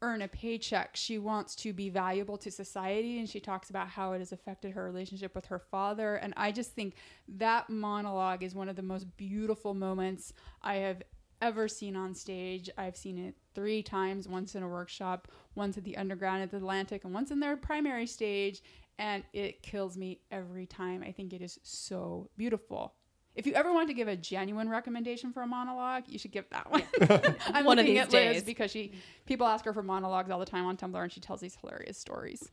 earn 0.00 0.22
a 0.22 0.26
paycheck. 0.26 0.96
She 0.96 1.18
wants 1.18 1.54
to 1.56 1.72
be 1.72 1.88
valuable 1.88 2.36
to 2.38 2.50
society 2.50 3.20
and 3.20 3.28
she 3.28 3.38
talks 3.38 3.70
about 3.70 3.86
how 3.86 4.10
it 4.14 4.18
has 4.18 4.32
affected 4.32 4.72
her 4.72 4.84
relationship 4.84 5.36
with 5.36 5.46
her 5.46 5.60
father 5.60 6.16
and 6.16 6.34
I 6.36 6.50
just 6.50 6.72
think 6.72 6.96
that 7.28 7.70
monologue 7.70 8.42
is 8.42 8.56
one 8.56 8.68
of 8.68 8.74
the 8.74 8.82
most 8.82 9.16
beautiful 9.16 9.72
moments 9.72 10.32
I 10.62 10.78
have 10.78 11.04
ever 11.42 11.68
seen 11.68 11.94
on 11.96 12.14
stage. 12.14 12.70
I've 12.78 12.96
seen 12.96 13.18
it 13.18 13.34
3 13.54 13.82
times, 13.82 14.26
once 14.26 14.54
in 14.54 14.62
a 14.62 14.68
workshop, 14.68 15.28
once 15.54 15.76
at 15.76 15.84
the 15.84 15.98
underground 15.98 16.42
at 16.42 16.50
the 16.50 16.56
Atlantic 16.56 17.04
and 17.04 17.12
once 17.12 17.30
in 17.30 17.40
their 17.40 17.56
primary 17.56 18.06
stage 18.06 18.62
and 18.98 19.24
it 19.32 19.62
kills 19.62 19.96
me 19.96 20.20
every 20.30 20.66
time. 20.66 21.02
I 21.02 21.12
think 21.12 21.32
it 21.32 21.42
is 21.42 21.58
so 21.62 22.30
beautiful. 22.36 22.94
If 23.34 23.46
you 23.46 23.54
ever 23.54 23.72
want 23.72 23.88
to 23.88 23.94
give 23.94 24.08
a 24.08 24.16
genuine 24.16 24.68
recommendation 24.68 25.32
for 25.32 25.42
a 25.42 25.46
monologue, 25.46 26.04
you 26.06 26.18
should 26.18 26.32
give 26.32 26.44
that 26.50 26.70
one. 26.70 26.82
I'm 27.46 27.64
One 27.64 27.78
of 27.78 27.84
looking 27.86 27.94
these 27.94 28.02
at 28.02 28.12
Liz 28.12 28.34
days. 28.34 28.42
because 28.44 28.70
she 28.70 28.92
people 29.26 29.46
ask 29.46 29.64
her 29.64 29.72
for 29.72 29.82
monologues 29.82 30.30
all 30.30 30.38
the 30.38 30.44
time 30.46 30.66
on 30.66 30.76
Tumblr, 30.76 31.02
and 31.02 31.10
she 31.10 31.20
tells 31.20 31.40
these 31.40 31.56
hilarious 31.60 31.96
stories. 31.96 32.50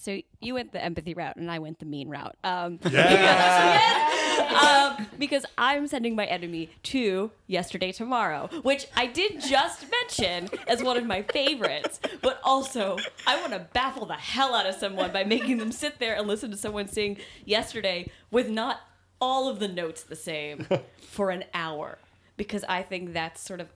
So 0.00 0.18
you 0.40 0.54
went 0.54 0.72
the 0.72 0.82
empathy 0.82 1.12
route, 1.12 1.36
and 1.36 1.50
I 1.50 1.58
went 1.58 1.78
the 1.78 1.84
mean 1.84 2.08
route. 2.08 2.34
Um, 2.42 2.78
Yeah. 2.90 4.96
um, 4.98 5.06
because 5.18 5.44
I'm 5.58 5.86
sending 5.86 6.16
my 6.16 6.24
enemy 6.24 6.70
to 6.84 7.30
Yesterday 7.46 7.92
Tomorrow, 7.92 8.48
which 8.62 8.86
I 8.96 9.06
did 9.06 9.42
just 9.42 9.84
mention 9.90 10.48
as 10.66 10.82
one 10.82 10.96
of 10.96 11.04
my 11.04 11.22
favorites. 11.22 12.00
But 12.22 12.40
also, 12.42 12.96
I 13.26 13.38
want 13.42 13.52
to 13.52 13.68
baffle 13.74 14.06
the 14.06 14.14
hell 14.14 14.54
out 14.54 14.64
of 14.64 14.74
someone 14.74 15.12
by 15.12 15.24
making 15.24 15.58
them 15.58 15.70
sit 15.70 15.98
there 15.98 16.16
and 16.16 16.26
listen 16.26 16.50
to 16.50 16.56
someone 16.56 16.88
sing 16.88 17.18
Yesterday 17.44 18.10
with 18.30 18.48
not 18.48 18.80
all 19.20 19.50
of 19.50 19.58
the 19.58 19.68
notes 19.68 20.02
the 20.02 20.16
same 20.16 20.66
for 20.98 21.30
an 21.30 21.44
hour. 21.52 21.98
Because 22.38 22.64
I 22.70 22.82
think 22.82 23.12
that's 23.12 23.42
sort 23.42 23.60
of 23.60 23.68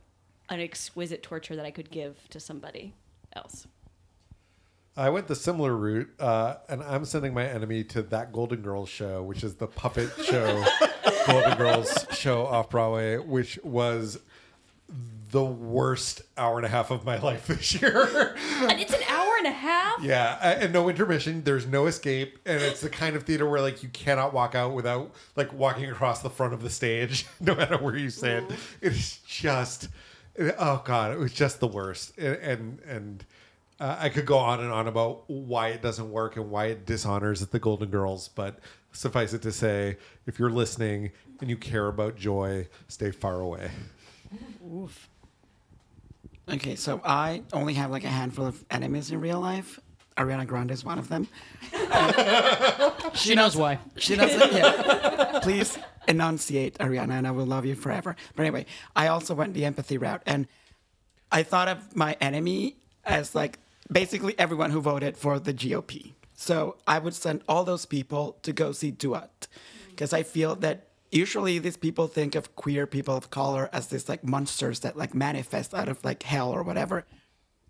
an 0.48 0.60
exquisite 0.60 1.22
torture 1.22 1.54
that 1.54 1.66
I 1.66 1.70
could 1.70 1.90
give 1.90 2.30
to 2.30 2.40
somebody 2.40 2.94
else. 3.34 3.66
I 4.96 5.11
went 5.11 5.26
the 5.26 5.35
similar 5.35 5.74
route, 5.76 6.09
uh, 6.20 6.54
and 6.68 6.83
I'm 6.83 7.04
sending 7.04 7.35
my 7.35 7.44
enemy 7.44 7.83
to 7.85 8.02
that 8.02 8.33
Golden 8.33 8.62
Girls 8.62 8.88
show, 8.88 9.22
which 9.24 9.42
is 9.42 9.57
the 9.57 9.66
puppet 9.66 10.11
show, 10.24 10.64
Golden 11.26 11.59
Girls 11.59 12.07
show 12.12 12.46
off 12.46 12.70
Broadway, 12.70 13.16
which 13.16 13.59
was 13.64 14.18
the 15.33 15.44
worst 15.44 16.22
hour 16.38 16.59
and 16.59 16.64
a 16.64 16.68
half 16.68 16.92
of 16.92 17.04
my 17.04 17.18
life 17.22 17.48
this 17.48 17.74
year. 17.74 18.37
And 18.61 18.80
it's 18.80 18.92
an 18.94 19.02
hour 19.09 19.33
and 19.38 19.48
a 19.48 19.50
half? 19.50 20.00
yeah, 20.00 20.38
and 20.61 20.72
no 20.72 20.88
intermission. 20.88 21.42
There's 21.42 21.66
no 21.66 21.87
escape, 21.87 22.38
and 22.46 22.62
it's 22.62 22.80
the 22.80 22.88
kind 22.88 23.16
of 23.16 23.24
theater 23.24 23.48
where 23.48 23.61
like 23.61 23.83
you 23.83 23.88
cannot 23.88 24.33
walk 24.33 24.54
out 24.54 24.74
without 24.74 25.12
like 25.35 25.52
walking 25.52 25.90
across 25.90 26.22
the 26.22 26.30
front 26.30 26.54
of 26.54 26.62
the 26.62 26.70
stage, 26.70 27.26
no 27.40 27.57
matter 27.57 27.78
where 27.78 27.96
you 27.96 28.11
sit. 28.11 28.44
It's 28.80 29.16
just, 29.26 29.88
oh 30.38 30.83
god, 30.85 31.12
it 31.12 31.18
was 31.18 31.33
just 31.33 31.59
the 31.59 31.66
worst, 31.66 32.16
and 32.16 32.37
and. 32.37 32.80
and 32.87 33.24
uh, 33.85 33.99
I 34.01 34.09
could 34.09 34.25
go 34.25 34.38
on 34.38 34.61
and 34.61 34.73
on 34.73 34.88
about 34.88 35.29
why 35.29 35.68
it 35.68 35.83
doesn't 35.83 36.11
work 36.11 36.37
and 36.37 36.51
why 36.51 36.66
it 36.66 36.87
dishonors 36.87 37.47
the 37.47 37.59
Golden 37.59 37.90
Girls, 37.90 38.29
but 38.29 38.59
suffice 38.92 39.35
it 39.35 39.42
to 39.42 39.53
say, 39.53 39.99
if 40.25 40.38
you're 40.38 40.49
listening 40.49 41.11
and 41.42 41.51
you 41.51 41.59
care 41.59 41.88
about 41.88 42.16
joy, 42.16 42.66
stay 42.88 43.11
far 43.11 43.40
away. 43.40 43.70
Oof. 44.75 45.11
Okay, 46.49 46.77
so 46.77 47.03
I 47.05 47.42
only 47.53 47.75
have 47.75 47.90
like 47.90 48.05
a 48.05 48.09
handful 48.09 48.47
of 48.47 48.64
enemies 48.70 49.11
in 49.11 49.20
real 49.20 49.38
life. 49.38 49.79
Ariana 50.16 50.47
Grande 50.47 50.70
is 50.70 50.83
one 50.83 50.99
of 50.99 51.11
them. 51.11 51.29
she 53.14 53.35
knows 53.35 53.55
why. 53.55 53.81
She 53.99 54.16
doesn't. 54.16 54.51
Yeah. 54.51 55.40
Please 55.42 55.79
enunciate, 56.09 56.79
Ariana, 56.79 57.18
and 57.18 57.27
I 57.27 57.33
will 57.33 57.44
love 57.44 57.66
you 57.66 57.75
forever. 57.75 58.16
But 58.35 58.42
anyway, 58.44 58.64
I 58.97 59.09
also 59.09 59.35
went 59.35 59.53
the 59.53 59.66
empathy 59.66 59.99
route, 59.99 60.23
and 60.25 60.47
I 61.31 61.42
thought 61.42 61.68
of 61.68 61.94
my 61.94 62.16
enemy 62.18 62.77
as 63.05 63.35
like 63.35 63.59
basically 63.90 64.38
everyone 64.38 64.70
who 64.70 64.81
voted 64.81 65.16
for 65.16 65.38
the 65.38 65.55
GOP. 65.55 66.12
So 66.35 66.77
I 66.87 66.99
would 66.99 67.14
send 67.14 67.42
all 67.49 67.64
those 67.64 67.87
people 67.87 68.38
to 68.42 68.53
go 68.53 68.73
see 68.73 68.90
Duat, 68.90 69.47
because 69.90 70.12
I 70.12 70.23
feel 70.23 70.57
that 70.57 70.88
usually 71.11 71.59
these 71.59 71.77
people 71.77 72.09
think 72.09 72.35
of 72.35 72.57
queer 72.57 72.87
people 72.87 73.16
of 73.16 73.31
color 73.31 73.70
as 73.73 73.87
this 73.88 74.09
like 74.09 74.25
monsters 74.25 74.81
that 74.81 74.97
like 74.97 75.14
manifest 75.14 75.73
out 75.73 75.88
of 75.88 76.05
like 76.05 76.25
hell 76.25 76.51
or 76.51 76.62
whatever. 76.62 77.05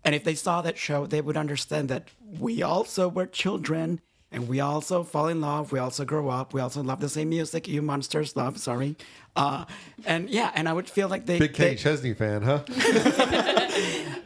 And 0.03 0.13
if 0.13 0.23
they 0.23 0.35
saw 0.35 0.61
that 0.61 0.77
show, 0.77 1.05
they 1.05 1.21
would 1.21 1.37
understand 1.37 1.89
that 1.89 2.09
we 2.39 2.61
also 2.61 3.07
were 3.07 3.25
children 3.25 4.01
and 4.31 4.47
we 4.47 4.59
also 4.59 5.03
fall 5.03 5.27
in 5.27 5.41
love. 5.41 5.71
We 5.71 5.79
also 5.79 6.05
grow 6.05 6.29
up. 6.29 6.53
We 6.53 6.61
also 6.61 6.83
love 6.83 6.99
the 6.99 7.09
same 7.09 7.29
music 7.29 7.67
you 7.67 7.81
monsters 7.81 8.35
love. 8.35 8.59
Sorry. 8.59 8.97
Uh, 9.35 9.65
and 10.05 10.29
yeah, 10.29 10.51
and 10.55 10.67
I 10.67 10.73
would 10.73 10.89
feel 10.89 11.07
like 11.07 11.25
they, 11.25 11.39
Big 11.39 11.53
Kenny 11.53 11.69
they, 11.71 11.75
Chesney 11.75 12.13
fan, 12.13 12.41
huh? 12.41 12.63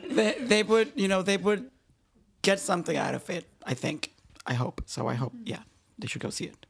they, 0.10 0.36
they 0.40 0.64
would, 0.64 0.92
you 0.96 1.08
know, 1.08 1.22
they 1.22 1.38
would 1.38 1.70
get 2.42 2.60
something 2.60 2.98
out 2.98 3.16
of 3.16 3.30
it, 3.30 3.46
I 3.66 3.74
think. 3.74 4.14
I 4.46 4.54
hope. 4.54 4.82
So 4.86 5.08
I 5.08 5.14
hope, 5.14 5.34
yeah, 5.44 5.60
they 5.98 6.08
should 6.08 6.22
go 6.22 6.30
see 6.30 6.46
it. 6.46 6.66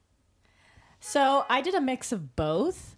So 0.99 1.45
I 1.49 1.62
did 1.62 1.75
a 1.75 1.82
mix 1.82 2.12
of 2.12 2.36
both 2.36 2.95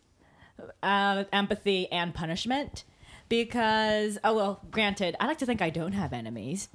uh, 0.82 1.26
empathy 1.32 1.92
and 1.92 2.14
punishment 2.14 2.84
because, 3.30 4.18
oh, 4.24 4.36
well, 4.36 4.62
granted, 4.72 5.16
I 5.20 5.28
like 5.28 5.38
to 5.40 5.46
think 5.46 5.62
I 5.62 5.70
don't 5.70 5.94
have 5.94 6.14
enemies, 6.14 6.68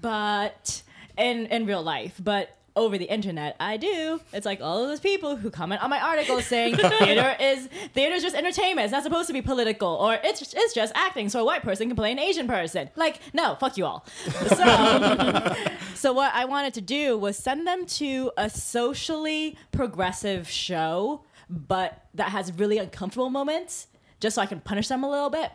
but 0.00 0.82
in, 1.16 1.46
in 1.46 1.64
real 1.66 1.82
life, 1.82 2.20
but 2.22 2.56
over 2.76 2.98
the 2.98 3.04
internet. 3.04 3.56
I 3.60 3.76
do. 3.76 4.20
It's 4.32 4.46
like 4.46 4.60
all 4.60 4.82
of 4.82 4.88
those 4.88 5.00
people 5.00 5.36
who 5.36 5.50
comment 5.50 5.82
on 5.82 5.90
my 5.90 6.00
articles 6.00 6.46
saying 6.54 6.76
theater 6.76 7.36
is 7.40 7.68
theater 7.94 8.14
is 8.14 8.22
just 8.22 8.34
entertainment. 8.36 8.84
It's 8.84 8.92
not 8.92 9.02
supposed 9.02 9.28
to 9.28 9.32
be 9.32 9.42
political, 9.42 9.88
or 9.88 10.18
it's 10.22 10.42
it's 10.54 10.74
just 10.74 10.92
acting. 10.96 11.28
So 11.28 11.40
a 11.40 11.44
white 11.44 11.62
person 11.62 11.88
can 11.88 11.96
play 11.96 12.12
an 12.12 12.18
Asian 12.18 12.46
person. 12.48 12.90
Like, 12.96 13.20
no, 13.32 13.54
fuck 13.56 13.76
you 13.76 13.86
all. 13.86 14.06
So, 14.54 15.54
so 15.94 16.12
what 16.12 16.32
I 16.34 16.44
wanted 16.44 16.74
to 16.74 16.80
do 16.80 17.16
was 17.18 17.36
send 17.36 17.66
them 17.66 17.86
to 17.86 18.30
a 18.36 18.48
socially 18.50 19.56
progressive 19.72 20.48
show, 20.48 21.24
but 21.48 22.04
that 22.14 22.28
has 22.30 22.52
really 22.52 22.78
uncomfortable 22.78 23.30
moments, 23.30 23.86
just 24.20 24.34
so 24.34 24.42
I 24.42 24.46
can 24.46 24.60
punish 24.60 24.88
them 24.88 25.02
a 25.02 25.10
little 25.10 25.30
bit. 25.30 25.50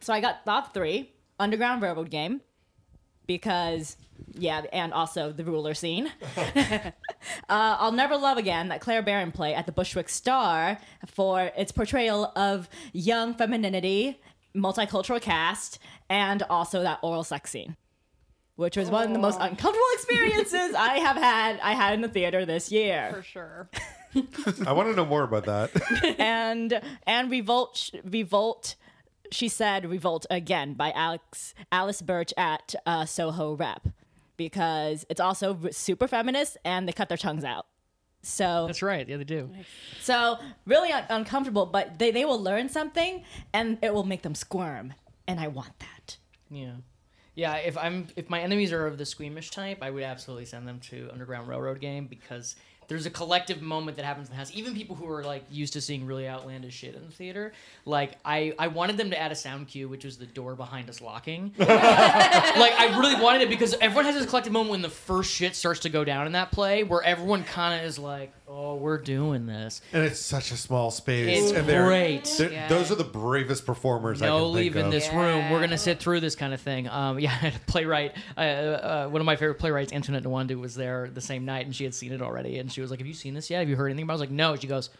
So 0.00 0.12
I 0.12 0.20
got 0.20 0.44
top 0.44 0.72
three 0.74 1.12
Underground 1.38 1.82
Railroad 1.82 2.10
Game 2.10 2.40
because 3.26 3.96
yeah, 4.34 4.62
and 4.72 4.92
also 4.92 5.32
the 5.32 5.44
ruler 5.44 5.74
scene. 5.74 6.10
uh, 6.36 6.90
I'll 7.48 7.92
Never 7.92 8.16
Love 8.16 8.38
Again 8.38 8.68
that 8.68 8.80
Clare 8.80 9.02
Barron 9.02 9.32
play 9.32 9.54
at 9.54 9.66
the 9.66 9.72
Bushwick 9.72 10.08
Starr 10.08 10.78
for 11.06 11.52
its 11.56 11.72
portrayal 11.72 12.32
of 12.36 12.68
young 12.92 13.34
femininity, 13.34 14.20
multicultural 14.54 15.20
cast, 15.20 15.78
and 16.08 16.42
also 16.44 16.82
that 16.82 16.98
oral 17.02 17.24
sex 17.24 17.50
scene. 17.50 17.76
Which 18.56 18.76
was 18.76 18.88
one 18.90 19.06
of 19.06 19.12
the 19.12 19.18
most 19.18 19.38
uncomfortable 19.38 19.86
experiences 19.92 20.74
I 20.74 20.98
have 21.00 21.16
had 21.16 21.60
I 21.60 21.72
had 21.74 21.92
in 21.92 22.00
the 22.00 22.08
theater 22.08 22.46
this 22.46 22.72
year. 22.72 23.10
For 23.12 23.22
sure. 23.22 23.68
I 24.66 24.72
want 24.72 24.88
to 24.88 24.96
know 24.96 25.04
more 25.04 25.24
about 25.24 25.44
that. 25.44 26.16
and 26.18 26.80
and 27.06 27.30
revolt 27.30 27.90
revolt 28.02 28.76
she 29.30 29.48
said 29.48 29.84
revolt 29.88 30.26
again 30.30 30.74
by 30.74 30.90
alex 30.92 31.54
alice 31.72 32.02
birch 32.02 32.32
at 32.36 32.74
uh, 32.86 33.04
soho 33.04 33.54
rep 33.54 33.88
because 34.36 35.04
it's 35.08 35.20
also 35.20 35.58
super 35.70 36.06
feminist 36.08 36.56
and 36.64 36.86
they 36.88 36.92
cut 36.92 37.08
their 37.08 37.18
tongues 37.18 37.44
out 37.44 37.66
so 38.22 38.64
That's 38.66 38.82
right. 38.82 39.08
Yeah, 39.08 39.18
they 39.18 39.24
do. 39.24 39.50
so 40.00 40.38
really 40.66 40.90
un- 40.90 41.04
uncomfortable 41.10 41.66
but 41.66 41.98
they, 42.00 42.10
they 42.10 42.24
will 42.24 42.42
learn 42.42 42.68
something 42.68 43.22
and 43.52 43.78
it 43.82 43.94
will 43.94 44.02
make 44.04 44.22
them 44.22 44.34
squirm 44.34 44.94
and 45.28 45.38
i 45.40 45.46
want 45.48 45.78
that 45.78 46.16
Yeah. 46.50 46.76
Yeah, 47.34 47.56
if 47.56 47.76
I'm 47.76 48.06
if 48.16 48.30
my 48.30 48.40
enemies 48.40 48.72
are 48.72 48.86
of 48.86 48.96
the 48.96 49.04
squeamish 49.04 49.50
type, 49.50 49.80
I 49.82 49.90
would 49.90 50.02
absolutely 50.04 50.46
send 50.46 50.66
them 50.66 50.80
to 50.88 51.10
Underground 51.12 51.48
Railroad 51.48 51.80
game 51.80 52.06
because 52.06 52.56
there's 52.88 53.06
a 53.06 53.10
collective 53.10 53.62
moment 53.62 53.96
that 53.96 54.04
happens 54.04 54.28
in 54.28 54.32
the 54.32 54.36
house. 54.36 54.50
Even 54.54 54.74
people 54.74 54.96
who 54.96 55.08
are 55.10 55.24
like 55.24 55.44
used 55.50 55.72
to 55.74 55.80
seeing 55.80 56.06
really 56.06 56.28
outlandish 56.28 56.74
shit 56.74 56.94
in 56.94 57.04
the 57.04 57.12
theater, 57.12 57.52
like 57.84 58.18
I 58.24 58.54
I 58.58 58.68
wanted 58.68 58.96
them 58.96 59.10
to 59.10 59.20
add 59.20 59.32
a 59.32 59.34
sound 59.34 59.68
cue, 59.68 59.88
which 59.88 60.04
was 60.04 60.16
the 60.18 60.26
door 60.26 60.54
behind 60.54 60.88
us 60.88 61.00
locking. 61.00 61.52
like 61.58 61.68
I 61.70 62.96
really 62.98 63.20
wanted 63.20 63.42
it 63.42 63.48
because 63.48 63.74
everyone 63.80 64.04
has 64.04 64.14
this 64.14 64.26
collective 64.26 64.52
moment 64.52 64.70
when 64.70 64.82
the 64.82 64.88
first 64.88 65.30
shit 65.30 65.56
starts 65.56 65.80
to 65.80 65.88
go 65.88 66.04
down 66.04 66.26
in 66.26 66.32
that 66.32 66.52
play, 66.52 66.84
where 66.84 67.02
everyone 67.02 67.44
kind 67.44 67.80
of 67.80 67.86
is 67.86 67.98
like, 67.98 68.32
"Oh, 68.48 68.76
we're 68.76 68.98
doing 68.98 69.46
this." 69.46 69.80
and 69.92 70.02
it's 70.04 70.20
such 70.20 70.50
a 70.52 70.56
small 70.56 70.90
space. 70.90 71.42
It's 71.42 71.52
and 71.58 71.68
they're- 71.68 71.84
great. 71.86 72.24
they're- 72.38 72.52
Yeah. 72.52 72.68
Those 72.68 72.90
are 72.90 72.94
the 72.94 73.04
bravest 73.04 73.66
performers 73.66 74.22
I 74.22 74.26
no 74.26 74.36
can 74.38 74.44
think 74.46 74.54
leave 74.56 74.76
in 74.76 74.86
of. 74.86 74.92
this 74.92 75.08
room. 75.12 75.50
We're 75.50 75.60
gonna 75.60 75.78
sit 75.78 75.98
through 76.00 76.20
this 76.20 76.36
kind 76.36 76.54
of 76.54 76.60
thing. 76.60 76.88
Um, 76.88 77.18
yeah, 77.20 77.46
a 77.46 77.52
playwright. 77.66 78.12
Uh, 78.36 78.40
uh, 78.40 79.08
one 79.08 79.20
of 79.20 79.26
my 79.26 79.36
favorite 79.36 79.58
playwrights, 79.58 79.92
Antoinette 79.92 80.24
Nwandu, 80.24 80.60
was 80.60 80.74
there 80.74 81.08
the 81.12 81.20
same 81.20 81.44
night, 81.44 81.66
and 81.66 81.74
she 81.74 81.84
had 81.84 81.94
seen 81.94 82.12
it 82.12 82.22
already. 82.22 82.58
And 82.58 82.70
she 82.72 82.80
was 82.80 82.90
like, 82.90 83.00
"Have 83.00 83.06
you 83.06 83.14
seen 83.14 83.34
this 83.34 83.50
yet? 83.50 83.60
Have 83.60 83.68
you 83.68 83.76
heard 83.76 83.88
anything 83.88 84.04
about?" 84.04 84.12
it? 84.14 84.16
I 84.16 84.20
was 84.20 84.20
like, 84.20 84.30
"No." 84.30 84.56
She 84.56 84.66
goes, 84.66 84.90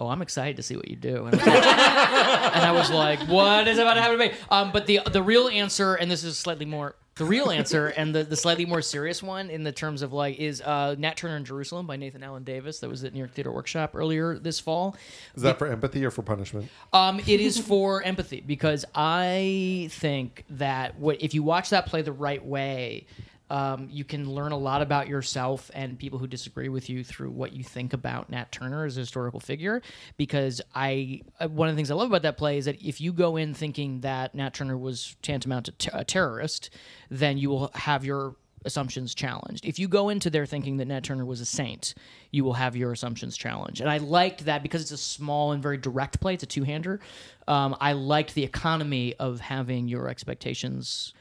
"Oh, 0.00 0.08
I'm 0.08 0.22
excited 0.22 0.56
to 0.56 0.62
see 0.62 0.76
what 0.76 0.88
you 0.88 0.96
do." 0.96 1.26
And 1.26 1.34
I 1.34 1.38
was 1.38 1.46
like, 1.46 1.66
and 2.56 2.64
I 2.64 2.72
was 2.72 2.90
like 2.90 3.20
"What 3.28 3.68
is 3.68 3.78
about 3.78 3.94
to 3.94 4.00
happen 4.00 4.18
to 4.18 4.28
me?" 4.28 4.32
Um, 4.50 4.72
but 4.72 4.86
the 4.86 5.00
the 5.10 5.22
real 5.22 5.48
answer, 5.48 5.94
and 5.94 6.10
this 6.10 6.24
is 6.24 6.38
slightly 6.38 6.64
more. 6.66 6.94
The 7.22 7.28
real 7.28 7.52
answer 7.52 7.86
and 7.86 8.12
the, 8.12 8.24
the 8.24 8.36
slightly 8.36 8.66
more 8.66 8.82
serious 8.82 9.22
one 9.22 9.48
in 9.48 9.62
the 9.62 9.70
terms 9.70 10.02
of 10.02 10.12
like 10.12 10.40
is 10.40 10.60
uh, 10.60 10.96
Nat 10.98 11.16
Turner 11.16 11.36
in 11.36 11.44
Jerusalem 11.44 11.86
by 11.86 11.94
Nathan 11.94 12.24
Alan 12.24 12.42
Davis 12.42 12.80
that 12.80 12.90
was 12.90 13.04
at 13.04 13.12
New 13.12 13.20
York 13.20 13.32
Theater 13.32 13.52
Workshop 13.52 13.92
earlier 13.94 14.36
this 14.36 14.58
fall. 14.58 14.96
Is 15.36 15.44
that 15.44 15.56
for 15.56 15.68
empathy 15.68 16.04
or 16.04 16.10
for 16.10 16.22
punishment? 16.22 16.68
Um, 16.92 17.20
it 17.20 17.40
is 17.40 17.58
for 17.58 18.02
empathy 18.04 18.40
because 18.44 18.84
I 18.92 19.86
think 19.92 20.44
that 20.50 20.98
what 20.98 21.22
if 21.22 21.32
you 21.32 21.44
watch 21.44 21.70
that 21.70 21.86
play 21.86 22.02
the 22.02 22.10
right 22.10 22.44
way, 22.44 23.06
um, 23.52 23.88
you 23.90 24.02
can 24.02 24.30
learn 24.30 24.52
a 24.52 24.56
lot 24.56 24.80
about 24.80 25.08
yourself 25.08 25.70
and 25.74 25.98
people 25.98 26.18
who 26.18 26.26
disagree 26.26 26.70
with 26.70 26.88
you 26.88 27.04
through 27.04 27.30
what 27.30 27.52
you 27.52 27.62
think 27.62 27.92
about 27.92 28.30
Nat 28.30 28.50
Turner 28.50 28.86
as 28.86 28.96
a 28.96 29.00
historical 29.00 29.40
figure. 29.40 29.82
Because 30.16 30.62
I, 30.74 31.20
uh, 31.38 31.48
one 31.48 31.68
of 31.68 31.74
the 31.74 31.76
things 31.76 31.90
I 31.90 31.94
love 31.94 32.08
about 32.08 32.22
that 32.22 32.38
play 32.38 32.56
is 32.56 32.64
that 32.64 32.80
if 32.82 32.98
you 32.98 33.12
go 33.12 33.36
in 33.36 33.52
thinking 33.52 34.00
that 34.00 34.34
Nat 34.34 34.54
Turner 34.54 34.78
was 34.78 35.16
tantamount 35.20 35.66
to 35.66 35.72
ter- 35.72 35.90
a 35.92 36.02
terrorist, 36.02 36.70
then 37.10 37.36
you 37.36 37.50
will 37.50 37.70
have 37.74 38.06
your 38.06 38.36
assumptions 38.64 39.14
challenged. 39.14 39.66
If 39.66 39.78
you 39.78 39.86
go 39.86 40.08
into 40.08 40.30
there 40.30 40.46
thinking 40.46 40.78
that 40.78 40.86
Nat 40.86 41.04
Turner 41.04 41.26
was 41.26 41.42
a 41.42 41.44
saint, 41.44 41.92
you 42.30 42.44
will 42.44 42.54
have 42.54 42.74
your 42.74 42.90
assumptions 42.90 43.36
challenged. 43.36 43.82
And 43.82 43.90
I 43.90 43.98
liked 43.98 44.46
that 44.46 44.62
because 44.62 44.80
it's 44.80 44.92
a 44.92 44.96
small 44.96 45.52
and 45.52 45.62
very 45.62 45.76
direct 45.76 46.20
play. 46.20 46.32
It's 46.32 46.42
a 46.42 46.46
two-hander. 46.46 47.00
Um, 47.46 47.76
I 47.82 47.92
liked 47.92 48.34
the 48.34 48.44
economy 48.44 49.14
of 49.18 49.40
having 49.40 49.88
your 49.88 50.08
expectations 50.08 51.12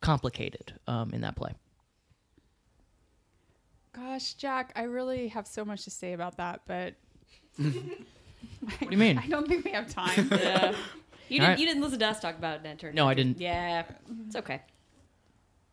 complicated 0.00 0.74
um, 0.88 1.12
in 1.12 1.20
that 1.20 1.36
play. 1.36 1.52
Gosh, 3.96 4.34
Jack, 4.34 4.72
I 4.76 4.82
really 4.82 5.28
have 5.28 5.46
so 5.46 5.64
much 5.64 5.84
to 5.84 5.90
say 5.90 6.12
about 6.12 6.36
that, 6.36 6.60
but 6.66 6.94
What 7.58 7.72
do 8.80 8.88
you 8.90 8.98
mean? 8.98 9.18
I 9.24 9.26
don't 9.26 9.48
think 9.48 9.64
we 9.64 9.72
have 9.72 9.88
time. 9.88 10.30
Yeah. 10.38 10.74
You 11.28 11.40
didn't, 11.40 11.48
right. 11.50 11.58
you 11.58 11.66
didn't 11.66 11.82
listen 11.82 11.98
to 11.98 12.06
us 12.06 12.20
talk 12.20 12.38
about 12.38 12.62
Nat 12.62 12.78
Turner. 12.78 12.92
No, 12.92 13.08
I 13.08 13.14
didn't. 13.14 13.40
Yeah, 13.40 13.82
it's 14.28 14.36
okay. 14.36 14.62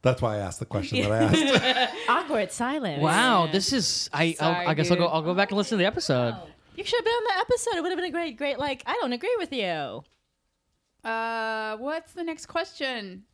That's 0.01 0.19
why 0.19 0.37
I 0.37 0.39
asked 0.39 0.59
the 0.59 0.65
question 0.65 0.99
that 1.07 1.11
I 1.11 1.17
asked. 1.85 1.95
awkward 2.09 2.51
silence 2.51 2.99
Wow, 3.03 3.47
this 3.51 3.71
is. 3.71 4.09
I. 4.11 4.35
I'll, 4.39 4.69
I 4.69 4.73
guess 4.73 4.89
I'll 4.89 4.97
go. 4.97 5.05
I'll 5.05 5.21
go 5.21 5.35
back 5.35 5.51
and 5.51 5.57
listen 5.59 5.77
to 5.77 5.81
the 5.83 5.85
episode. 5.85 6.33
you 6.75 6.83
should 6.83 6.97
have 6.97 7.05
been 7.05 7.13
on 7.13 7.23
the 7.25 7.39
episode 7.41 7.75
it 7.77 7.81
would 7.83 7.91
have 7.91 7.97
been 7.99 8.09
a 8.09 8.11
great 8.11 8.35
great 8.35 8.57
like 8.57 8.81
i 8.87 8.93
don't 8.99 9.13
agree 9.13 9.35
with 9.37 9.53
you 9.53 10.03
Uh, 11.07 11.77
what's 11.77 12.13
the 12.13 12.23
next 12.23 12.47
question? 12.47 13.25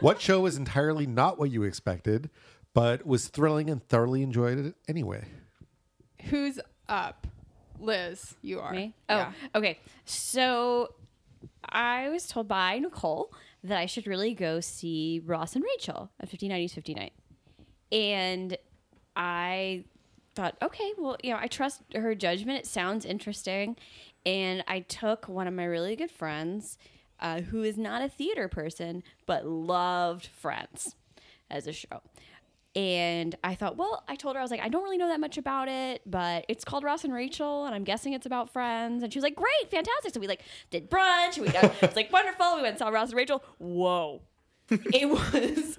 what 0.00 0.18
show 0.22 0.40
was 0.40 0.56
entirely 0.56 1.06
not 1.06 1.38
what 1.38 1.50
you 1.50 1.64
expected, 1.64 2.30
but 2.76 3.06
was 3.06 3.28
thrilling 3.28 3.70
and 3.70 3.82
thoroughly 3.88 4.22
enjoyed 4.22 4.58
it 4.58 4.74
anyway? 4.86 5.24
Who's 6.24 6.60
up? 6.90 7.26
Liz, 7.80 8.34
you 8.42 8.60
are. 8.60 8.70
Me? 8.70 8.92
Oh, 9.08 9.16
Yeah. 9.16 9.32
okay. 9.54 9.78
So 10.04 10.92
I 11.66 12.10
was 12.10 12.28
told 12.28 12.48
by 12.48 12.78
Nicole 12.78 13.32
that 13.64 13.78
I 13.78 13.86
should 13.86 14.06
really 14.06 14.34
go 14.34 14.60
see 14.60 15.22
Ross 15.24 15.56
and 15.56 15.64
Rachel 15.64 16.10
at 16.20 16.28
59E59. 16.30 17.10
And 17.92 18.58
I 19.16 19.84
thought, 20.34 20.56
okay, 20.62 20.92
well, 20.98 21.16
you 21.22 21.30
know, 21.32 21.38
I 21.40 21.46
trust 21.46 21.80
her 21.94 22.14
judgment. 22.14 22.58
It 22.58 22.66
sounds 22.66 23.06
interesting. 23.06 23.76
And 24.26 24.62
I 24.68 24.80
took 24.80 25.28
one 25.28 25.46
of 25.46 25.54
my 25.54 25.64
really 25.64 25.96
good 25.96 26.10
friends 26.10 26.76
uh, 27.20 27.40
who 27.40 27.62
is 27.62 27.78
not 27.78 28.02
a 28.02 28.08
theater 28.10 28.48
person, 28.48 29.02
but 29.24 29.46
loved 29.46 30.26
Friends 30.26 30.94
as 31.50 31.66
a 31.66 31.72
show. 31.72 32.02
And 32.76 33.34
I 33.42 33.54
thought, 33.54 33.78
well, 33.78 34.04
I 34.06 34.16
told 34.16 34.36
her, 34.36 34.40
I 34.40 34.42
was 34.42 34.50
like, 34.50 34.60
I 34.60 34.68
don't 34.68 34.84
really 34.84 34.98
know 34.98 35.08
that 35.08 35.18
much 35.18 35.38
about 35.38 35.66
it, 35.68 36.02
but 36.04 36.44
it's 36.46 36.62
called 36.62 36.84
Ross 36.84 37.04
and 37.04 37.12
Rachel, 37.12 37.64
and 37.64 37.74
I'm 37.74 37.84
guessing 37.84 38.12
it's 38.12 38.26
about 38.26 38.50
friends. 38.52 39.02
And 39.02 39.10
she 39.10 39.18
was 39.18 39.22
like, 39.24 39.34
great, 39.34 39.70
fantastic. 39.70 40.12
So 40.12 40.20
we 40.20 40.28
like 40.28 40.42
did 40.70 40.90
brunch. 40.90 41.38
We 41.38 41.48
got, 41.48 41.64
it 41.64 41.80
was 41.80 41.96
like 41.96 42.12
wonderful. 42.12 42.56
We 42.56 42.62
went 42.62 42.72
and 42.72 42.78
saw 42.78 42.88
Ross 42.90 43.08
and 43.08 43.16
Rachel. 43.16 43.42
Whoa. 43.56 44.20
it 44.70 45.08
was 45.08 45.78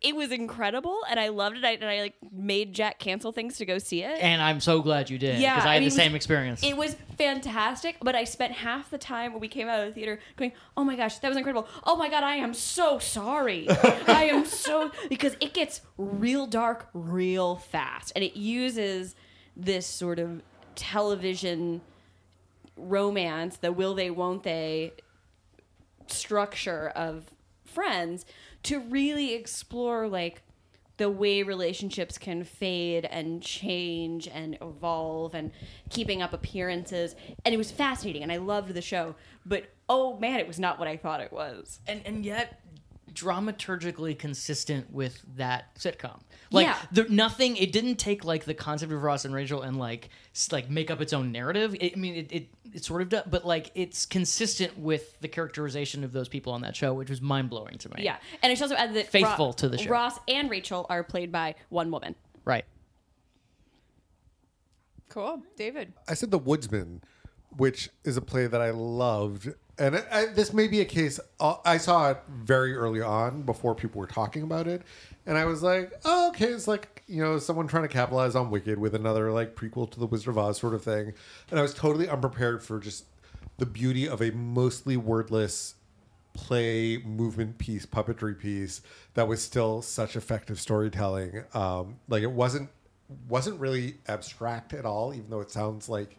it 0.00 0.14
was 0.14 0.30
incredible 0.30 1.00
and 1.10 1.18
I 1.18 1.28
loved 1.28 1.56
it 1.56 1.64
I, 1.64 1.72
and 1.72 1.84
I 1.86 2.00
like 2.02 2.14
made 2.32 2.72
Jack 2.72 3.00
cancel 3.00 3.32
things 3.32 3.56
to 3.58 3.66
go 3.66 3.78
see 3.78 4.04
it. 4.04 4.18
And 4.22 4.40
I'm 4.40 4.60
so 4.60 4.80
glad 4.80 5.10
you 5.10 5.18
did. 5.18 5.40
Yeah, 5.40 5.56
Because 5.56 5.66
I 5.66 5.70
I 5.70 5.72
had 5.74 5.80
mean, 5.80 5.88
the 5.88 5.94
same 5.96 6.14
experience. 6.14 6.62
It 6.62 6.76
was 6.76 6.94
fantastic, 7.16 7.96
but 8.00 8.14
I 8.14 8.22
spent 8.24 8.52
half 8.52 8.90
the 8.90 8.98
time 8.98 9.32
when 9.32 9.40
we 9.40 9.48
came 9.48 9.68
out 9.68 9.80
of 9.80 9.86
the 9.88 9.92
theater 9.92 10.20
going, 10.36 10.52
"Oh 10.76 10.84
my 10.84 10.94
gosh, 10.94 11.18
that 11.18 11.28
was 11.28 11.36
incredible! 11.36 11.66
Oh 11.84 11.96
my 11.96 12.08
god, 12.08 12.22
I 12.22 12.36
am 12.36 12.54
so 12.54 12.98
sorry. 13.00 13.68
I 14.06 14.28
am 14.32 14.44
so 14.44 14.92
because 15.08 15.36
it 15.40 15.52
gets 15.52 15.80
real 15.96 16.46
dark 16.46 16.88
real 16.94 17.56
fast, 17.56 18.12
and 18.14 18.22
it 18.22 18.36
uses 18.36 19.16
this 19.56 19.84
sort 19.86 20.20
of 20.20 20.42
television 20.76 21.80
romance, 22.76 23.56
the 23.56 23.72
will 23.72 23.94
they, 23.94 24.10
won't 24.10 24.44
they 24.44 24.92
structure 26.06 26.88
of 26.94 27.24
Friends 27.68 28.24
to 28.64 28.80
really 28.80 29.34
explore 29.34 30.08
like 30.08 30.42
the 30.96 31.08
way 31.08 31.42
relationships 31.42 32.18
can 32.18 32.42
fade 32.42 33.04
and 33.04 33.40
change 33.40 34.26
and 34.26 34.58
evolve 34.60 35.34
and 35.34 35.52
keeping 35.90 36.20
up 36.20 36.32
appearances. 36.32 37.14
And 37.44 37.54
it 37.54 37.58
was 37.58 37.70
fascinating 37.70 38.22
and 38.22 38.32
I 38.32 38.38
loved 38.38 38.74
the 38.74 38.82
show 38.82 39.14
but 39.46 39.64
oh 39.88 40.18
man 40.18 40.40
it 40.40 40.46
was 40.46 40.58
not 40.58 40.78
what 40.78 40.88
I 40.88 40.96
thought 40.96 41.20
it 41.20 41.32
was. 41.32 41.80
And 41.86 42.02
and 42.04 42.24
yet 42.24 42.60
dramaturgically 43.18 44.18
consistent 44.18 44.92
with 44.92 45.22
that 45.36 45.74
sitcom. 45.76 46.20
Like 46.50 46.66
Yeah. 46.66 46.78
there, 46.92 47.08
nothing. 47.08 47.56
It 47.56 47.72
didn't 47.72 47.96
take 47.96 48.24
like 48.24 48.44
the 48.44 48.54
concept 48.54 48.92
of 48.92 49.02
Ross 49.02 49.24
and 49.24 49.34
Rachel 49.34 49.62
and 49.62 49.76
like 49.78 50.08
s- 50.34 50.52
like 50.52 50.70
make 50.70 50.90
up 50.90 51.00
its 51.00 51.12
own 51.12 51.32
narrative. 51.32 51.74
It, 51.80 51.92
I 51.94 51.96
mean, 51.96 52.14
it, 52.14 52.32
it 52.32 52.48
it 52.74 52.84
sort 52.84 53.02
of 53.02 53.08
does, 53.08 53.24
but 53.28 53.44
like 53.46 53.70
it's 53.74 54.06
consistent 54.06 54.78
with 54.78 55.18
the 55.20 55.28
characterization 55.28 56.04
of 56.04 56.12
those 56.12 56.28
people 56.28 56.52
on 56.52 56.60
that 56.62 56.76
show, 56.76 56.94
which 56.94 57.10
was 57.10 57.20
mind 57.20 57.50
blowing 57.50 57.78
to 57.78 57.88
me. 57.90 58.04
yeah 58.04 58.16
and 58.42 58.50
I 58.50 58.54
should 58.54 58.64
also 58.64 58.76
add 58.76 58.94
that 58.94 59.08
Faithful 59.08 59.46
Ro- 59.46 59.52
to 59.52 59.68
the 59.68 59.78
show. 59.78 59.90
Ross 59.90 60.18
and 60.28 60.48
Rachel 60.50 60.86
are 60.88 61.02
played 61.02 61.32
by 61.32 61.54
one 61.70 61.90
woman 61.90 62.14
Right. 62.44 62.64
Cool. 65.08 65.42
David. 65.56 65.92
I 66.06 66.14
said 66.14 66.30
The 66.30 66.38
Woodsman, 66.38 67.02
which 67.56 67.88
is 68.04 68.16
a 68.16 68.20
play 68.22 68.46
that 68.46 68.60
I 68.60 68.70
loved. 68.70 69.48
And 69.78 70.04
I, 70.10 70.26
this 70.26 70.52
may 70.52 70.66
be 70.66 70.80
a 70.80 70.84
case, 70.84 71.20
uh, 71.38 71.56
I 71.64 71.78
saw 71.78 72.10
it 72.10 72.20
very 72.28 72.74
early 72.74 73.00
on 73.00 73.42
before 73.42 73.74
people 73.74 74.00
were 74.00 74.06
talking 74.06 74.42
about 74.42 74.66
it. 74.66 74.82
And 75.24 75.38
I 75.38 75.44
was 75.44 75.62
like, 75.62 75.92
oh, 76.04 76.30
okay, 76.30 76.46
it's 76.46 76.66
like, 76.66 77.04
you 77.06 77.22
know, 77.22 77.38
someone 77.38 77.68
trying 77.68 77.84
to 77.84 77.88
capitalize 77.88 78.34
on 78.34 78.50
Wicked 78.50 78.78
with 78.78 78.94
another 78.94 79.30
like 79.30 79.54
prequel 79.54 79.90
to 79.90 80.00
The 80.00 80.06
Wizard 80.06 80.30
of 80.30 80.38
Oz 80.38 80.58
sort 80.58 80.74
of 80.74 80.82
thing. 80.82 81.12
And 81.50 81.58
I 81.58 81.62
was 81.62 81.74
totally 81.74 82.08
unprepared 82.08 82.62
for 82.62 82.80
just 82.80 83.04
the 83.58 83.66
beauty 83.66 84.08
of 84.08 84.20
a 84.20 84.30
mostly 84.32 84.96
wordless 84.96 85.74
play 86.32 86.98
movement 86.98 87.58
piece 87.58 87.84
puppetry 87.84 88.38
piece 88.38 88.80
that 89.14 89.26
was 89.26 89.42
still 89.42 89.82
such 89.82 90.14
effective 90.14 90.60
storytelling 90.60 91.42
um 91.52 91.96
like 92.08 92.22
it 92.22 92.30
wasn't 92.30 92.68
wasn't 93.28 93.58
really 93.58 93.96
abstract 94.06 94.72
at 94.72 94.84
all 94.84 95.12
even 95.12 95.28
though 95.30 95.40
it 95.40 95.50
sounds 95.50 95.88
like 95.88 96.17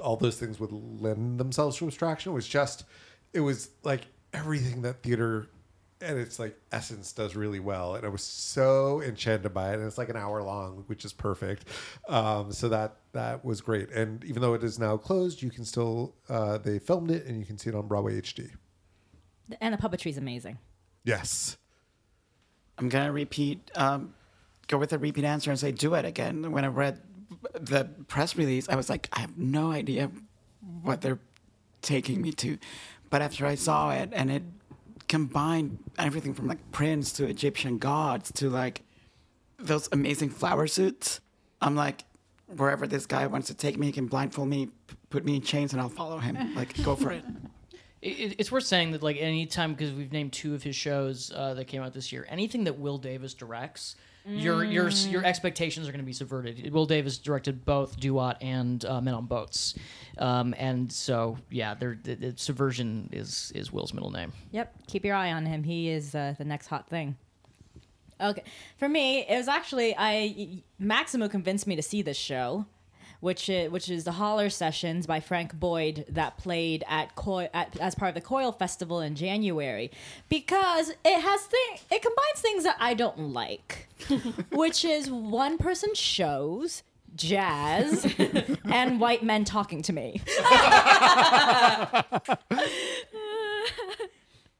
all 0.00 0.16
those 0.16 0.38
things 0.38 0.58
would 0.60 0.72
lend 0.72 1.38
themselves 1.38 1.76
to 1.78 1.86
abstraction. 1.86 2.32
It 2.32 2.34
was 2.34 2.48
just 2.48 2.84
it 3.32 3.40
was 3.40 3.70
like 3.82 4.02
everything 4.32 4.82
that 4.82 5.02
theater 5.02 5.48
and 6.00 6.18
its 6.18 6.38
like 6.38 6.54
essence 6.72 7.12
does 7.12 7.34
really 7.34 7.58
well. 7.60 7.94
And 7.94 8.04
i 8.04 8.08
was 8.08 8.22
so 8.22 9.00
enchanted 9.02 9.54
by 9.54 9.70
it. 9.72 9.74
And 9.78 9.86
it's 9.86 9.96
like 9.98 10.10
an 10.10 10.16
hour 10.16 10.42
long 10.42 10.84
which 10.88 11.04
is 11.04 11.12
perfect. 11.12 11.64
Um, 12.08 12.52
so 12.52 12.68
that 12.68 12.96
that 13.12 13.44
was 13.44 13.60
great. 13.62 13.90
And 13.90 14.22
even 14.24 14.42
though 14.42 14.54
it 14.54 14.62
is 14.62 14.78
now 14.78 14.96
closed 14.96 15.40
you 15.42 15.50
can 15.50 15.64
still 15.64 16.14
uh, 16.28 16.58
they 16.58 16.78
filmed 16.78 17.10
it 17.10 17.24
and 17.26 17.38
you 17.38 17.46
can 17.46 17.56
see 17.58 17.70
it 17.70 17.74
on 17.74 17.86
broadway 17.88 18.20
hd 18.20 18.50
And 19.60 19.72
the 19.74 19.78
puppetry 19.78 20.10
is 20.10 20.18
amazing. 20.18 20.58
yes. 21.04 21.56
I'm 22.78 22.90
gonna 22.90 23.10
repeat, 23.12 23.70
um, 23.74 24.12
go 24.68 24.76
with 24.76 24.92
a 24.92 24.98
repeat 24.98 25.24
answer 25.24 25.50
and 25.50 25.58
say 25.58 25.72
do 25.72 25.94
it 25.94 26.04
again. 26.04 26.52
When 26.52 26.62
I 26.62 26.68
read 26.68 27.00
the 27.54 27.84
press 28.08 28.36
release, 28.36 28.68
I 28.68 28.76
was 28.76 28.88
like, 28.88 29.08
I 29.12 29.20
have 29.20 29.36
no 29.38 29.72
idea 29.72 30.10
what 30.82 31.00
they're 31.00 31.18
taking 31.82 32.20
me 32.20 32.32
to, 32.32 32.58
but 33.10 33.22
after 33.22 33.46
I 33.46 33.54
saw 33.54 33.90
it 33.92 34.10
and 34.12 34.30
it 34.30 34.42
combined 35.08 35.78
everything 35.98 36.34
from 36.34 36.48
like 36.48 36.72
Prince 36.72 37.12
to 37.12 37.26
Egyptian 37.26 37.78
gods 37.78 38.32
to 38.32 38.50
like 38.50 38.82
those 39.58 39.88
amazing 39.92 40.30
flower 40.30 40.66
suits, 40.66 41.20
I'm 41.60 41.76
like, 41.76 42.04
wherever 42.46 42.86
this 42.86 43.06
guy 43.06 43.26
wants 43.26 43.48
to 43.48 43.54
take 43.54 43.78
me, 43.78 43.86
he 43.86 43.92
can 43.92 44.06
blindfold 44.06 44.48
me, 44.48 44.66
p- 44.66 44.96
put 45.10 45.24
me 45.24 45.36
in 45.36 45.42
chains, 45.42 45.72
and 45.72 45.80
I'll 45.80 45.88
follow 45.88 46.18
him. 46.18 46.54
Like, 46.54 46.82
go 46.84 46.94
for 46.94 47.12
it. 47.12 47.24
It, 48.02 48.36
it's 48.38 48.52
worth 48.52 48.64
saying 48.64 48.92
that 48.92 49.02
like 49.02 49.16
anytime 49.16 49.72
because 49.72 49.92
we've 49.92 50.12
named 50.12 50.32
two 50.32 50.54
of 50.54 50.62
his 50.62 50.76
shows 50.76 51.32
uh, 51.34 51.54
that 51.54 51.66
came 51.66 51.82
out 51.82 51.92
this 51.92 52.12
year. 52.12 52.26
Anything 52.28 52.64
that 52.64 52.78
Will 52.78 52.98
Davis 52.98 53.34
directs, 53.34 53.96
your 54.26 54.64
your 54.64 54.88
your 54.88 55.24
expectations 55.24 55.88
are 55.88 55.92
going 55.92 56.00
to 56.00 56.06
be 56.06 56.12
subverted. 56.12 56.72
Will 56.72 56.86
Davis 56.86 57.18
directed 57.18 57.64
both 57.64 57.98
Duat 57.98 58.38
and 58.40 58.84
uh, 58.84 59.00
Men 59.00 59.14
on 59.14 59.26
Boats, 59.26 59.74
um, 60.18 60.54
and 60.58 60.92
so 60.92 61.38
yeah, 61.50 61.74
there 61.74 61.98
the, 62.02 62.14
the 62.14 62.34
subversion 62.36 63.08
is 63.12 63.52
is 63.54 63.72
Will's 63.72 63.94
middle 63.94 64.10
name. 64.10 64.32
Yep, 64.52 64.74
keep 64.86 65.04
your 65.04 65.14
eye 65.14 65.32
on 65.32 65.46
him. 65.46 65.62
He 65.62 65.88
is 65.90 66.14
uh, 66.14 66.34
the 66.36 66.44
next 66.44 66.66
hot 66.66 66.88
thing. 66.88 67.16
Okay, 68.20 68.44
for 68.78 68.88
me, 68.88 69.26
it 69.28 69.36
was 69.36 69.48
actually 69.48 69.94
I 69.96 70.62
Maxamoo 70.80 71.30
convinced 71.30 71.66
me 71.66 71.76
to 71.76 71.82
see 71.82 72.02
this 72.02 72.16
show, 72.16 72.66
which 73.20 73.48
is, 73.48 73.70
which 73.70 73.88
is 73.88 74.04
the 74.04 74.12
Holler 74.12 74.50
Sessions 74.50 75.06
by 75.06 75.20
Frank 75.20 75.54
Boyd 75.58 76.04
that 76.08 76.36
played 76.38 76.84
at, 76.88 77.10
at 77.52 77.76
as 77.80 77.94
part 77.94 78.10
of 78.10 78.14
the 78.14 78.20
Coil 78.20 78.52
Festival 78.52 79.00
in 79.00 79.14
January, 79.14 79.90
because 80.28 80.90
it 81.04 81.20
has 81.20 81.40
thing 81.42 81.78
it 81.90 82.02
combines 82.02 82.40
things 82.40 82.64
that 82.64 82.76
I 82.78 82.94
don't 82.94 83.32
like, 83.32 83.88
which 84.52 84.84
is 84.84 85.10
one 85.10 85.58
person 85.58 85.94
shows. 85.94 86.82
Jazz 87.14 88.14
and 88.66 89.00
white 89.00 89.22
men 89.22 89.46
talking 89.46 89.80
to 89.80 89.92
me. 89.94 90.20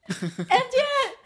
And 0.09 0.49
yet, 0.49 1.16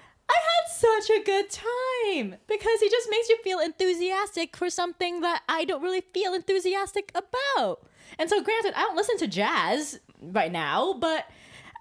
such 0.82 1.10
a 1.10 1.24
good 1.24 1.50
time 1.50 2.36
because 2.48 2.80
he 2.80 2.90
just 2.90 3.10
makes 3.10 3.30
you 3.30 3.38
feel 3.44 3.60
enthusiastic 3.60 4.58
for 4.58 4.70
something 4.70 5.22
that 5.22 5.44
I 5.48 5.66
don't 5.66 5.84
really 5.84 6.02
feel 6.14 6.34
enthusiastic 6.34 7.12
about. 7.14 7.88
And 8.18 8.30
so, 8.30 8.42
granted, 8.42 8.74
I 8.76 8.82
don't 8.82 8.96
listen 8.96 9.18
to 9.20 9.28
jazz 9.28 10.00
right 10.22 10.52
now, 10.52 10.94
but 10.94 11.26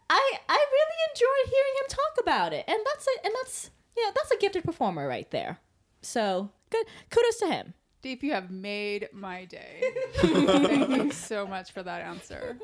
I 0.08 0.32
I 0.48 0.66
really 0.72 0.96
enjoyed 1.10 1.52
hearing 1.54 1.74
him 1.78 1.86
talk 1.88 2.22
about 2.22 2.52
it, 2.52 2.64
and 2.68 2.78
that's 2.84 3.06
it. 3.06 3.20
And 3.24 3.34
that's 3.40 3.70
yeah, 3.96 4.10
that's 4.14 4.30
a 4.30 4.38
gifted 4.38 4.64
performer 4.64 5.06
right 5.06 5.30
there. 5.30 5.58
So 6.02 6.50
good, 6.70 6.86
kudos 7.10 7.38
to 7.38 7.46
him. 7.46 7.74
Diep, 8.02 8.22
you 8.22 8.32
have 8.32 8.50
made 8.50 9.08
my 9.12 9.44
day. 9.44 9.82
Thank 10.14 10.88
you 10.88 11.12
so 11.12 11.46
much 11.46 11.72
for 11.72 11.82
that 11.82 12.00
answer. 12.02 12.56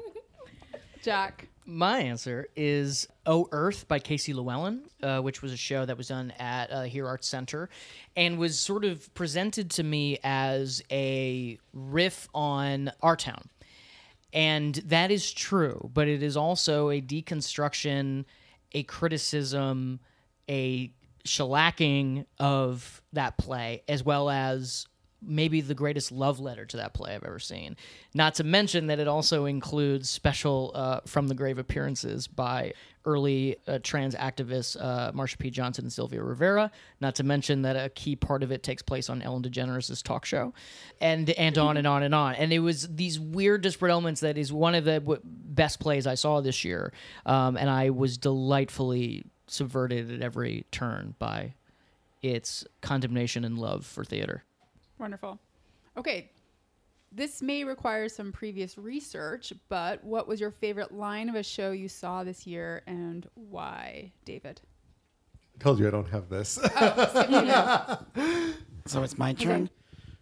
Jack. 1.02 1.48
My 1.68 1.98
answer 1.98 2.46
is 2.54 3.08
"Oh 3.26 3.48
Earth" 3.50 3.88
by 3.88 3.98
Casey 3.98 4.32
Llewellyn, 4.32 4.82
uh, 5.02 5.20
which 5.20 5.42
was 5.42 5.52
a 5.52 5.56
show 5.56 5.84
that 5.84 5.98
was 5.98 6.06
done 6.08 6.32
at 6.38 6.70
uh, 6.70 6.82
Here 6.82 7.08
Arts 7.08 7.26
Center, 7.26 7.68
and 8.14 8.38
was 8.38 8.56
sort 8.56 8.84
of 8.84 9.12
presented 9.14 9.72
to 9.72 9.82
me 9.82 10.18
as 10.22 10.80
a 10.92 11.58
riff 11.72 12.28
on 12.32 12.92
Our 13.02 13.16
Town, 13.16 13.48
and 14.32 14.76
that 14.76 15.10
is 15.10 15.32
true. 15.32 15.90
But 15.92 16.06
it 16.06 16.22
is 16.22 16.36
also 16.36 16.90
a 16.90 17.00
deconstruction, 17.00 18.26
a 18.70 18.84
criticism, 18.84 19.98
a 20.48 20.92
shellacking 21.24 22.26
of 22.38 23.02
that 23.12 23.38
play, 23.38 23.82
as 23.88 24.04
well 24.04 24.30
as 24.30 24.86
maybe 25.26 25.60
the 25.60 25.74
greatest 25.74 26.12
love 26.12 26.40
letter 26.40 26.64
to 26.64 26.76
that 26.78 26.94
play 26.94 27.14
I've 27.14 27.24
ever 27.24 27.38
seen. 27.38 27.76
Not 28.14 28.34
to 28.36 28.44
mention 28.44 28.86
that 28.86 28.98
it 28.98 29.08
also 29.08 29.44
includes 29.44 30.08
special 30.08 30.72
uh, 30.74 31.00
from 31.06 31.28
the 31.28 31.34
grave 31.34 31.58
appearances 31.58 32.26
by 32.26 32.72
early 33.04 33.56
uh, 33.68 33.78
trans 33.82 34.14
activists 34.14 34.76
uh, 34.80 35.12
Marsha 35.12 35.38
P. 35.38 35.50
Johnson 35.50 35.84
and 35.84 35.92
Sylvia 35.92 36.22
Rivera. 36.22 36.70
Not 37.00 37.14
to 37.16 37.24
mention 37.24 37.62
that 37.62 37.76
a 37.76 37.88
key 37.88 38.16
part 38.16 38.42
of 38.42 38.50
it 38.50 38.62
takes 38.62 38.82
place 38.82 39.08
on 39.08 39.22
Ellen 39.22 39.42
DeGeneres' 39.42 40.02
talk 40.02 40.24
show, 40.24 40.52
and 41.00 41.30
and 41.30 41.56
on 41.56 41.76
and 41.76 41.86
on 41.86 42.02
and 42.02 42.14
on. 42.14 42.34
And 42.34 42.52
it 42.52 42.58
was 42.58 42.88
these 42.88 43.18
weird 43.18 43.62
disparate 43.62 43.92
elements 43.92 44.20
that 44.20 44.36
is 44.36 44.52
one 44.52 44.74
of 44.74 44.84
the 44.84 45.00
w- 45.00 45.20
best 45.24 45.80
plays 45.80 46.06
I 46.06 46.14
saw 46.14 46.40
this 46.40 46.64
year, 46.64 46.92
um, 47.24 47.56
and 47.56 47.70
I 47.70 47.90
was 47.90 48.18
delightfully 48.18 49.24
subverted 49.46 50.10
at 50.10 50.22
every 50.22 50.66
turn 50.72 51.14
by 51.18 51.54
its 52.22 52.64
condemnation 52.80 53.44
and 53.44 53.58
love 53.58 53.86
for 53.86 54.04
theater. 54.04 54.42
Wonderful. 54.98 55.38
Okay. 55.96 56.30
This 57.12 57.40
may 57.40 57.64
require 57.64 58.08
some 58.08 58.32
previous 58.32 58.76
research, 58.76 59.52
but 59.68 60.02
what 60.04 60.28
was 60.28 60.40
your 60.40 60.50
favorite 60.50 60.92
line 60.92 61.28
of 61.28 61.34
a 61.34 61.42
show 61.42 61.70
you 61.70 61.88
saw 61.88 62.24
this 62.24 62.46
year 62.46 62.82
and 62.86 63.26
why, 63.34 64.12
David? 64.24 64.60
I 65.58 65.62
told 65.62 65.78
you 65.78 65.86
I 65.86 65.90
don't 65.90 66.08
have 66.10 66.28
this. 66.28 66.58
Oh, 66.62 67.98
so 68.86 69.02
it's 69.02 69.16
my 69.16 69.32
turn. 69.32 69.70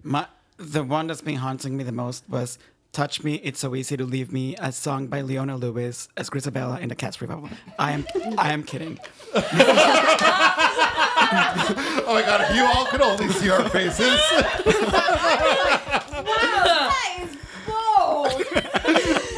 My 0.03 0.27
the 0.57 0.85
one 0.85 1.09
that's 1.09 1.22
been 1.22 1.37
haunting 1.37 1.77
me 1.77 1.83
the 1.83 1.91
most 1.91 2.29
was 2.29 2.59
"Touch 2.93 3.25
Me, 3.25 3.35
It's 3.37 3.59
So 3.59 3.75
Easy 3.75 3.97
to 3.97 4.05
Leave 4.05 4.31
Me," 4.33 4.55
a 4.61 4.70
song 4.70 5.09
by 5.09 5.22
Leona 5.22 5.57
Lewis 5.57 6.09
as 6.16 6.31
Grizabella 6.31 6.81
in 6.81 6.89
the 6.89 6.95
Cats 6.95 7.20
revival. 7.20 7.49
I 7.79 7.93
am 7.93 8.07
I 8.39 8.53
am 8.53 8.62
kidding. 8.62 9.01
oh 12.07 12.14
my 12.14 12.22
god, 12.22 12.41
if 12.43 12.57
you 12.57 12.64
all 12.64 12.87
could 12.87 13.01
only 13.01 13.29
see 13.29 13.51
our 13.51 13.68
faces. 13.68 14.20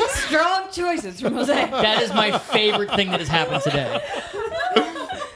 Strong 0.27 0.71
choices 0.73 1.21
from 1.21 1.35
Jose. 1.35 1.55
That 1.55 2.03
is 2.03 2.13
my 2.13 2.39
favorite 2.39 2.91
thing 2.95 3.11
that 3.11 3.21
has 3.21 3.29
happened 3.29 3.63
today. 3.63 4.01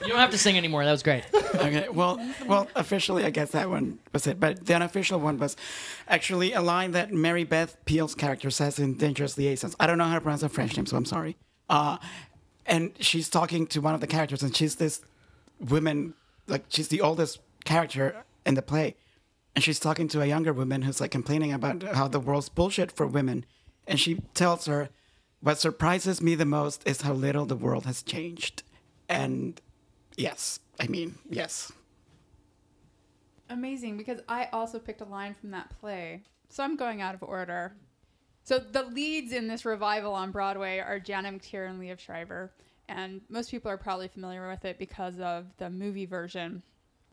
You 0.03 0.09
don't 0.09 0.19
have 0.19 0.31
to 0.31 0.39
sing 0.39 0.57
anymore. 0.57 0.85
That 0.85 0.91
was 0.91 1.03
great. 1.03 1.25
Okay, 1.55 1.89
well, 1.89 2.19
well, 2.47 2.67
officially, 2.75 3.25
I 3.25 3.31
guess 3.31 3.53
that 3.53 3.71
one 3.71 4.01
was 4.13 4.27
it. 4.27 4.41
But 4.41 4.67
the 4.67 4.75
unofficial 4.75 5.21
one 5.21 5.39
was 5.39 5.57
actually 6.09 6.53
a 6.53 6.61
line 6.61 6.91
that 6.93 7.13
Mary 7.13 7.45
Beth 7.45 7.77
Peil's 7.85 8.15
character 8.15 8.51
says 8.51 8.79
in 8.79 8.97
Dangerous 8.97 9.39
Liaisons. 9.39 9.77
I 9.79 9.87
don't 9.87 9.99
know 9.99 10.05
how 10.05 10.15
to 10.15 10.21
pronounce 10.21 10.43
her 10.43 10.49
French 10.49 10.77
name, 10.77 10.87
so 10.87 10.97
I'm 10.97 11.05
sorry. 11.05 11.37
Uh, 11.69 11.99
and 12.67 12.93
she's 12.99 13.29
talking 13.29 13.67
to 13.69 13.81
one 13.81 13.95
of 13.95 14.01
the 14.01 14.07
characters, 14.07 14.43
and 14.43 14.55
she's 14.55 14.77
this 14.77 15.01
woman, 15.61 16.15
like 16.51 16.65
she's 16.69 16.89
the 16.89 17.01
oldest 17.01 17.41
character 17.65 18.25
in 18.45 18.55
the 18.55 18.63
play, 18.63 18.97
and 19.55 19.65
she's 19.65 19.81
talking 19.81 20.09
to 20.09 20.21
a 20.21 20.27
younger 20.27 20.53
woman 20.53 20.83
who's 20.83 21.01
like 21.01 21.11
complaining 21.11 21.53
about 21.53 21.83
how 21.83 22.09
the 22.09 22.21
world's 22.21 22.49
bullshit 22.49 22.93
for 22.93 23.07
women, 23.07 23.47
and 23.87 23.99
she 23.99 24.21
tells 24.35 24.67
her, 24.67 24.91
"What 25.41 25.59
surprises 25.59 26.21
me 26.21 26.35
the 26.35 26.45
most 26.45 26.87
is 26.87 27.03
how 27.03 27.13
little 27.13 27.47
the 27.47 27.57
world 27.57 27.87
has 27.87 28.03
changed," 28.03 28.63
and 29.09 29.61
yes, 30.17 30.61
I 30.79 30.87
mean 30.87 31.19
yes. 31.29 31.73
Amazing, 33.49 33.97
because 33.97 34.21
I 34.29 34.49
also 34.53 34.79
picked 34.79 35.01
a 35.01 35.05
line 35.05 35.35
from 35.35 35.51
that 35.51 35.71
play. 35.81 36.23
So 36.49 36.63
I'm 36.63 36.77
going 36.77 37.01
out 37.03 37.15
of 37.15 37.23
order. 37.23 37.73
So 38.45 38.59
the 38.59 38.85
leads 38.85 39.33
in 39.33 39.49
this 39.49 39.65
revival 39.65 40.15
on 40.15 40.31
Broadway 40.31 40.79
are 40.79 40.99
Janet 40.99 41.35
McTeer 41.35 41.69
and 41.69 41.81
Liev 41.81 41.99
Schreiber. 41.99 42.53
And 42.91 43.21
most 43.29 43.51
people 43.51 43.71
are 43.71 43.79
probably 43.79 44.09
familiar 44.09 44.49
with 44.49 44.65
it 44.65 44.79
because 44.79 45.19
of 45.21 45.47
the 45.59 45.71
movie 45.71 46.07
version. 46.07 46.63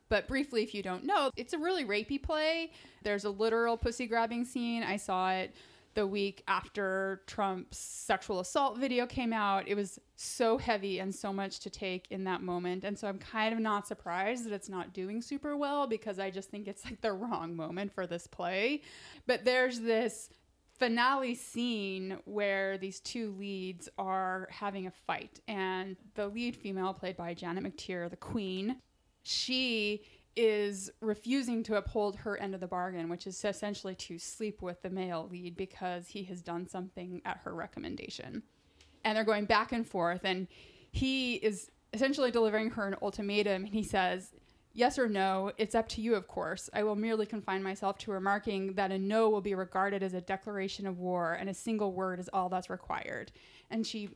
But 0.09 0.28
briefly, 0.28 0.63
if 0.63 0.73
you 0.73 0.82
don't 0.82 1.03
know, 1.03 1.32
it's 1.36 1.53
a 1.53 1.57
really 1.57 1.86
rapey 1.86 2.21
play. 2.21 2.71
There's 3.03 3.25
a 3.25 3.30
literal 3.30 3.78
pussy 3.78 4.07
grabbing 4.07 4.45
scene. 4.45 4.84
I 4.84 4.97
saw 4.97 5.32
it 5.32 5.53
the 5.93 6.07
week 6.07 6.43
after 6.47 7.23
Trump's 7.25 7.78
sexual 7.78 8.39
assault 8.39 8.78
video 8.78 9.07
came 9.07 9.34
out. 9.34 9.67
It 9.67 9.75
was 9.75 9.99
so 10.15 10.57
heavy 10.57 10.99
and 10.99 11.13
so 11.13 11.34
much 11.34 11.59
to 11.61 11.71
take 11.71 12.05
in 12.11 12.23
that 12.25 12.41
moment. 12.41 12.84
And 12.84 12.97
so 12.97 13.07
I'm 13.07 13.17
kind 13.17 13.53
of 13.53 13.59
not 13.59 13.88
surprised 13.88 14.45
that 14.45 14.53
it's 14.53 14.69
not 14.69 14.93
doing 14.93 15.21
super 15.21 15.57
well 15.57 15.88
because 15.88 16.19
I 16.19 16.30
just 16.30 16.49
think 16.49 16.67
it's 16.67 16.86
like 16.86 17.01
the 17.01 17.13
wrong 17.13 17.55
moment 17.55 17.91
for 17.91 18.05
this 18.05 18.28
play. 18.28 18.82
But 19.25 19.43
there's 19.43 19.80
this 19.80 20.30
finale 20.78 21.34
scene 21.34 22.17
where 22.25 22.78
these 22.78 22.99
two 22.99 23.34
leads 23.38 23.89
are 23.97 24.47
having 24.51 24.88
a 24.88 24.91
fight 24.91 25.39
and 25.47 25.95
the 26.15 26.28
lead 26.28 26.55
female 26.55 26.93
played 26.93 27.17
by 27.17 27.34
Janet 27.34 27.63
McTeer, 27.63 28.09
the 28.09 28.15
queen, 28.15 28.78
she 29.23 30.03
is 30.36 30.91
refusing 31.01 31.63
to 31.63 31.75
uphold 31.75 32.15
her 32.15 32.38
end 32.38 32.53
of 32.53 32.61
the 32.61 32.67
bargain, 32.67 33.09
which 33.09 33.25
is 33.25 33.43
essentially 33.43 33.95
to 33.95 34.19
sleep 34.19 34.61
with 34.61 34.80
the 34.84 34.89
male 34.89 35.28
lead 35.32 35.57
because 35.57 36.07
he 36.07 36.23
has 36.23 36.41
done 36.43 36.67
something 36.67 37.21
at 37.25 37.38
her 37.43 37.55
recommendation. 37.55 38.43
And 39.03 39.17
they're 39.17 39.23
going 39.23 39.45
back 39.45 39.71
and 39.71 39.86
forth, 39.86 40.21
and 40.23 40.47
he 40.91 41.36
is 41.36 41.71
essentially 41.93 42.30
delivering 42.30 42.69
her 42.71 42.88
an 42.88 42.95
ultimatum. 43.01 43.65
And 43.65 43.73
he 43.73 43.84
says, 43.84 44.32
Yes 44.78 44.99
or 44.99 45.09
no, 45.09 45.51
it's 45.57 45.73
up 45.73 45.89
to 45.89 46.01
you, 46.01 46.13
of 46.13 46.28
course. 46.28 46.69
I 46.71 46.84
will 46.84 46.95
merely 46.95 47.25
confine 47.25 47.63
myself 47.63 47.97
to 47.97 48.11
remarking 48.11 48.73
that 48.73 48.91
a 48.91 48.99
no 48.99 49.28
will 49.28 49.41
be 49.41 49.55
regarded 49.55 50.03
as 50.03 50.13
a 50.13 50.21
declaration 50.21 50.86
of 50.86 50.99
war, 50.99 51.34
and 51.34 51.49
a 51.49 51.53
single 51.55 51.93
word 51.93 52.19
is 52.19 52.30
all 52.32 52.47
that's 52.47 52.69
required. 52.69 53.32
And 53.71 53.88
she 53.88 54.11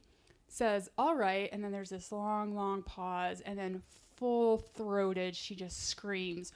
says, 0.47 0.87
All 0.99 1.15
right. 1.15 1.49
And 1.51 1.63
then 1.63 1.71
there's 1.71 1.89
this 1.89 2.11
long, 2.11 2.53
long 2.53 2.83
pause, 2.83 3.41
and 3.41 3.57
then 3.57 3.81
full 4.21 4.59
throated, 4.75 5.35
she 5.35 5.55
just 5.55 5.89
screams, 5.89 6.53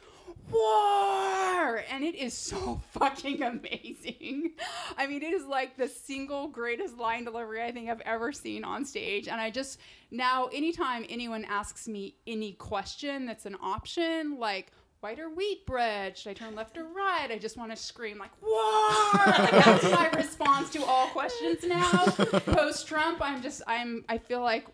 War! 0.51 1.84
And 1.89 2.03
it 2.03 2.13
is 2.13 2.36
so 2.36 2.80
fucking 2.91 3.41
amazing. 3.41 4.51
I 4.99 5.07
mean, 5.07 5.24
it 5.24 5.34
is 5.34 5.47
like 5.47 5.76
the 5.76 5.88
single 5.88 6.47
greatest 6.47 6.99
line 6.99 7.24
delivery 7.24 7.63
I 7.63 7.72
think 7.72 7.89
I've 7.89 8.01
ever 8.01 8.32
seen 8.32 8.63
on 8.63 8.86
stage. 8.86 9.28
And 9.28 9.41
I 9.41 9.49
just, 9.49 9.80
now, 10.11 10.45
anytime 10.53 11.07
anyone 11.09 11.43
asks 11.45 11.88
me 11.88 12.18
any 12.28 12.53
question 12.53 13.26
that's 13.26 13.47
an 13.47 13.57
option, 13.59 14.38
like, 14.38 14.72
white 14.99 15.20
or 15.20 15.32
wheat 15.32 15.66
bread? 15.66 16.16
Should 16.16 16.30
I 16.30 16.34
turn 16.34 16.53
left 16.53 16.78
or 16.78 16.84
right? 16.84 17.30
I 17.32 17.39
just 17.39 17.57
want 17.57 17.72
to 17.72 17.78
scream 17.78 18.20
like 18.20 18.30
war. 18.43 19.26
Like, 19.26 19.51
that's 19.51 19.84
my 19.86 20.09
response 20.16 20.70
to 20.72 20.86
all 20.86 21.07
questions 21.07 21.63
now. 21.63 22.05
Post 22.45 22.88
Trump, 22.88 23.20
I'm 23.22 23.41
just 23.41 23.63
I'm 23.68 24.05
I 24.07 24.20
feel 24.20 24.41
like 24.41 24.68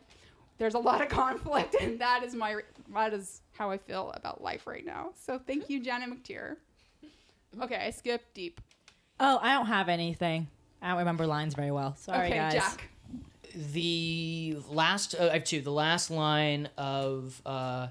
there's 0.62 0.76
a 0.76 0.80
lot 0.80 1.02
of 1.02 1.10
conflict, 1.10 1.76
and 1.82 1.98
that 2.00 2.24
is 2.24 2.36
my 2.36 2.62
that 2.94 3.14
is 3.14 3.42
how 3.54 3.72
I 3.72 3.78
feel 3.78 4.12
about 4.16 4.42
life 4.44 4.68
right 4.68 4.86
now. 4.86 5.12
So 5.26 5.40
thank 5.40 5.70
you, 5.70 5.82
Janet 5.82 6.10
McTeer. 6.10 6.58
Okay, 7.62 7.76
I 7.76 7.92
skipped 7.92 8.36
Diep. 8.36 8.54
Oh, 9.20 9.40
I 9.42 9.54
don't 9.54 9.68
have 9.68 9.90
anything. 9.90 10.48
I 10.82 10.90
don't 10.90 11.00
remember 11.00 11.28
lines 11.28 11.54
very 11.54 11.72
well. 11.72 11.96
Sorry, 11.96 12.28
okay, 12.28 12.38
guys. 12.38 12.54
Jack. 12.54 12.90
the 13.74 14.58
last 14.70 15.16
uh, 15.16 15.30
I 15.30 15.34
have 15.34 15.44
two. 15.44 15.62
The 15.62 15.72
last 15.72 16.10
line 16.10 16.70
of 16.78 17.42
uh, 17.46 17.88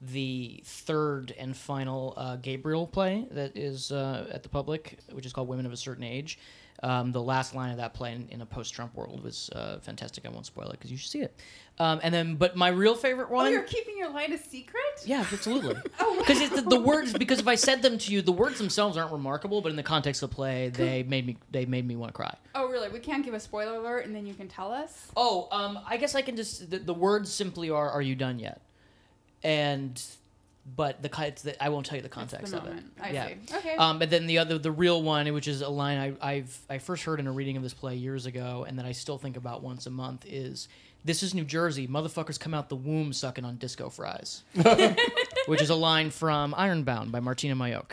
the 0.00 0.62
third 0.64 1.34
and 1.38 1.56
final 1.56 2.14
uh, 2.16 2.36
Gabriel 2.36 2.86
play 2.86 3.26
that 3.32 3.56
is 3.56 3.90
uh, 3.90 4.28
at 4.30 4.42
the 4.42 4.48
public, 4.48 4.98
which 5.12 5.26
is 5.26 5.32
called 5.32 5.48
Women 5.48 5.66
of 5.66 5.72
a 5.72 5.76
Certain 5.76 6.04
Age. 6.04 6.38
Um, 6.82 7.10
the 7.10 7.20
last 7.22 7.56
line 7.56 7.72
of 7.72 7.78
that 7.78 7.92
play 7.92 8.12
in, 8.12 8.28
in 8.30 8.40
a 8.40 8.46
post-Trump 8.46 8.94
world 8.94 9.24
was 9.24 9.50
uh, 9.50 9.78
fantastic. 9.80 10.24
I 10.24 10.28
won't 10.28 10.46
spoil 10.46 10.66
it 10.68 10.72
because 10.72 10.92
you 10.92 10.96
should 10.96 11.10
see 11.10 11.22
it. 11.22 11.34
Um, 11.80 11.98
and 12.04 12.14
then, 12.14 12.36
but 12.36 12.56
my 12.56 12.68
real 12.68 12.94
favorite 12.94 13.28
Oh, 13.30 13.34
one. 13.34 13.50
you're 13.52 13.62
keeping 13.62 13.98
your 13.98 14.10
line 14.10 14.32
a 14.32 14.38
secret? 14.38 14.82
Yeah, 15.04 15.24
absolutely. 15.32 15.74
Because 16.18 16.40
it's 16.42 16.54
the, 16.54 16.62
the 16.62 16.78
words. 16.80 17.12
Because 17.14 17.38
if 17.40 17.48
I 17.48 17.54
said 17.54 17.80
them 17.82 17.96
to 17.98 18.12
you, 18.12 18.20
the 18.22 18.32
words 18.32 18.58
themselves 18.58 18.96
aren't 18.98 19.12
remarkable, 19.12 19.60
but 19.62 19.70
in 19.70 19.76
the 19.76 19.82
context 19.82 20.22
of 20.22 20.28
the 20.30 20.34
play, 20.36 20.68
they 20.68 21.02
made 21.02 21.26
me. 21.26 21.38
They 21.50 21.64
made 21.64 21.86
me 21.86 21.96
want 21.96 22.10
to 22.10 22.12
cry. 22.12 22.34
Oh, 22.54 22.68
really? 22.68 22.88
We 22.90 22.98
can't 22.98 23.24
give 23.24 23.32
a 23.32 23.40
spoiler 23.40 23.76
alert, 23.76 24.04
and 24.04 24.14
then 24.14 24.26
you 24.26 24.34
can 24.34 24.46
tell 24.46 24.70
us. 24.70 25.08
Oh, 25.16 25.48
um, 25.50 25.78
I 25.86 25.96
guess 25.96 26.14
I 26.14 26.20
can 26.22 26.36
just. 26.36 26.70
The, 26.70 26.78
the 26.80 26.92
words 26.92 27.32
simply 27.32 27.70
are, 27.70 27.88
"Are 27.90 28.02
you 28.02 28.14
done 28.14 28.38
yet?" 28.40 28.60
And, 29.42 30.02
but 30.76 31.02
the 31.02 31.10
it's 31.26 31.42
the, 31.42 31.62
I 31.62 31.68
won't 31.68 31.86
tell 31.86 31.96
you 31.96 32.02
the 32.02 32.08
context 32.08 32.52
of 32.52 32.64
it. 32.64 32.68
moment. 32.68 32.92
I 33.00 33.10
yeah. 33.10 33.28
see. 33.28 33.56
Okay. 33.56 33.76
Um, 33.76 33.98
but 33.98 34.10
then 34.10 34.26
the 34.26 34.38
other, 34.38 34.58
the 34.58 34.72
real 34.72 35.02
one, 35.02 35.32
which 35.32 35.48
is 35.48 35.60
a 35.62 35.68
line 35.68 36.16
I, 36.20 36.34
I've 36.34 36.58
I 36.68 36.78
first 36.78 37.04
heard 37.04 37.20
in 37.20 37.26
a 37.26 37.32
reading 37.32 37.56
of 37.56 37.62
this 37.62 37.74
play 37.74 37.96
years 37.96 38.26
ago, 38.26 38.64
and 38.68 38.78
that 38.78 38.86
I 38.86 38.92
still 38.92 39.18
think 39.18 39.36
about 39.36 39.62
once 39.62 39.86
a 39.86 39.90
month 39.90 40.24
is. 40.26 40.68
This 41.04 41.22
is 41.22 41.32
New 41.32 41.44
Jersey. 41.44 41.86
Motherfuckers 41.86 42.40
come 42.40 42.52
out 42.52 42.68
the 42.68 42.76
womb 42.76 43.12
sucking 43.12 43.44
on 43.44 43.56
disco 43.56 43.88
fries, 43.88 44.42
which 45.46 45.62
is 45.62 45.70
a 45.70 45.74
line 45.76 46.10
from 46.10 46.52
Ironbound 46.54 47.12
by 47.12 47.20
Martyna 47.20 47.54
Majok. 47.54 47.92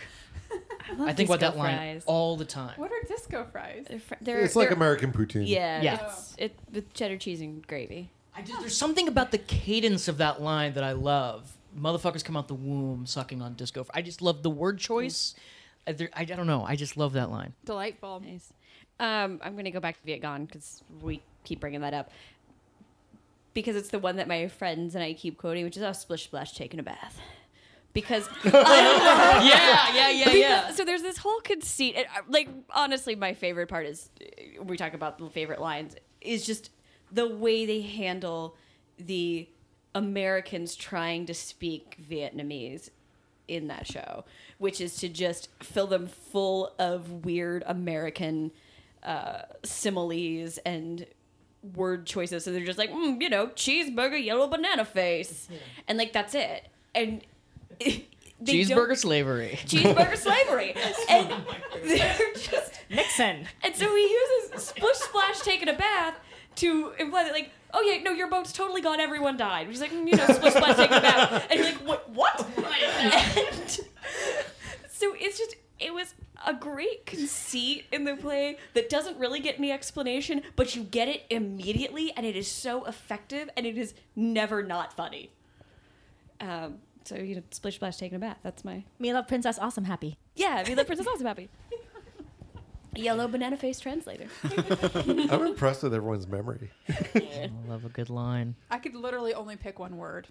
I 1.00 1.14
think 1.14 1.30
about 1.30 1.40
that 1.42 1.56
line 1.56 1.78
fries. 1.78 2.04
all 2.08 2.36
the 2.36 2.46
time. 2.46 2.74
what 2.78 2.92
are 2.92 3.08
disco 3.08 3.46
fries? 3.52 3.86
They're, 3.88 4.00
fr- 4.00 4.14
they're, 4.22 4.40
It's 4.40 4.56
like 4.56 4.70
they're- 4.70 4.76
American 4.76 5.12
poutine. 5.12 5.48
Yeah, 5.48 5.82
Yeah. 5.82 6.06
It's, 6.08 6.36
it 6.38 6.60
with 6.74 6.94
cheddar 6.94 7.18
cheese 7.18 7.42
and 7.42 7.66
gravy. 7.66 8.10
I 8.36 8.42
just 8.42 8.60
there's 8.60 8.78
something 8.78 9.08
about 9.08 9.32
the 9.32 9.38
cadence 9.38 10.08
of 10.08 10.18
that 10.18 10.42
line 10.42 10.74
that 10.74 10.84
I 10.84 10.92
love. 10.92 11.55
Motherfuckers 11.78 12.24
come 12.24 12.38
out 12.38 12.48
the 12.48 12.54
womb 12.56 13.06
sucking 13.06 13.42
on 13.42 13.54
disco. 13.56 13.86
I 13.94 14.02
just 14.02 14.22
love 14.22 14.44
the 14.44 14.50
word 14.50 14.80
choice. 14.80 15.36
I, 15.88 15.92
I, 15.92 16.10
I 16.22 16.26
don't 16.26 16.48
know. 16.48 16.64
I 16.64 16.76
just 16.76 16.98
love 16.98 17.14
that 17.14 17.30
line. 17.30 17.54
Delightful. 17.66 18.22
Nice. 18.26 18.52
Um, 19.00 19.40
I'm 19.44 19.56
gonna 19.56 19.72
go 19.72 19.80
back 19.82 19.98
to 20.00 20.06
Viet 20.06 20.22
because 20.48 20.82
we 21.02 21.22
keep 21.44 21.60
bringing 21.60 21.82
that 21.82 21.94
up 21.94 22.10
because 23.54 23.76
it's 23.76 23.90
the 23.90 24.00
one 24.00 24.16
that 24.18 24.28
my 24.28 24.48
friends 24.48 24.96
and 24.96 25.04
I 25.04 25.14
keep 25.14 25.38
quoting, 25.38 25.64
which 25.66 25.76
is 25.78 25.84
"Oh, 25.84 25.92
splish 25.92 26.24
splash, 26.26 26.54
taking 26.54 26.80
a 26.80 26.84
bath." 26.84 27.20
Because 27.94 28.28
yeah, 28.44 29.42
yeah, 29.94 30.10
yeah, 30.10 30.32
Because- 30.32 30.78
So 30.78 30.84
there's 30.86 31.02
this 31.02 31.18
whole 31.18 31.40
conceit. 31.42 31.96
And, 31.96 32.06
uh, 32.08 32.22
like, 32.30 32.50
honestly, 32.70 33.16
my 33.16 33.34
favorite 33.34 33.68
part 33.68 33.86
is 33.86 34.10
uh, 34.22 34.64
we 34.64 34.76
talk 34.78 34.94
about 34.94 35.18
the 35.18 35.30
favorite 35.30 35.62
lines 35.62 35.96
is 36.22 36.46
just 36.46 36.72
the 37.12 37.28
way 37.28 37.66
they 37.66 37.82
handle 37.82 38.56
the 38.98 39.48
Americans 39.96 40.76
trying 40.76 41.26
to 41.26 41.34
speak 41.34 41.98
Vietnamese 42.08 42.90
in 43.48 43.68
that 43.68 43.88
show, 43.88 44.26
which 44.58 44.80
is 44.82 44.96
to 44.98 45.10
just 45.10 45.50
fill 45.64 45.88
them 45.88 46.06
full 46.08 46.74
of 46.78 47.26
weird 47.26 47.64
American 47.66 48.52
uh, 49.04 49.44
similes 49.64 50.58
and 50.60 51.06
word 51.76 52.06
choices. 52.06 52.44
So 52.44 52.52
they're 52.52 52.66
just 52.66 52.78
like, 52.78 52.92
mm, 52.92 53.22
you 53.22 53.30
know, 53.30 53.48
cheeseburger, 53.48 54.24
yellow 54.24 54.48
banana 54.48 54.86
face, 54.86 55.48
and 55.88 55.98
like 55.98 56.12
that's 56.14 56.36
it. 56.36 56.68
And 56.94 57.22
they 57.80 58.06
Cheeseburger 58.44 58.98
slavery. 58.98 59.60
cheeseburger 59.66 60.18
slavery. 60.18 60.76
And 61.10 61.30
they're 61.84 62.18
just 62.34 62.74
Nixon. 62.90 63.48
and 63.64 63.76
so 63.76 63.96
he 63.96 64.02
uses 64.04 64.64
splish 64.68 64.98
splash 64.98 65.40
taking 65.42 65.70
a 65.70 65.74
bath 65.74 66.16
to 66.58 66.94
imply 67.00 67.24
that 67.24 67.32
like, 67.34 67.52
oh 67.74 67.82
yeah, 67.82 68.02
no, 68.04 68.12
your 68.12 68.30
boat's 68.30 68.52
totally 68.54 68.82
gone, 68.82 69.00
everyone 69.00 69.38
died. 69.38 69.68
He's 69.68 69.82
like, 69.82 69.92
mm, 69.92 70.08
you 70.10 70.16
know, 70.16 70.26
splish 70.28 70.54
splash 70.54 70.76
taking 70.78 70.98
a 70.98 71.02
bath. 71.02 71.48
And 71.52 71.60
you're 71.60 71.70
like, 71.70 71.82
what 71.86 72.10
what? 72.12 72.48
And 72.58 73.70
so 74.90 75.14
it's 75.18 75.38
just 75.38 75.56
it 75.80 75.94
was 75.94 76.14
a 76.46 76.54
great 76.54 77.06
conceit 77.06 77.86
in 77.92 78.04
the 78.06 78.16
play 78.16 78.58
that 78.76 78.90
doesn't 78.90 79.18
really 79.18 79.40
get 79.40 79.58
any 79.58 79.72
explanation, 79.72 80.42
but 80.56 80.76
you 80.76 80.84
get 80.84 81.08
it 81.08 81.24
immediately 81.30 82.14
and 82.16 82.26
it 82.26 82.36
is 82.36 82.50
so 82.50 82.86
effective 82.86 83.50
and 83.58 83.66
it 83.66 83.78
is 83.78 83.94
never 84.16 84.64
not 84.64 84.94
funny. 84.96 85.32
Um 86.40 86.78
so 87.04 87.16
you 87.18 87.36
know, 87.36 87.44
splish 87.52 87.76
splash 87.76 87.98
taking 87.98 88.16
a 88.16 88.20
bath. 88.20 88.38
That's 88.42 88.64
my 88.66 88.84
Me 89.00 89.14
love 89.14 89.28
Princess 89.28 89.60
Awesome 89.60 89.84
Happy. 89.86 90.18
yeah, 90.36 90.64
me 90.68 90.76
love 90.76 90.88
princess 90.88 91.08
Awesome 91.08 91.28
happy. 91.28 91.50
Yellow 92.96 93.28
banana 93.28 93.58
face 93.58 93.80
translator. 93.80 94.28
I'm 95.30 95.46
impressed 95.48 95.84
with 95.84 95.94
everyone's 95.94 96.28
memory. 96.28 96.72
I 97.16 97.50
love 97.68 97.86
a 97.86 97.90
good 97.90 98.10
line. 98.10 98.56
I 98.72 98.78
could 98.80 98.96
literally 98.96 99.34
only 99.34 99.56
pick 99.58 99.80
one 99.80 99.98
word. 99.98 100.28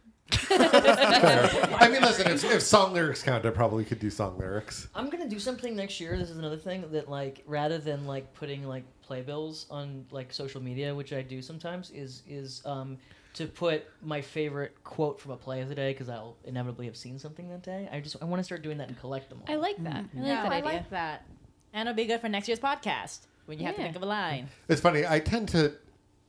I 0.50 1.88
mean, 1.92 2.02
listen, 2.02 2.30
if, 2.30 2.44
if 2.44 2.62
song 2.62 2.92
lyrics 2.94 3.22
count, 3.22 3.44
I 3.44 3.50
probably 3.50 3.84
could 3.84 3.98
do 4.00 4.10
song 4.10 4.38
lyrics. 4.38 4.88
I'm 4.94 5.10
gonna 5.10 5.28
do 5.28 5.38
something 5.38 5.76
next 5.76 6.00
year. 6.00 6.16
This 6.18 6.30
is 6.30 6.38
another 6.38 6.56
thing 6.56 6.84
that 6.92 7.08
like 7.08 7.42
rather 7.46 7.78
than 7.78 8.06
like 8.06 8.32
putting 8.34 8.66
like 8.66 8.84
playbills 9.02 9.66
on 9.70 10.06
like 10.10 10.32
social 10.32 10.62
media, 10.62 10.94
which 10.94 11.12
I 11.12 11.22
do 11.22 11.42
sometimes, 11.42 11.90
is 11.90 12.22
is 12.26 12.62
um 12.64 12.98
to 13.34 13.46
put 13.46 13.84
my 14.00 14.20
favorite 14.20 14.82
quote 14.84 15.20
from 15.20 15.32
a 15.32 15.36
play 15.36 15.60
of 15.60 15.68
the 15.68 15.74
day 15.74 15.92
because 15.92 16.08
I'll 16.08 16.36
inevitably 16.44 16.86
have 16.86 16.96
seen 16.96 17.18
something 17.18 17.48
that 17.50 17.62
day. 17.62 17.88
I 17.92 18.00
just 18.00 18.16
I 18.22 18.24
want 18.26 18.40
to 18.40 18.44
start 18.44 18.62
doing 18.62 18.78
that 18.78 18.88
and 18.88 18.98
collect 18.98 19.28
them 19.28 19.42
all. 19.46 19.52
I 19.52 19.56
like 19.56 19.76
that. 19.82 19.96
I 19.96 19.98
like 19.98 20.08
Yeah, 20.14 20.42
that 20.44 20.52
I 20.52 20.56
idea. 20.56 20.64
like 20.72 20.90
that. 20.90 21.26
And 21.74 21.88
it'll 21.88 21.96
be 21.96 22.06
good 22.06 22.20
for 22.20 22.28
next 22.28 22.48
year's 22.48 22.60
podcast 22.60 23.26
when 23.46 23.58
you 23.58 23.66
have 23.66 23.74
to 23.74 23.80
Yeah. 23.82 23.88
think 23.88 23.96
of 23.96 24.02
a 24.02 24.06
line. 24.06 24.48
It's 24.68 24.80
funny. 24.80 25.04
I 25.06 25.18
tend 25.20 25.48
to 25.50 25.74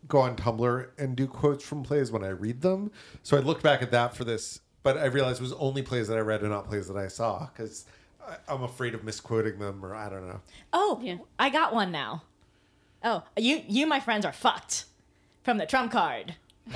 go 0.07 0.19
on 0.19 0.35
Tumblr 0.35 0.89
and 0.97 1.15
do 1.15 1.27
quotes 1.27 1.63
from 1.63 1.83
plays 1.83 2.11
when 2.11 2.23
I 2.23 2.29
read 2.29 2.61
them. 2.61 2.91
So 3.23 3.37
I 3.37 3.39
looked 3.39 3.63
back 3.63 3.81
at 3.81 3.91
that 3.91 4.15
for 4.15 4.23
this, 4.23 4.59
but 4.83 4.97
I 4.97 5.05
realized 5.05 5.39
it 5.39 5.43
was 5.43 5.53
only 5.53 5.81
plays 5.83 6.07
that 6.09 6.17
I 6.17 6.21
read 6.21 6.41
and 6.41 6.49
not 6.49 6.67
plays 6.67 6.87
that 6.87 6.97
I 6.97 7.07
saw 7.07 7.45
because 7.47 7.85
I'm 8.47 8.63
afraid 8.63 8.93
of 8.95 9.03
misquoting 9.03 9.59
them 9.59 9.85
or 9.85 9.93
I 9.95 10.09
don't 10.09 10.27
know. 10.27 10.41
Oh, 10.73 10.99
Yeah. 11.01 11.17
I 11.39 11.49
got 11.49 11.73
one 11.73 11.91
now. 11.91 12.23
Oh, 13.03 13.23
you, 13.37 13.61
you, 13.67 13.85
my 13.85 13.99
friends, 13.99 14.25
are 14.25 14.31
fucked 14.33 14.85
from 15.43 15.57
the 15.59 15.65
trump 15.67 15.91
card. 15.91 16.35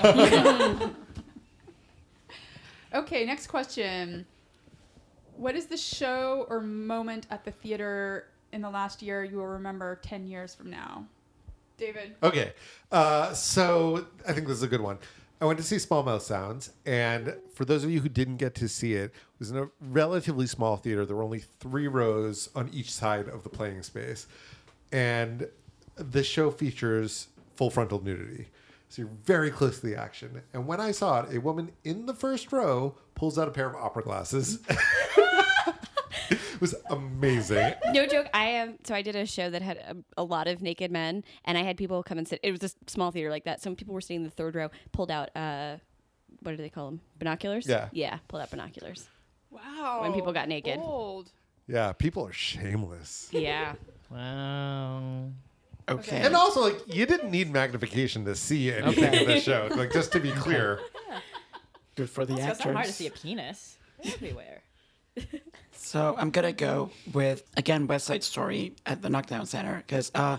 Okay, 2.92 3.24
next 3.24 3.46
question. 3.46 4.26
What 5.36 5.54
is 5.54 5.66
the 5.66 5.76
show 5.76 6.44
or 6.50 6.60
moment 6.60 7.26
at 7.30 7.44
the 7.44 7.52
theater 7.52 8.26
in 8.52 8.60
the 8.62 8.70
last 8.70 9.02
year 9.02 9.24
you 9.24 9.36
will 9.38 9.46
remember 9.46 10.00
10 10.02 10.26
years 10.26 10.54
from 10.54 10.70
now? 10.70 11.04
David. 11.76 12.14
Okay. 12.22 12.52
Uh, 12.92 13.32
so 13.32 14.06
I 14.28 14.32
think 14.32 14.46
this 14.46 14.58
is 14.58 14.62
a 14.62 14.68
good 14.68 14.82
one. 14.82 14.98
I 15.40 15.46
went 15.46 15.58
to 15.58 15.64
see 15.64 15.78
Small 15.78 16.02
Mouth 16.02 16.22
Sounds, 16.22 16.70
and 16.84 17.34
for 17.54 17.64
those 17.64 17.82
of 17.82 17.90
you 17.90 18.00
who 18.00 18.10
didn't 18.10 18.36
get 18.36 18.54
to 18.56 18.68
see 18.68 18.92
it, 18.92 19.04
it 19.04 19.38
was 19.38 19.50
in 19.50 19.56
a 19.56 19.70
relatively 19.80 20.46
small 20.46 20.76
theater. 20.76 21.06
There 21.06 21.16
were 21.16 21.22
only 21.22 21.38
three 21.38 21.88
rows 21.88 22.50
on 22.54 22.68
each 22.74 22.92
side 22.92 23.26
of 23.26 23.42
the 23.42 23.48
playing 23.48 23.82
space, 23.82 24.26
and 24.92 25.48
the 25.96 26.22
show 26.22 26.50
features 26.50 27.28
full 27.54 27.70
frontal 27.70 28.04
nudity. 28.04 28.48
So 28.90 29.02
you're 29.02 29.10
very 29.24 29.50
close 29.50 29.80
to 29.80 29.86
the 29.86 29.96
action. 29.96 30.42
And 30.52 30.66
when 30.66 30.80
I 30.80 30.90
saw 30.90 31.22
it, 31.22 31.34
a 31.34 31.40
woman 31.40 31.70
in 31.84 32.04
the 32.04 32.14
first 32.14 32.52
row 32.52 32.96
pulls 33.14 33.38
out 33.38 33.48
a 33.48 33.50
pair 33.52 33.68
of 33.68 33.76
opera 33.76 34.02
glasses. 34.02 34.58
it 36.30 36.38
was 36.60 36.74
amazing. 36.90 37.74
no 37.92 38.06
joke. 38.06 38.28
I 38.32 38.44
am. 38.46 38.78
so 38.84 38.94
I 38.94 39.02
did 39.02 39.16
a 39.16 39.26
show 39.26 39.50
that 39.50 39.62
had 39.62 39.76
a, 39.78 39.96
a 40.18 40.24
lot 40.24 40.46
of 40.48 40.62
naked 40.62 40.90
men, 40.90 41.24
and 41.44 41.58
I 41.58 41.62
had 41.62 41.76
people 41.76 42.02
come 42.02 42.18
and 42.18 42.26
sit. 42.26 42.40
It 42.42 42.52
was 42.52 42.62
a 42.62 42.90
small 42.90 43.10
theater 43.10 43.30
like 43.30 43.44
that. 43.44 43.60
Some 43.60 43.76
people 43.76 43.94
were 43.94 44.00
sitting 44.00 44.18
in 44.18 44.24
the 44.24 44.30
third 44.30 44.54
row, 44.54 44.70
pulled 44.92 45.10
out. 45.10 45.30
uh 45.36 45.76
What 46.42 46.52
do 46.52 46.56
they 46.56 46.68
call 46.70 46.86
them? 46.86 47.00
Binoculars. 47.18 47.66
Yeah. 47.66 47.88
Yeah. 47.92 48.18
Pulled 48.28 48.42
out 48.42 48.50
binoculars. 48.50 49.08
Wow. 49.50 49.98
When 50.02 50.12
people 50.12 50.32
got 50.32 50.48
naked. 50.48 50.78
Bold. 50.78 51.30
Yeah, 51.66 51.92
people 51.92 52.26
are 52.26 52.32
shameless. 52.32 53.28
Yeah. 53.32 53.74
Wow. 54.10 55.30
Okay. 55.88 56.18
And 56.18 56.34
also, 56.36 56.60
like, 56.62 56.78
you 56.94 57.06
didn't 57.06 57.30
need 57.30 57.50
magnification 57.52 58.24
to 58.26 58.34
see 58.36 58.72
anything 58.72 59.12
in 59.14 59.26
the 59.26 59.40
show. 59.40 59.68
Like, 59.74 59.92
just 59.92 60.12
to 60.12 60.20
be 60.20 60.30
clear. 60.30 60.80
Good 61.96 62.08
for 62.10 62.24
the 62.24 62.34
Also, 62.34 62.46
it's 62.48 62.64
not 62.64 62.74
hard 62.74 62.86
to 62.86 62.92
see 62.92 63.06
a 63.08 63.10
penis 63.10 63.76
everywhere. 64.04 64.62
So 65.90 66.14
I'm 66.16 66.30
gonna 66.30 66.52
go 66.52 66.92
with 67.12 67.42
again 67.56 67.88
West 67.88 68.06
Side 68.06 68.22
Story 68.22 68.76
at 68.86 69.02
the 69.02 69.10
Knockdown 69.10 69.44
Center 69.44 69.82
because 69.84 70.12
uh, 70.14 70.38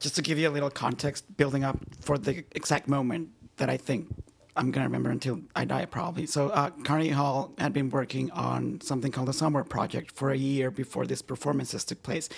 just 0.00 0.16
to 0.16 0.22
give 0.22 0.38
you 0.38 0.48
a 0.48 0.54
little 0.56 0.70
context, 0.70 1.36
building 1.36 1.62
up 1.62 1.78
for 2.00 2.16
the 2.16 2.42
exact 2.52 2.88
moment 2.88 3.28
that 3.58 3.68
I 3.68 3.76
think 3.76 4.08
I'm 4.56 4.70
gonna 4.70 4.86
remember 4.86 5.10
until 5.10 5.42
I 5.54 5.66
die 5.66 5.84
probably. 5.84 6.24
So 6.24 6.48
uh, 6.48 6.70
Carnegie 6.84 7.10
Hall 7.10 7.52
had 7.58 7.74
been 7.74 7.90
working 7.90 8.30
on 8.30 8.80
something 8.80 9.12
called 9.12 9.28
the 9.28 9.34
Summer 9.34 9.62
Project 9.62 10.12
for 10.12 10.30
a 10.30 10.38
year 10.38 10.70
before 10.70 11.04
this 11.04 11.20
performances 11.20 11.84
took 11.84 12.02
place. 12.02 12.30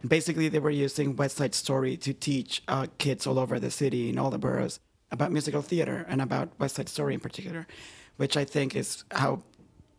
And 0.00 0.08
basically, 0.08 0.48
they 0.48 0.60
were 0.60 0.70
using 0.70 1.14
West 1.14 1.36
Side 1.36 1.54
Story 1.54 1.98
to 1.98 2.14
teach 2.14 2.62
uh, 2.68 2.86
kids 2.96 3.26
all 3.26 3.38
over 3.38 3.60
the 3.60 3.70
city 3.70 4.08
in 4.08 4.18
all 4.18 4.30
the 4.30 4.38
boroughs 4.38 4.80
about 5.10 5.30
musical 5.30 5.60
theater 5.60 6.06
and 6.08 6.22
about 6.22 6.58
West 6.58 6.76
Side 6.76 6.88
Story 6.88 7.12
in 7.12 7.20
particular, 7.20 7.66
which 8.16 8.34
I 8.34 8.46
think 8.46 8.74
is 8.74 9.04
how 9.10 9.42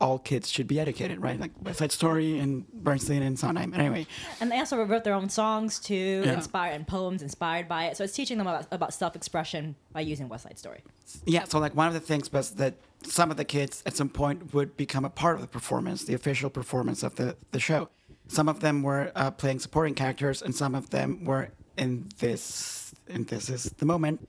all 0.02 0.18
kids 0.18 0.50
should 0.50 0.68
be 0.68 0.80
educated, 0.80 1.22
right? 1.22 1.39
Like 1.39 1.52
West 1.62 1.80
Side 1.80 1.91
Story 1.91 2.39
and 2.39 2.66
Bernstein 2.72 3.22
and 3.22 3.38
Sondheim. 3.38 3.74
Anyway, 3.74 4.08
And 4.39 4.50
they 4.52 4.58
also 4.58 4.82
wrote 4.84 5.04
their 5.04 5.14
own 5.14 5.30
songs 5.30 5.78
too, 5.80 6.24
Yeah. 6.26 6.34
inspired 6.34 6.74
and 6.76 6.88
poems 6.88 7.22
inspired 7.22 7.68
by 7.68 7.86
it. 7.88 7.97
So 7.97 8.04
it's 8.06 8.14
teaching 8.14 8.38
them 8.38 8.47
about, 8.47 8.68
about 8.72 8.93
self-expression 8.93 9.76
by 9.91 10.02
using 10.02 10.30
West 10.30 10.43
Side 10.43 10.58
Story. 10.58 10.84
yeah. 11.26 11.43
So 11.43 11.60
like 11.60 11.76
one 11.76 11.88
of 11.88 11.93
the 11.93 12.00
things 12.00 12.32
was 12.32 12.52
that 12.52 12.76
some 13.04 13.30
of 13.32 13.38
the 13.38 13.45
kids 13.45 13.84
at 13.86 13.95
some 13.95 14.10
point 14.10 14.54
would 14.54 14.78
become 14.78 15.04
a 15.06 15.10
part 15.10 15.36
of 15.36 15.41
the 15.41 15.47
performance, 15.47 16.06
the 16.06 16.14
official 16.14 16.50
performance 16.50 17.04
of 17.04 17.16
the 17.16 17.36
the 17.52 17.60
show. 17.60 17.89
Some 18.28 18.47
of 18.47 18.60
them 18.60 18.84
were 18.84 19.12
uh, 19.16 19.32
playing 19.32 19.60
supporting 19.60 19.95
characters, 19.95 20.41
and 20.41 20.54
some 20.56 20.76
of 20.76 20.91
them 20.91 21.26
were 21.26 21.50
in 21.78 22.08
this. 22.20 22.93
And 23.08 23.28
this 23.28 23.50
is 23.50 23.64
the 23.78 23.86
moment. 23.86 24.28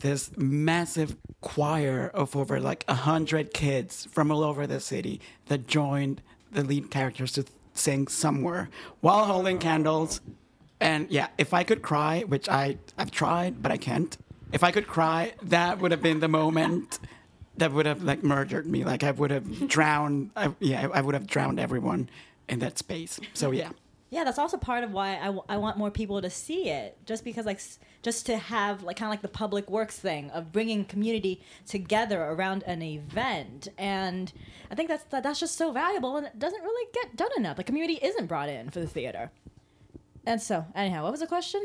This 0.00 0.30
massive 0.36 1.16
choir 1.42 2.10
of 2.14 2.36
over 2.36 2.60
like 2.60 2.84
a 2.88 2.94
hundred 2.94 3.54
kids 3.54 4.06
from 4.10 4.30
all 4.32 4.42
over 4.44 4.66
the 4.66 4.80
city 4.80 5.20
that 5.46 5.66
joined 5.68 6.22
the 6.52 6.64
lead 6.64 6.90
characters 6.90 7.32
to 7.32 7.44
sing 7.74 8.08
somewhere 8.08 8.68
while 9.00 9.26
holding 9.26 9.58
candles 9.58 10.20
And 10.80 11.10
yeah, 11.10 11.28
if 11.38 11.52
I 11.54 11.64
could 11.64 11.82
cry, 11.82 12.22
which 12.22 12.48
I 12.48 12.78
I've 12.98 13.10
tried, 13.10 13.62
but 13.62 13.70
I 13.72 13.76
can't. 13.78 14.16
If 14.52 14.64
I 14.64 14.70
could 14.72 14.86
cry, 14.86 15.34
that 15.42 15.78
would 15.80 15.90
have 15.92 16.02
been 16.02 16.20
the 16.20 16.28
moment 16.28 16.98
that 17.58 17.72
would 17.72 17.86
have 17.86 18.02
like 18.02 18.22
murdered 18.24 18.66
me. 18.66 18.84
Like 18.84 19.04
I 19.04 19.10
would 19.12 19.30
have 19.30 19.68
drowned. 19.68 20.30
I, 20.36 20.54
yeah, 20.60 20.88
I 20.92 21.00
would 21.02 21.14
have 21.14 21.26
drowned 21.26 21.60
everyone 21.60 22.08
in 22.48 22.60
that 22.60 22.78
space. 22.78 23.20
So 23.34 23.50
yeah. 23.52 23.70
Yeah, 24.12 24.24
that's 24.24 24.38
also 24.40 24.56
part 24.56 24.82
of 24.82 24.92
why 24.92 25.16
I, 25.18 25.26
w- 25.26 25.44
I 25.48 25.56
want 25.56 25.78
more 25.78 25.90
people 25.92 26.20
to 26.20 26.30
see 26.30 26.68
it. 26.68 26.98
Just 27.06 27.22
because, 27.24 27.46
like, 27.46 27.58
s- 27.58 27.78
just 28.02 28.26
to 28.26 28.36
have, 28.36 28.82
like, 28.82 28.96
kind 28.96 29.06
of 29.06 29.10
like 29.12 29.22
the 29.22 29.28
public 29.28 29.70
works 29.70 29.96
thing 30.00 30.30
of 30.30 30.50
bringing 30.50 30.84
community 30.84 31.40
together 31.64 32.20
around 32.20 32.64
an 32.64 32.82
event. 32.82 33.68
And 33.78 34.32
I 34.68 34.74
think 34.74 34.88
that's 34.88 35.04
that, 35.04 35.22
that's 35.22 35.38
just 35.38 35.56
so 35.56 35.70
valuable 35.70 36.16
and 36.16 36.26
it 36.26 36.38
doesn't 36.40 36.60
really 36.62 36.90
get 36.92 37.14
done 37.16 37.30
enough. 37.36 37.56
The 37.56 37.62
community 37.64 38.00
isn't 38.02 38.26
brought 38.26 38.48
in 38.48 38.70
for 38.70 38.80
the 38.80 38.88
theater. 38.88 39.30
And 40.26 40.42
so, 40.42 40.66
anyhow, 40.74 41.04
what 41.04 41.12
was 41.12 41.20
the 41.20 41.26
question? 41.28 41.64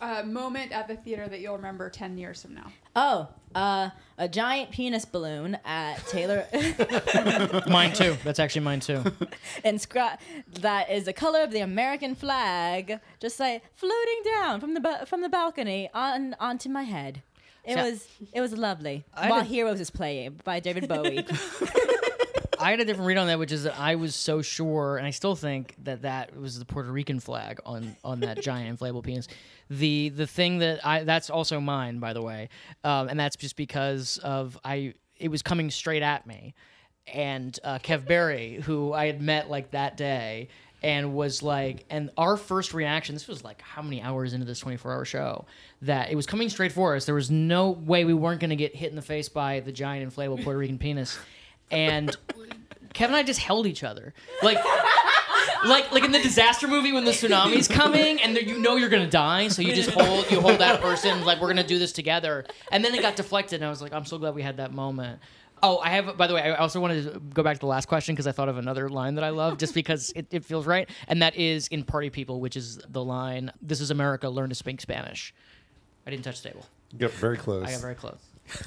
A 0.00 0.24
moment 0.24 0.72
at 0.72 0.88
the 0.88 0.96
theater 0.96 1.28
that 1.28 1.40
you'll 1.40 1.56
remember 1.56 1.90
10 1.90 2.16
years 2.16 2.40
from 2.42 2.54
now. 2.54 2.72
Oh, 2.94 3.28
uh, 3.54 3.90
a 4.18 4.28
giant 4.28 4.70
penis 4.70 5.04
balloon 5.04 5.58
at 5.64 6.06
Taylor 6.06 6.46
Mine 7.68 7.92
too. 7.92 8.16
That's 8.24 8.38
actually 8.38 8.62
mine 8.62 8.80
too. 8.80 9.02
and 9.64 9.78
scra- 9.78 10.18
that 10.60 10.90
is 10.90 11.04
the 11.04 11.12
color 11.12 11.40
of 11.42 11.50
the 11.50 11.60
American 11.60 12.14
flag, 12.14 12.98
just 13.20 13.38
like 13.40 13.62
floating 13.74 14.22
down 14.24 14.60
from 14.60 14.74
the 14.74 14.80
ba- 14.80 15.04
from 15.06 15.20
the 15.22 15.28
balcony 15.28 15.90
on 15.94 16.34
onto 16.40 16.68
my 16.68 16.82
head. 16.84 17.22
It 17.64 17.74
So- 17.76 17.82
was 17.90 18.08
it 18.32 18.40
was 18.40 18.52
lovely. 18.56 19.04
I 19.14 19.30
While 19.30 19.42
did- 19.42 19.50
Heroes 19.50 19.80
is 19.80 19.90
playing 19.90 20.40
by 20.44 20.60
David 20.60 20.88
Bowie. 20.88 21.26
I 22.62 22.70
had 22.70 22.80
a 22.80 22.84
different 22.84 23.08
read 23.08 23.18
on 23.18 23.26
that, 23.26 23.38
which 23.38 23.52
is 23.52 23.64
that 23.64 23.78
I 23.78 23.96
was 23.96 24.14
so 24.14 24.40
sure, 24.42 24.96
and 24.96 25.06
I 25.06 25.10
still 25.10 25.34
think 25.34 25.74
that 25.84 26.02
that 26.02 26.36
was 26.36 26.58
the 26.58 26.64
Puerto 26.64 26.90
Rican 26.90 27.20
flag 27.20 27.60
on 27.66 27.96
on 28.04 28.20
that 28.20 28.40
giant 28.42 28.78
inflatable 28.78 29.02
penis. 29.02 29.28
The 29.68 30.10
the 30.10 30.26
thing 30.26 30.58
that 30.58 30.84
I 30.86 31.04
that's 31.04 31.30
also 31.30 31.60
mine, 31.60 31.98
by 31.98 32.12
the 32.12 32.22
way, 32.22 32.48
um, 32.84 33.08
and 33.08 33.18
that's 33.18 33.36
just 33.36 33.56
because 33.56 34.18
of 34.18 34.58
I 34.64 34.94
it 35.18 35.28
was 35.28 35.42
coming 35.42 35.70
straight 35.70 36.02
at 36.02 36.26
me, 36.26 36.54
and 37.12 37.58
uh, 37.64 37.78
Kev 37.78 38.06
Berry, 38.06 38.60
who 38.62 38.92
I 38.92 39.06
had 39.06 39.20
met 39.20 39.50
like 39.50 39.72
that 39.72 39.96
day. 39.96 40.48
And 40.84 41.14
was 41.14 41.44
like, 41.44 41.84
and 41.90 42.10
our 42.18 42.36
first 42.36 42.74
reaction. 42.74 43.14
This 43.14 43.28
was 43.28 43.44
like 43.44 43.62
how 43.62 43.82
many 43.82 44.02
hours 44.02 44.32
into 44.32 44.44
this 44.44 44.58
twenty-four-hour 44.58 45.04
show 45.04 45.46
that 45.82 46.10
it 46.10 46.16
was 46.16 46.26
coming 46.26 46.48
straight 46.48 46.72
for 46.72 46.96
us. 46.96 47.04
There 47.04 47.14
was 47.14 47.30
no 47.30 47.70
way 47.70 48.04
we 48.04 48.14
weren't 48.14 48.40
going 48.40 48.50
to 48.50 48.56
get 48.56 48.74
hit 48.74 48.90
in 48.90 48.96
the 48.96 49.00
face 49.00 49.28
by 49.28 49.60
the 49.60 49.70
giant 49.70 50.12
inflatable 50.12 50.42
Puerto 50.42 50.58
Rican 50.58 50.78
penis, 50.78 51.16
and 51.72 52.16
Kevin 52.92 53.14
and 53.14 53.16
I 53.16 53.22
just 53.22 53.40
held 53.40 53.66
each 53.66 53.82
other, 53.82 54.14
like, 54.42 54.58
like, 55.64 55.90
like 55.92 56.04
in 56.04 56.12
the 56.12 56.22
disaster 56.22 56.68
movie 56.68 56.92
when 56.92 57.04
the 57.04 57.10
tsunami's 57.12 57.68
coming 57.68 58.20
and 58.20 58.36
you 58.36 58.58
know 58.58 58.76
you're 58.76 58.88
gonna 58.88 59.10
die, 59.10 59.48
so 59.48 59.62
you 59.62 59.74
just 59.74 59.90
hold, 59.90 60.30
you 60.30 60.40
hold 60.40 60.60
that 60.60 60.80
person, 60.80 61.24
like 61.24 61.40
we're 61.40 61.48
gonna 61.48 61.66
do 61.66 61.78
this 61.78 61.92
together. 61.92 62.44
And 62.70 62.84
then 62.84 62.94
it 62.94 63.02
got 63.02 63.16
deflected, 63.16 63.56
and 63.56 63.64
I 63.66 63.70
was 63.70 63.82
like, 63.82 63.92
I'm 63.92 64.04
so 64.04 64.18
glad 64.18 64.34
we 64.34 64.42
had 64.42 64.58
that 64.58 64.72
moment. 64.72 65.20
Oh, 65.64 65.78
I 65.78 65.90
have. 65.90 66.16
By 66.16 66.26
the 66.26 66.34
way, 66.34 66.42
I 66.42 66.56
also 66.56 66.80
wanted 66.80 67.04
to 67.12 67.20
go 67.20 67.44
back 67.44 67.54
to 67.54 67.60
the 67.60 67.66
last 67.66 67.86
question 67.86 68.14
because 68.16 68.26
I 68.26 68.32
thought 68.32 68.48
of 68.48 68.58
another 68.58 68.88
line 68.88 69.14
that 69.14 69.22
I 69.22 69.30
love, 69.30 69.58
just 69.58 69.74
because 69.74 70.12
it, 70.16 70.26
it 70.32 70.44
feels 70.44 70.66
right, 70.66 70.90
and 71.06 71.22
that 71.22 71.36
is 71.36 71.68
in 71.68 71.84
Party 71.84 72.10
People, 72.10 72.40
which 72.40 72.56
is 72.56 72.80
the 72.88 73.02
line, 73.02 73.52
"This 73.62 73.80
is 73.80 73.92
America, 73.92 74.28
learn 74.28 74.48
to 74.48 74.56
speak 74.56 74.80
Spanish." 74.80 75.32
I 76.04 76.10
didn't 76.10 76.24
touch 76.24 76.42
the 76.42 76.48
table. 76.48 76.66
You 76.90 76.98
get 76.98 77.12
very 77.12 77.36
close. 77.36 77.64
I 77.64 77.70
got 77.70 77.80
very 77.80 77.94
close. 77.94 78.18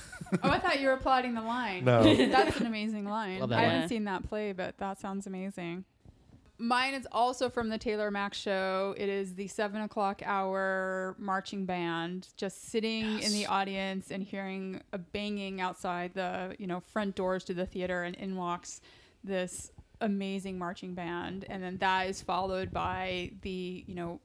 Oh, 0.43 0.49
I 0.49 0.59
thought 0.59 0.79
you 0.79 0.87
were 0.87 0.93
applauding 0.93 1.33
the 1.33 1.41
line. 1.41 1.85
No. 1.85 2.01
That's 2.27 2.57
an 2.59 2.65
amazing 2.65 3.05
line. 3.05 3.39
Love 3.39 3.49
that 3.49 3.59
I 3.59 3.61
line. 3.61 3.71
haven't 3.71 3.89
seen 3.89 4.05
that 4.05 4.27
play, 4.27 4.51
but 4.51 4.77
that 4.79 4.99
sounds 4.99 5.27
amazing. 5.27 5.85
Mine 6.57 6.93
is 6.93 7.07
also 7.11 7.49
from 7.49 7.69
the 7.69 7.77
Taylor 7.77 8.09
Mac 8.09 8.33
show. 8.33 8.95
It 8.97 9.07
is 9.07 9.35
the 9.35 9.47
seven 9.47 9.81
o'clock 9.81 10.21
hour 10.25 11.15
marching 11.19 11.65
band, 11.65 12.29
just 12.37 12.69
sitting 12.69 13.19
in 13.19 13.33
the 13.33 13.45
audience 13.45 14.09
and 14.09 14.23
hearing 14.23 14.81
a 14.93 14.97
banging 14.97 15.61
outside 15.61 16.13
the 16.13 16.55
you 16.57 16.65
know 16.65 16.79
front 16.79 17.15
doors 17.15 17.43
to 17.45 17.53
the 17.53 17.65
theater, 17.65 18.03
and 18.03 18.15
in 18.15 18.35
walks 18.35 18.81
this 19.23 19.71
amazing 20.01 20.57
marching 20.57 20.93
band, 20.95 21.45
and 21.49 21.61
then 21.61 21.77
that 21.77 22.07
is 22.07 22.21
followed 22.21 22.71
by 22.71 23.31
the 23.41 23.83
you 23.85 23.95
know 23.95 24.19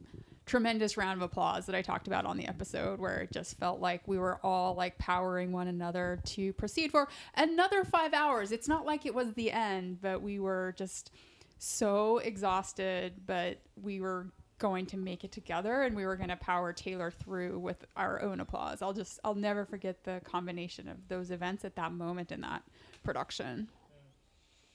tremendous 0.51 0.96
round 0.96 1.16
of 1.16 1.22
applause 1.22 1.64
that 1.66 1.76
I 1.76 1.82
talked 1.82 2.09
about 2.09 2.26
on 2.26 2.36
the 2.36 2.48
episode 2.48 2.98
where 2.98 3.20
it 3.20 3.30
just 3.30 3.57
felt 3.59 3.78
like 3.78 4.03
we 4.09 4.18
were 4.18 4.40
all 4.42 4.74
like 4.74 4.98
powering 4.98 5.53
one 5.53 5.68
another 5.68 6.18
to 6.24 6.53
proceed 6.55 6.90
for 6.90 7.07
another 7.36 7.84
5 7.84 8.12
hours. 8.12 8.51
It's 8.51 8.66
not 8.66 8.84
like 8.84 9.07
it 9.07 9.14
was 9.14 9.32
the 9.34 9.53
end, 9.53 10.01
but 10.03 10.20
we 10.22 10.40
were 10.40 10.74
just 10.76 11.12
so 11.61 12.18
exhausted, 12.18 13.12
but 13.26 13.59
we 13.80 14.01
were 14.01 14.26
going 14.59 14.86
to 14.86 14.96
make 14.96 15.22
it 15.22 15.30
together 15.30 15.82
and 15.82 15.94
we 15.94 16.05
were 16.05 16.16
going 16.16 16.30
to 16.30 16.36
power 16.36 16.72
Taylor 16.72 17.12
through 17.12 17.61
with 17.61 17.84
our 17.96 18.20
own 18.20 18.40
applause. 18.40 18.82
I'll 18.82 18.92
just 18.92 19.20
I'll 19.22 19.36
never 19.36 19.64
forget 19.64 20.03
the 20.03 20.20
combination 20.24 20.88
of 20.88 20.96
those 21.07 21.30
events 21.30 21.64
at 21.64 21.76
that 21.76 21.92
moment 21.92 22.32
in 22.32 22.40
that 22.40 22.64
production. 23.05 23.68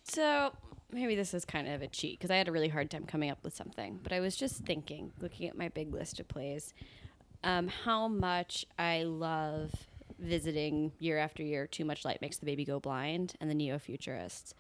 So 0.06 0.54
maybe 0.96 1.16
this 1.16 1.34
is 1.34 1.46
kind 1.46 1.68
of 1.68 1.82
a 1.82 1.88
cheat 1.88 2.18
because 2.18 2.32
I 2.32 2.38
had 2.38 2.48
a 2.48 2.52
really 2.52 2.70
hard 2.70 2.90
time 2.90 3.06
coming 3.06 3.30
up 3.30 3.44
with 3.44 3.56
something. 3.56 4.00
But 4.02 4.14
I 4.14 4.20
was 4.20 4.36
just 4.36 4.66
thinking, 4.66 5.12
looking 5.20 5.48
at 5.48 5.58
my 5.58 5.70
big 5.70 5.94
list 5.94 6.20
of 6.20 6.28
plays, 6.28 6.74
um, 7.44 7.68
how 7.68 8.08
much 8.08 8.66
I 8.80 9.04
love 9.04 9.72
visiting 10.18 10.94
year 11.00 11.18
after 11.18 11.44
year. 11.44 11.68
Too 11.68 11.86
much 11.86 12.06
light 12.06 12.22
makes 12.22 12.38
the 12.38 12.46
baby 12.46 12.66
go 12.66 12.80
blind, 12.80 13.36
and 13.40 13.50
the 13.50 13.54
Neo 13.54 13.78
Futurists. 13.78 14.54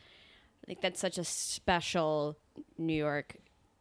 I 0.63 0.67
think 0.67 0.81
that's 0.81 0.99
such 0.99 1.17
a 1.17 1.23
special 1.23 2.37
New 2.77 2.93
York 2.93 3.37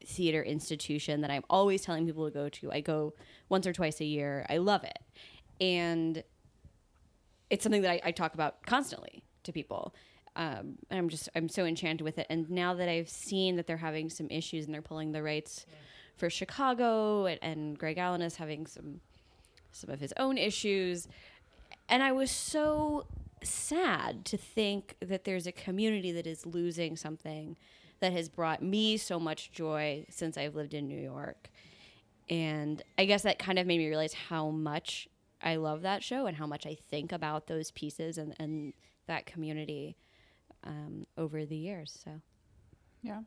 theater 0.07 0.43
institution 0.43 1.23
that 1.23 1.31
I'm 1.31 1.45
always 1.49 1.83
telling 1.83 2.07
people 2.07 2.27
to 2.27 2.31
go 2.31 2.49
to. 2.49 2.73
I 2.73 2.81
go 2.81 3.15
once 3.49 3.67
or 3.67 3.73
twice 3.73 4.01
a 4.01 4.05
year. 4.05 4.47
I 4.49 4.59
love 4.59 4.85
it. 4.85 4.99
And 5.61 6.23
it's 7.51 7.63
something 7.63 7.83
that 7.83 7.91
I, 7.91 8.01
I 8.05 8.11
talk 8.11 8.35
about 8.35 8.65
constantly 8.67 9.25
to 9.45 9.53
people. 9.53 9.95
Um, 10.37 10.79
I'm 10.91 11.09
just 11.09 11.29
I'm 11.35 11.49
so 11.49 11.65
enchanted 11.65 12.03
with 12.03 12.19
it. 12.19 12.27
And 12.29 12.51
now 12.51 12.75
that 12.75 12.89
I've 12.89 13.09
seen 13.09 13.57
that 13.57 13.67
they're 13.67 13.77
having 13.77 14.11
some 14.11 14.29
issues 14.31 14.65
and 14.67 14.75
they're 14.75 14.83
pulling 14.83 15.13
the 15.13 15.23
rights 15.23 15.67
for 16.17 16.29
Chicago, 16.31 17.27
and, 17.27 17.39
and 17.43 17.79
Greg 17.79 17.99
Allen 17.99 18.23
is 18.23 18.37
having 18.37 18.67
some 18.67 19.01
some 19.71 19.91
of 19.91 20.01
his 20.01 20.13
own 20.17 20.39
issues, 20.39 21.09
and 21.89 22.03
I 22.03 22.13
was 22.13 22.31
so 22.31 23.07
sad 23.43 24.25
to 24.25 24.37
think 24.37 24.97
that 25.01 25.25
there's 25.25 25.47
a 25.47 25.53
community 25.53 26.13
that 26.13 26.27
is 26.27 26.47
losing 26.47 26.97
something 26.97 27.57
that 28.01 28.13
has 28.13 28.29
brought 28.29 28.63
me 28.63 28.97
so 28.97 29.19
much 29.21 29.53
joy 29.53 30.05
since 30.11 30.37
I've 30.37 30.55
lived 30.55 30.75
in 30.75 30.89
New 30.89 31.01
York. 31.01 31.49
And 32.29 32.83
I 32.99 33.05
guess 33.05 33.23
that 33.23 33.39
kind 33.39 33.59
of 33.59 33.67
made 33.67 33.79
me 33.79 33.87
realize 33.87 34.15
how 34.15 34.51
much 34.51 35.09
I 35.43 35.57
love 35.57 35.83
that 35.83 36.03
show 36.03 36.27
and 36.27 36.37
how 36.37 36.47
much 36.47 36.67
I 36.67 36.75
think 36.75 37.13
about 37.13 37.47
those 37.47 37.71
pieces 37.71 38.17
and, 38.19 38.35
and 38.39 38.73
that 39.07 39.27
community 39.27 39.97
um, 40.65 41.07
over 41.17 41.45
the 41.45 41.57
years. 41.57 41.99
So 42.05 42.21
Yeah. 43.03 43.21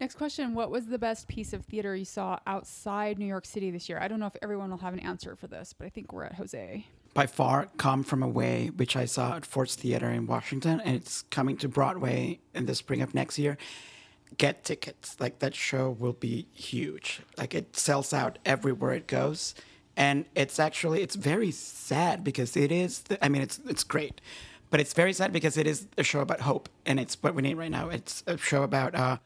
Next 0.00 0.16
question. 0.16 0.54
What 0.54 0.70
was 0.70 0.86
the 0.86 0.98
best 0.98 1.28
piece 1.28 1.52
of 1.52 1.64
theater 1.64 1.94
you 1.94 2.04
saw 2.04 2.40
outside 2.48 3.16
New 3.16 3.26
York 3.26 3.46
City 3.46 3.70
this 3.70 3.88
year? 3.88 3.98
I 4.00 4.08
don't 4.08 4.18
know 4.18 4.26
if 4.26 4.36
everyone 4.42 4.70
will 4.70 4.78
have 4.78 4.92
an 4.92 4.98
answer 4.98 5.36
for 5.36 5.46
this, 5.46 5.72
but 5.72 5.86
I 5.86 5.88
think 5.88 6.12
we're 6.12 6.24
at 6.24 6.34
Jose. 6.34 6.84
By 7.14 7.26
far, 7.26 7.68
Come 7.76 8.02
From 8.02 8.20
Away, 8.20 8.72
which 8.74 8.96
I 8.96 9.04
saw 9.04 9.36
at 9.36 9.46
Ford's 9.46 9.76
Theater 9.76 10.10
in 10.10 10.26
Washington, 10.26 10.80
and 10.80 10.96
it's 10.96 11.22
coming 11.22 11.56
to 11.58 11.68
Broadway 11.68 12.40
in 12.54 12.66
the 12.66 12.74
spring 12.74 13.02
of 13.02 13.14
next 13.14 13.38
year. 13.38 13.56
Get 14.36 14.64
tickets. 14.64 15.16
Like 15.20 15.38
that 15.38 15.54
show 15.54 15.90
will 15.90 16.12
be 16.12 16.48
huge. 16.52 17.20
Like 17.38 17.54
it 17.54 17.76
sells 17.76 18.12
out 18.12 18.40
everywhere 18.44 18.94
it 18.94 19.06
goes, 19.06 19.54
and 19.96 20.24
it's 20.34 20.58
actually 20.58 21.02
it's 21.02 21.14
very 21.14 21.52
sad 21.52 22.24
because 22.24 22.56
it 22.56 22.72
is. 22.72 23.02
The, 23.02 23.24
I 23.24 23.28
mean, 23.28 23.42
it's 23.42 23.60
it's 23.64 23.84
great, 23.84 24.20
but 24.70 24.80
it's 24.80 24.92
very 24.92 25.12
sad 25.12 25.32
because 25.32 25.56
it 25.56 25.66
is 25.66 25.86
a 25.96 26.02
show 26.02 26.20
about 26.20 26.40
hope, 26.40 26.68
and 26.84 26.98
it's 26.98 27.16
what 27.22 27.34
we 27.34 27.42
need 27.42 27.54
right 27.54 27.70
now. 27.70 27.88
It's 27.88 28.22
a 28.26 28.36
show 28.36 28.62
about 28.62 28.94
uh, 28.94 29.18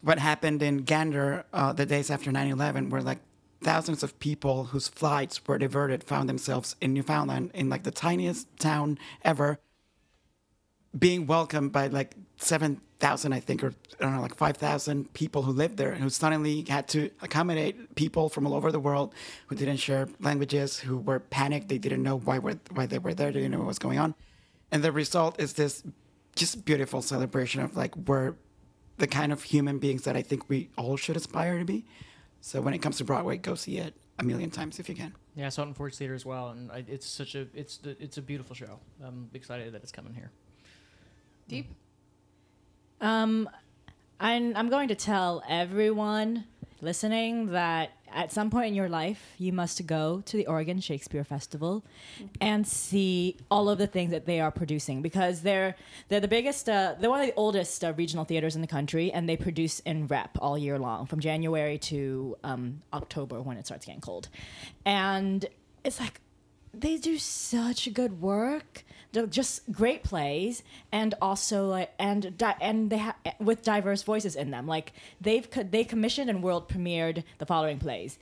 what 0.00 0.18
happened 0.18 0.62
in 0.62 0.78
Gander 0.78 1.44
uh, 1.52 1.72
the 1.72 1.86
days 1.86 2.10
after 2.10 2.30
9-11 2.30 2.90
where 2.90 3.02
like 3.02 3.18
thousands 3.62 4.02
of 4.02 4.18
people 4.20 4.64
whose 4.66 4.88
flights 4.88 5.44
were 5.46 5.58
diverted 5.58 6.04
found 6.04 6.28
themselves 6.28 6.76
in 6.80 6.92
Newfoundland 6.94 7.50
in 7.54 7.68
like 7.68 7.82
the 7.82 7.90
tiniest 7.90 8.46
town 8.58 8.98
ever 9.22 9.58
being 10.96 11.26
welcomed 11.26 11.72
by 11.72 11.88
like 11.88 12.14
7,000 12.36 13.32
I 13.32 13.40
think 13.40 13.64
or 13.64 13.74
I 13.98 14.04
don't 14.04 14.14
know 14.14 14.20
like 14.20 14.36
5,000 14.36 15.12
people 15.12 15.42
who 15.42 15.52
lived 15.52 15.76
there 15.76 15.90
and 15.90 16.02
who 16.02 16.10
suddenly 16.10 16.64
had 16.68 16.86
to 16.88 17.10
accommodate 17.20 17.94
people 17.96 18.28
from 18.28 18.46
all 18.46 18.54
over 18.54 18.70
the 18.70 18.78
world 18.78 19.14
who 19.48 19.56
didn't 19.56 19.78
share 19.78 20.08
languages 20.20 20.78
who 20.78 20.98
were 20.98 21.18
panicked. 21.18 21.68
They 21.68 21.78
didn't 21.78 22.02
know 22.02 22.18
why 22.18 22.38
were 22.38 22.58
why 22.70 22.86
they 22.86 22.98
were 22.98 23.14
there. 23.14 23.32
They 23.32 23.40
didn't 23.40 23.52
know 23.52 23.58
what 23.58 23.66
was 23.66 23.78
going 23.78 23.98
on 23.98 24.14
and 24.70 24.82
the 24.82 24.92
result 24.92 25.40
is 25.40 25.54
this 25.54 25.82
just 26.34 26.64
beautiful 26.64 27.02
celebration 27.02 27.62
of 27.62 27.76
like 27.76 27.96
we're 27.96 28.34
the 28.98 29.06
kind 29.06 29.32
of 29.32 29.42
human 29.42 29.78
beings 29.78 30.02
that 30.02 30.16
I 30.16 30.22
think 30.22 30.48
we 30.48 30.70
all 30.76 30.96
should 30.96 31.16
aspire 31.16 31.58
to 31.58 31.64
be. 31.64 31.84
So 32.40 32.60
when 32.60 32.74
it 32.74 32.78
comes 32.78 32.98
to 32.98 33.04
Broadway, 33.04 33.36
go 33.36 33.54
see 33.54 33.78
it 33.78 33.94
a 34.18 34.24
million 34.24 34.50
times 34.50 34.78
if 34.78 34.88
you 34.88 34.94
can. 34.94 35.14
Yeah, 35.34 35.46
I 35.46 35.48
saw 35.50 35.62
it 35.62 35.66
in 35.66 35.74
Ford's 35.74 35.98
Theater 35.98 36.14
as 36.14 36.24
well, 36.24 36.48
and 36.48 36.70
I, 36.70 36.84
it's 36.86 37.06
such 37.06 37.34
a 37.34 37.46
it's 37.54 37.78
the, 37.78 38.00
it's 38.02 38.16
a 38.16 38.22
beautiful 38.22 38.54
show. 38.54 38.78
I'm 39.04 39.28
excited 39.34 39.72
that 39.74 39.82
it's 39.82 39.92
coming 39.92 40.14
here. 40.14 40.30
Diep. 41.50 41.66
Um, 43.00 43.48
I'm, 44.18 44.56
I'm 44.56 44.70
going 44.70 44.88
to 44.88 44.94
tell 44.94 45.42
everyone 45.48 46.44
listening 46.80 47.52
that 47.52 47.90
at 48.16 48.32
some 48.32 48.50
point 48.50 48.68
in 48.68 48.74
your 48.74 48.88
life, 48.88 49.34
you 49.38 49.52
must 49.52 49.86
go 49.86 50.22
to 50.24 50.36
the 50.38 50.46
Oregon 50.46 50.80
Shakespeare 50.80 51.22
Festival 51.22 51.84
and 52.40 52.66
see 52.66 53.36
all 53.50 53.68
of 53.68 53.76
the 53.76 53.86
things 53.86 54.10
that 54.10 54.24
they 54.24 54.40
are 54.40 54.50
producing 54.50 55.02
because 55.02 55.42
they're 55.42 55.76
they're 56.08 56.20
the 56.20 56.26
biggest, 56.26 56.68
uh, 56.68 56.94
they're 56.98 57.10
one 57.10 57.20
of 57.20 57.26
the 57.26 57.34
oldest 57.34 57.84
uh, 57.84 57.92
regional 57.94 58.24
theaters 58.24 58.56
in 58.56 58.62
the 58.62 58.66
country, 58.66 59.12
and 59.12 59.28
they 59.28 59.36
produce 59.36 59.80
in 59.80 60.06
rep 60.06 60.38
all 60.40 60.56
year 60.56 60.78
long 60.78 61.04
from 61.04 61.20
January 61.20 61.76
to 61.78 62.36
um, 62.42 62.80
October 62.94 63.42
when 63.42 63.58
it 63.58 63.66
starts 63.66 63.84
getting 63.84 64.00
cold, 64.00 64.30
and 64.86 65.44
it's 65.84 66.00
like 66.00 66.20
they 66.72 66.96
do 66.96 67.18
such 67.18 67.92
good 67.92 68.20
work. 68.22 68.84
Just 69.26 69.70
great 69.72 70.02
plays, 70.02 70.62
and 70.92 71.14
also 71.22 71.86
and 71.98 72.42
and 72.60 72.90
they 72.90 72.98
have 72.98 73.14
with 73.38 73.62
diverse 73.62 74.02
voices 74.02 74.36
in 74.36 74.50
them. 74.50 74.66
Like 74.66 74.92
they've 75.20 75.50
co- 75.50 75.62
they 75.62 75.84
commissioned 75.84 76.28
and 76.28 76.42
world 76.42 76.68
premiered 76.68 77.24
the 77.38 77.46
following 77.46 77.78
plays: 77.78 78.18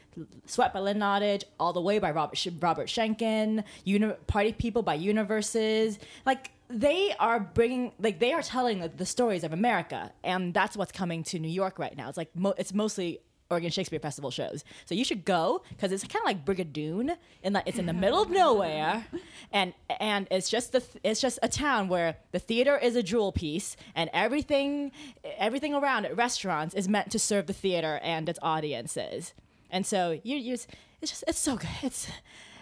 "Sweat" 0.46 0.72
by 0.72 0.80
Lynn 0.80 0.98
Nottage, 0.98 1.44
"All 1.58 1.72
the 1.72 1.80
Way" 1.80 1.98
by 1.98 2.10
Robert 2.10 2.36
Sh- 2.36 2.48
Robert 2.60 2.88
Schenkkan, 2.88 3.64
Uni- 3.84 4.14
"Party 4.26 4.52
People" 4.52 4.82
by 4.82 4.94
Universes. 4.94 5.98
Like 6.24 6.50
they 6.68 7.14
are 7.18 7.40
bringing 7.40 7.92
like 7.98 8.18
they 8.20 8.32
are 8.32 8.42
telling 8.42 8.80
the, 8.80 8.88
the 8.88 9.06
stories 9.06 9.44
of 9.44 9.52
America, 9.52 10.12
and 10.22 10.54
that's 10.54 10.76
what's 10.76 10.92
coming 10.92 11.22
to 11.24 11.38
New 11.38 11.48
York 11.48 11.78
right 11.78 11.96
now. 11.96 12.08
It's 12.08 12.18
like 12.18 12.34
mo- 12.34 12.54
it's 12.56 12.72
mostly 12.72 13.20
Oregon 13.50 13.70
Shakespeare 13.70 13.98
Festival 13.98 14.30
shows. 14.30 14.64
So 14.86 14.94
you 14.94 15.04
should 15.04 15.24
go 15.24 15.62
because 15.68 15.92
it's 15.92 16.02
kind 16.04 16.22
of 16.22 16.26
like 16.26 16.44
Brigadoon, 16.44 17.16
and 17.42 17.54
like 17.54 17.64
it's 17.66 17.78
in 17.78 17.86
the 17.86 17.92
middle 17.92 18.22
of 18.22 18.30
nowhere, 18.30 19.06
and 19.52 19.74
and 20.00 20.26
it's 20.30 20.48
just 20.48 20.72
the 20.72 20.82
it's 21.02 21.20
just 21.20 21.38
a 21.42 21.48
town 21.48 21.88
where 21.88 22.16
the 22.32 22.38
theater 22.38 22.76
is 22.78 22.96
a 22.96 23.02
jewel 23.02 23.32
piece, 23.32 23.76
and 23.94 24.10
everything 24.12 24.92
everything 25.38 25.74
around 25.74 26.04
it, 26.04 26.16
restaurants, 26.16 26.74
is 26.74 26.88
meant 26.88 27.10
to 27.12 27.18
serve 27.18 27.46
the 27.46 27.52
theater 27.52 28.00
and 28.02 28.28
its 28.28 28.38
audiences. 28.42 29.34
And 29.70 29.86
so 29.86 30.20
you 30.22 30.36
you 30.36 30.54
it's 30.54 31.10
just 31.10 31.24
it's 31.28 31.38
so 31.38 31.56
good. 31.56 31.68
It's 31.82 32.08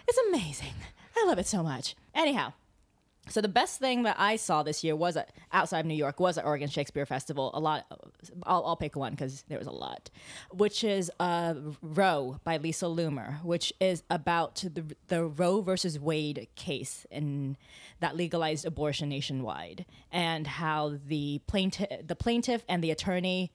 it's 0.07 0.19
amazing. 0.29 0.73
I 1.15 1.25
love 1.25 1.39
it 1.39 1.47
so 1.47 1.63
much. 1.63 1.95
Anyhow, 2.13 2.53
so 3.29 3.41
the 3.41 3.47
best 3.47 3.79
thing 3.79 4.03
that 4.03 4.15
I 4.19 4.35
saw 4.35 4.63
this 4.63 4.83
year 4.83 4.95
was 4.95 5.15
at, 5.17 5.31
outside 5.51 5.79
of 5.79 5.85
New 5.85 5.95
York 5.95 6.19
was 6.19 6.37
at 6.37 6.45
Oregon 6.45 6.69
Shakespeare 6.69 7.05
Festival. 7.05 7.51
A 7.53 7.59
lot. 7.59 7.85
I'll, 8.43 8.65
I'll 8.65 8.75
pick 8.75 8.95
one 8.95 9.11
because 9.11 9.43
there 9.47 9.57
was 9.57 9.67
a 9.67 9.71
lot, 9.71 10.09
which 10.51 10.83
is 10.83 11.11
uh, 11.19 11.53
Roe 11.81 12.39
by 12.43 12.57
Lisa 12.57 12.85
Loomer, 12.85 13.43
which 13.43 13.71
is 13.79 14.03
about 14.09 14.55
the 14.55 14.95
the 15.07 15.25
Roe 15.25 15.61
versus 15.61 15.99
Wade 15.99 16.47
case 16.55 17.05
in 17.09 17.57
that 17.99 18.15
legalized 18.15 18.65
abortion 18.65 19.09
nationwide, 19.09 19.85
and 20.11 20.45
how 20.45 20.97
the 21.05 21.41
plaintiff, 21.47 21.89
the 22.05 22.15
plaintiff, 22.15 22.63
and 22.67 22.83
the 22.83 22.91
attorney 22.91 23.53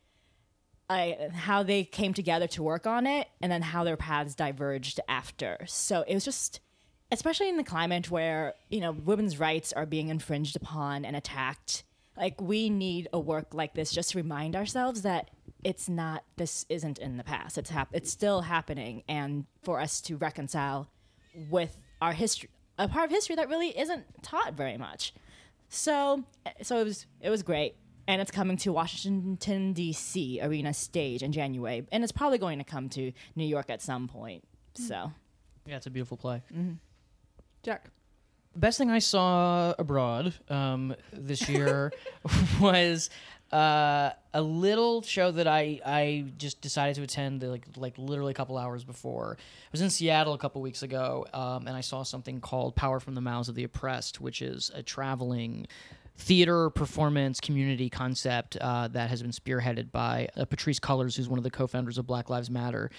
I, 0.91 1.29
how 1.35 1.63
they 1.63 1.85
came 1.85 2.15
together 2.15 2.47
to 2.49 2.63
work 2.63 2.87
on 2.87 3.07
it 3.07 3.29
and 3.43 3.53
then 3.53 3.61
how 3.61 3.85
their 3.85 3.99
paths 3.99 4.35
diverged 4.35 5.01
after. 5.07 5.59
So 5.67 6.03
it 6.09 6.15
was 6.15 6.25
just, 6.25 6.61
especially 7.11 7.49
in 7.49 7.57
the 7.57 7.65
climate 7.65 8.11
where, 8.11 8.55
you 8.69 8.81
know, 8.81 8.93
women's 8.93 9.39
rights 9.39 9.73
are 9.73 9.87
being 9.87 10.09
infringed 10.09 10.57
upon 10.57 11.05
and 11.05 11.17
attacked. 11.17 11.85
Like, 12.17 12.41
we 12.41 12.69
need 12.69 13.09
a 13.13 13.21
work 13.21 13.55
like 13.55 13.75
this 13.75 13.93
just 13.93 14.11
to 14.11 14.19
remind 14.19 14.57
ourselves 14.57 15.03
that 15.03 15.31
it's 15.65 15.89
not, 15.89 16.25
this 16.37 16.67
isn't 16.69 16.99
in 16.99 17.17
the 17.17 17.25
past. 17.25 17.59
It's, 17.59 17.71
hap- 17.71 17.91
it's 17.93 18.11
still 18.11 18.43
happening. 18.43 19.03
And 19.09 19.47
for 19.63 19.81
us 19.81 20.01
to 20.03 20.17
reconcile 20.17 20.89
with 21.49 21.79
our 22.01 22.13
history, 22.13 22.51
a 22.79 22.89
part 22.89 23.07
of 23.07 23.11
history 23.11 23.37
that 23.37 23.49
really 23.49 23.79
isn't 23.79 24.05
taught 24.23 24.55
very 24.55 24.77
much. 24.77 25.13
So, 25.69 26.25
so 26.63 26.81
it 26.81 26.85
was, 26.85 27.07
it 27.21 27.31
was 27.31 27.43
great 27.43 27.75
and 28.09 28.23
it's 28.23 28.31
coming 28.31 28.57
to 28.57 28.73
Washington 28.73 29.75
D.C. 29.75 30.41
Arena 30.43 30.73
Stage 30.73 31.23
in 31.23 31.31
January, 31.31 31.87
and 31.93 32.03
it's 32.03 32.11
probably 32.11 32.39
going 32.39 32.57
to 32.59 32.65
come 32.65 32.89
to 32.89 33.13
New 33.37 33.45
York 33.45 33.69
at 33.69 33.83
some 33.83 34.09
point. 34.09 34.43
So, 34.75 35.13
Yeah, 35.67 35.77
it's 35.77 35.87
a 35.87 35.91
beautiful 35.91 36.17
play. 36.17 36.43
Mm-hmm. 36.51 36.73
Jack. 37.63 37.91
The 38.55 38.61
best 38.61 38.79
thing 38.79 38.91
I 38.91 38.99
saw 38.99 39.75
abroad 39.79 40.35
um, 40.49 40.95
this 41.13 41.49
year 41.49 41.93
was 42.61 43.11
uh, 43.53 44.11
a 44.35 44.43
little 44.43 45.03
show 45.03 45.31
that 45.31 45.47
I 45.47 45.81
I 45.85 46.25
just 46.37 46.61
decided 46.61 46.97
to 46.97 47.03
attend 47.03 47.43
like 47.43 47.67
like 47.77 47.97
literally 47.97 48.33
a 48.33 48.35
couple 48.35 48.59
hours 48.59 48.85
before. 48.85 49.37
I 49.39 49.69
was 49.73 49.81
in 49.81 49.91
Seattle 49.91 50.35
a 50.35 50.39
couple 50.39 50.61
weeks 50.61 50.83
ago, 50.83 51.27
um, 51.33 51.67
and 51.67 51.77
I 51.77 51.81
saw 51.81 52.03
something 52.03 52.41
called 52.41 52.75
"Power 52.75 53.01
from 53.01 53.15
the 53.15 53.21
Mouths 53.21 53.49
of 53.49 53.55
the 53.55 53.65
Oppressed," 53.65 54.21
which 54.21 54.43
is 54.43 54.71
a 54.75 54.83
traveling 54.83 55.67
theater 56.19 56.69
performance 56.69 57.41
community 57.41 57.89
concept 57.89 58.57
uh, 58.57 58.89
that 58.89 59.09
has 59.09 59.23
been 59.23 59.31
spearheaded 59.31 59.93
by 59.93 60.29
uh, 60.37 60.45
Patrisse 60.45 60.81
Cullors, 60.81 61.17
who's 61.17 61.29
one 61.29 61.39
of 61.39 61.45
the 61.45 61.51
co-founders 61.51 61.97
of 61.97 62.07
Black 62.07 62.29
Lives 62.29 62.51
Matter. 62.51 62.91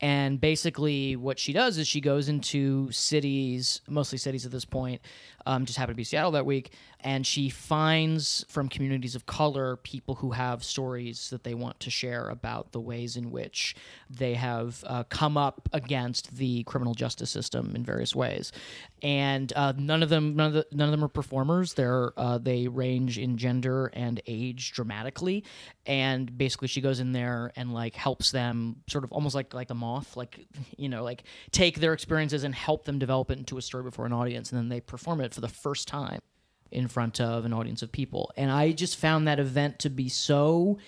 And 0.00 0.40
basically, 0.40 1.16
what 1.16 1.40
she 1.40 1.52
does 1.52 1.76
is 1.76 1.88
she 1.88 2.00
goes 2.00 2.28
into 2.28 2.90
cities, 2.92 3.80
mostly 3.88 4.16
cities 4.16 4.46
at 4.46 4.52
this 4.52 4.64
point, 4.64 5.00
Um, 5.48 5.64
just 5.64 5.78
happened 5.78 5.94
to 5.94 5.96
be 5.96 6.04
Seattle 6.04 6.32
that 6.32 6.44
week, 6.44 6.74
and 7.00 7.26
she 7.26 7.48
finds 7.48 8.44
from 8.50 8.68
communities 8.68 9.14
of 9.14 9.24
color 9.24 9.76
people 9.76 10.16
who 10.16 10.32
have 10.32 10.62
stories 10.62 11.30
that 11.30 11.42
they 11.42 11.54
want 11.54 11.80
to 11.80 11.90
share 11.90 12.28
about 12.28 12.72
the 12.72 12.80
ways 12.80 13.16
in 13.16 13.30
which 13.30 13.74
they 14.10 14.34
have 14.34 14.84
uh, 14.86 15.04
come 15.04 15.38
up 15.38 15.66
against 15.72 16.36
the 16.36 16.64
criminal 16.64 16.92
justice 16.92 17.30
system 17.30 17.74
in 17.74 17.82
various 17.82 18.14
ways. 18.14 18.52
And 19.02 19.50
uh, 19.56 19.72
none 19.78 20.02
of 20.02 20.10
them, 20.10 20.36
none 20.36 20.48
of, 20.48 20.52
the, 20.52 20.66
none 20.70 20.88
of 20.88 20.90
them 20.90 21.02
are 21.02 21.08
performers. 21.08 21.72
They're 21.72 22.12
uh, 22.18 22.36
they 22.36 22.68
range 22.68 23.16
in 23.16 23.38
gender 23.38 23.86
and 23.94 24.20
age 24.26 24.72
dramatically. 24.72 25.44
And 25.86 26.36
basically, 26.36 26.68
she 26.68 26.82
goes 26.82 27.00
in 27.00 27.12
there 27.12 27.52
and 27.56 27.72
like 27.72 27.94
helps 27.94 28.32
them, 28.32 28.82
sort 28.86 29.04
of 29.04 29.12
almost 29.12 29.34
like 29.34 29.54
like 29.54 29.70
a 29.70 29.74
moth, 29.74 30.14
like 30.14 30.46
you 30.76 30.90
know, 30.90 31.04
like 31.04 31.22
take 31.52 31.80
their 31.80 31.94
experiences 31.94 32.44
and 32.44 32.54
help 32.54 32.84
them 32.84 32.98
develop 32.98 33.30
it 33.30 33.38
into 33.38 33.56
a 33.56 33.62
story 33.62 33.84
before 33.84 34.04
an 34.04 34.12
audience, 34.12 34.50
and 34.52 34.58
then 34.58 34.68
they 34.68 34.80
perform 34.80 35.22
it 35.22 35.37
for 35.38 35.42
the 35.42 35.48
first 35.48 35.86
time 35.86 36.18
in 36.72 36.88
front 36.88 37.20
of 37.20 37.44
an 37.44 37.52
audience 37.52 37.80
of 37.82 37.92
people. 37.92 38.32
And 38.36 38.50
I 38.50 38.72
just 38.72 38.96
found 38.96 39.28
that 39.28 39.38
event 39.38 39.78
to 39.80 39.88
be 39.88 40.08
so 40.08 40.78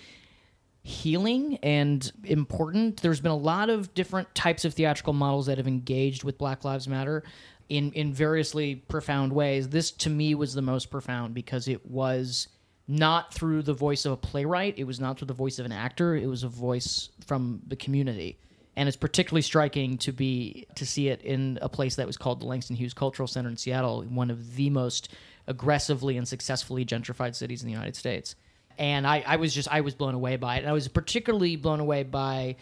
healing 0.83 1.57
and 1.63 2.11
important. 2.25 3.01
There's 3.01 3.21
been 3.21 3.31
a 3.31 3.37
lot 3.37 3.69
of 3.69 3.93
different 3.93 4.35
types 4.35 4.65
of 4.65 4.73
theatrical 4.73 5.13
models 5.13 5.45
that 5.45 5.57
have 5.57 5.69
engaged 5.69 6.25
with 6.25 6.37
Black 6.37 6.65
Lives 6.65 6.85
Matter 6.85 7.23
in 7.69 7.93
in 7.93 8.13
variously 8.13 8.75
profound 8.75 9.31
ways. 9.31 9.69
This 9.69 9.89
to 9.91 10.09
me 10.09 10.35
was 10.35 10.53
the 10.53 10.61
most 10.61 10.91
profound 10.91 11.33
because 11.33 11.69
it 11.69 11.89
was 11.89 12.49
not 12.89 13.33
through 13.33 13.61
the 13.61 13.73
voice 13.73 14.05
of 14.05 14.11
a 14.11 14.17
playwright, 14.17 14.77
it 14.77 14.83
was 14.83 14.99
not 14.99 15.17
through 15.17 15.27
the 15.27 15.33
voice 15.33 15.59
of 15.59 15.65
an 15.65 15.71
actor, 15.71 16.13
it 16.13 16.27
was 16.27 16.43
a 16.43 16.49
voice 16.49 17.09
from 17.25 17.61
the 17.67 17.77
community. 17.77 18.37
And 18.75 18.87
it's 18.87 18.97
particularly 18.97 19.41
striking 19.41 19.97
to 19.99 20.13
be 20.13 20.65
to 20.75 20.85
see 20.85 21.09
it 21.09 21.21
in 21.23 21.59
a 21.61 21.67
place 21.67 21.95
that 21.95 22.07
was 22.07 22.17
called 22.17 22.39
the 22.39 22.45
Langston 22.45 22.75
Hughes 22.75 22.93
Cultural 22.93 23.27
Center 23.27 23.49
in 23.49 23.57
Seattle, 23.57 24.03
one 24.03 24.31
of 24.31 24.55
the 24.55 24.69
most 24.69 25.09
aggressively 25.47 26.17
and 26.17 26.27
successfully 26.27 26.85
gentrified 26.85 27.35
cities 27.35 27.61
in 27.61 27.67
the 27.67 27.73
United 27.73 27.95
States 27.95 28.35
and 28.77 29.05
I, 29.05 29.23
I 29.25 29.35
was 29.35 29.53
just 29.53 29.67
I 29.71 29.81
was 29.81 29.93
blown 29.93 30.15
away 30.15 30.37
by 30.37 30.55
it. 30.55 30.59
And 30.59 30.69
I 30.69 30.73
was 30.73 30.87
particularly 30.87 31.55
blown 31.55 31.79
away 31.79 32.03
by 32.03 32.55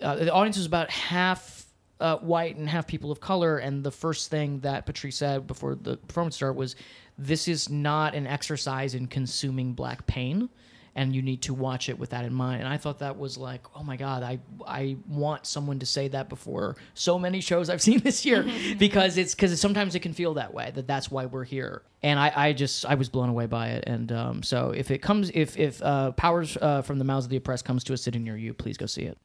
uh, 0.00 0.16
the 0.16 0.32
audience 0.32 0.56
was 0.56 0.66
about 0.66 0.90
half 0.90 1.66
uh, 1.98 2.16
white 2.18 2.56
and 2.56 2.68
half 2.68 2.86
people 2.86 3.10
of 3.10 3.20
color. 3.20 3.58
And 3.58 3.84
the 3.84 3.90
first 3.90 4.30
thing 4.30 4.60
that 4.60 4.86
Patrisse 4.86 5.16
said 5.16 5.46
before 5.46 5.74
the 5.74 5.96
performance 5.96 6.36
started 6.36 6.56
was, 6.56 6.76
"This 7.18 7.48
is 7.48 7.68
not 7.68 8.14
an 8.14 8.26
exercise 8.26 8.94
in 8.94 9.06
consuming 9.06 9.72
black 9.72 10.06
pain." 10.06 10.48
And 10.94 11.14
you 11.14 11.22
need 11.22 11.42
to 11.42 11.54
watch 11.54 11.88
it 11.88 11.98
with 11.98 12.10
that 12.10 12.24
in 12.24 12.34
mind. 12.34 12.60
And 12.60 12.68
I 12.68 12.76
thought 12.76 12.98
that 12.98 13.18
was 13.18 13.38
like, 13.38 13.62
oh 13.76 13.82
my 13.82 13.96
god, 13.96 14.22
I 14.22 14.40
I 14.66 14.96
want 15.08 15.46
someone 15.46 15.78
to 15.78 15.86
say 15.86 16.08
that 16.08 16.28
before 16.28 16.76
so 16.94 17.18
many 17.18 17.40
shows 17.40 17.70
I've 17.70 17.82
seen 17.88 18.00
this 18.00 18.24
year, 18.26 18.44
because 18.78 19.16
it's 19.16 19.34
because 19.34 19.58
sometimes 19.60 19.94
it 19.94 20.00
can 20.00 20.12
feel 20.12 20.34
that 20.34 20.52
way. 20.52 20.72
That 20.74 20.86
that's 20.86 21.10
why 21.10 21.26
we're 21.26 21.44
here. 21.44 21.82
And 22.02 22.18
I, 22.18 22.32
I 22.34 22.52
just 22.52 22.86
I 22.86 22.94
was 22.94 23.08
blown 23.08 23.28
away 23.28 23.46
by 23.46 23.68
it. 23.68 23.84
And 23.86 24.10
um, 24.12 24.42
so 24.42 24.70
if 24.70 24.90
it 24.90 24.98
comes 24.98 25.30
if 25.34 25.56
if 25.58 25.82
uh, 25.82 26.12
Powers 26.12 26.56
uh, 26.60 26.82
from 26.82 26.98
the 26.98 27.04
Mouths 27.04 27.26
of 27.26 27.30
the 27.30 27.36
Oppressed 27.36 27.64
comes 27.64 27.84
to 27.84 27.92
a 27.92 27.96
city 27.96 28.18
near 28.18 28.36
you, 28.36 28.52
please 28.54 28.76
go 28.76 28.86
see 28.86 29.02
it. 29.02 29.18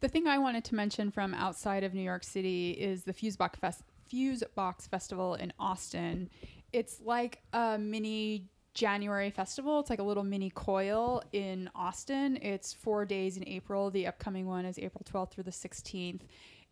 The 0.00 0.08
thing 0.08 0.26
I 0.26 0.36
wanted 0.36 0.64
to 0.64 0.74
mention 0.74 1.10
from 1.10 1.32
outside 1.32 1.82
of 1.82 1.94
New 1.94 2.02
York 2.02 2.24
City 2.24 2.72
is 2.72 3.04
the 3.04 3.14
Fusebox, 3.14 3.56
Fest- 3.56 3.84
Fusebox 4.12 4.86
Festival 4.86 5.34
in 5.34 5.50
Austin. 5.58 6.28
It's 6.74 7.00
like 7.00 7.40
a 7.54 7.78
mini 7.78 8.48
January 8.74 9.30
festival. 9.30 9.80
It's 9.80 9.88
like 9.88 10.00
a 10.00 10.04
little 10.04 10.24
mini 10.24 10.50
coil 10.50 11.22
in 11.32 11.70
Austin. 11.74 12.38
It's 12.42 12.72
four 12.72 13.06
days 13.06 13.36
in 13.36 13.48
April. 13.48 13.90
The 13.90 14.06
upcoming 14.06 14.46
one 14.46 14.64
is 14.64 14.78
April 14.78 15.04
12th 15.10 15.30
through 15.30 15.44
the 15.44 15.50
16th. 15.52 16.22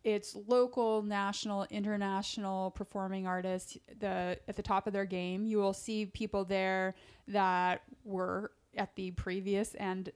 It's 0.03 0.35
local, 0.47 1.01
national, 1.01 1.65
international 1.69 2.71
performing 2.71 3.25
artists 3.25 3.77
the 3.99 4.37
at 4.49 4.57
the 4.57 4.61
top 4.61 4.85
of 4.85 4.91
their 4.91 5.05
game. 5.05 5.45
You 5.45 5.59
will 5.59 5.73
see 5.73 6.05
people 6.05 6.43
there 6.43 6.95
that 7.29 7.83
were 8.03 8.51
at 8.75 8.93
the 8.95 9.11
previous 9.11 9.73
and 9.75 10.11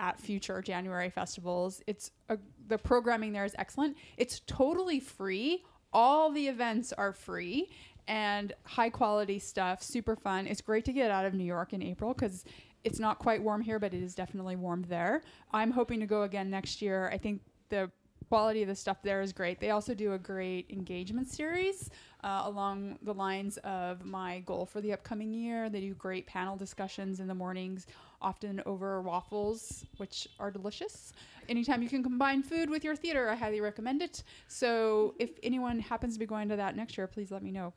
at 0.00 0.18
future 0.18 0.60
January 0.60 1.10
festivals. 1.10 1.82
It's 1.86 2.10
a, 2.28 2.38
the 2.66 2.78
programming 2.78 3.32
there 3.32 3.44
is 3.44 3.54
excellent. 3.58 3.96
It's 4.16 4.40
totally 4.46 4.98
free. 4.98 5.64
All 5.92 6.32
the 6.32 6.48
events 6.48 6.92
are 6.92 7.12
free 7.12 7.70
and 8.08 8.54
high 8.64 8.90
quality 8.90 9.38
stuff, 9.38 9.82
super 9.82 10.16
fun. 10.16 10.46
It's 10.46 10.62
great 10.62 10.84
to 10.86 10.92
get 10.92 11.10
out 11.10 11.24
of 11.26 11.34
New 11.34 11.44
York 11.44 11.74
in 11.74 11.82
April 11.82 12.14
because 12.14 12.44
it's 12.82 12.98
not 12.98 13.18
quite 13.18 13.42
warm 13.42 13.60
here, 13.60 13.78
but 13.78 13.92
it 13.92 14.02
is 14.02 14.14
definitely 14.14 14.56
warm 14.56 14.84
there. 14.88 15.22
I'm 15.52 15.70
hoping 15.70 16.00
to 16.00 16.06
go 16.06 16.22
again 16.22 16.48
next 16.48 16.80
year. 16.80 17.10
I 17.12 17.18
think 17.18 17.42
the 17.68 17.90
quality 18.28 18.62
of 18.62 18.68
the 18.68 18.74
stuff 18.74 19.02
there 19.02 19.20
is 19.20 19.32
great. 19.32 19.60
They 19.60 19.70
also 19.70 19.94
do 19.94 20.14
a 20.14 20.18
great 20.18 20.70
engagement 20.70 21.28
series 21.28 21.90
uh, 22.24 22.42
along 22.44 22.98
the 23.02 23.14
lines 23.14 23.58
of 23.58 24.04
my 24.04 24.40
goal 24.40 24.66
for 24.66 24.80
the 24.80 24.92
upcoming 24.92 25.32
year. 25.32 25.70
They 25.70 25.80
do 25.80 25.94
great 25.94 26.26
panel 26.26 26.56
discussions 26.56 27.20
in 27.20 27.26
the 27.26 27.34
mornings, 27.34 27.86
often 28.20 28.62
over 28.66 29.02
waffles, 29.02 29.84
which 29.98 30.28
are 30.38 30.50
delicious. 30.50 31.12
Anytime 31.48 31.82
you 31.82 31.88
can 31.88 32.02
combine 32.02 32.42
food 32.42 32.68
with 32.68 32.84
your 32.84 32.96
theater, 32.96 33.28
I 33.28 33.34
highly 33.34 33.60
recommend 33.60 34.02
it. 34.02 34.22
So 34.46 35.14
if 35.18 35.30
anyone 35.42 35.78
happens 35.78 36.14
to 36.14 36.18
be 36.18 36.26
going 36.26 36.48
to 36.48 36.56
that 36.56 36.76
next 36.76 36.96
year, 36.98 37.06
please 37.06 37.30
let 37.30 37.42
me 37.42 37.50
know. 37.50 37.72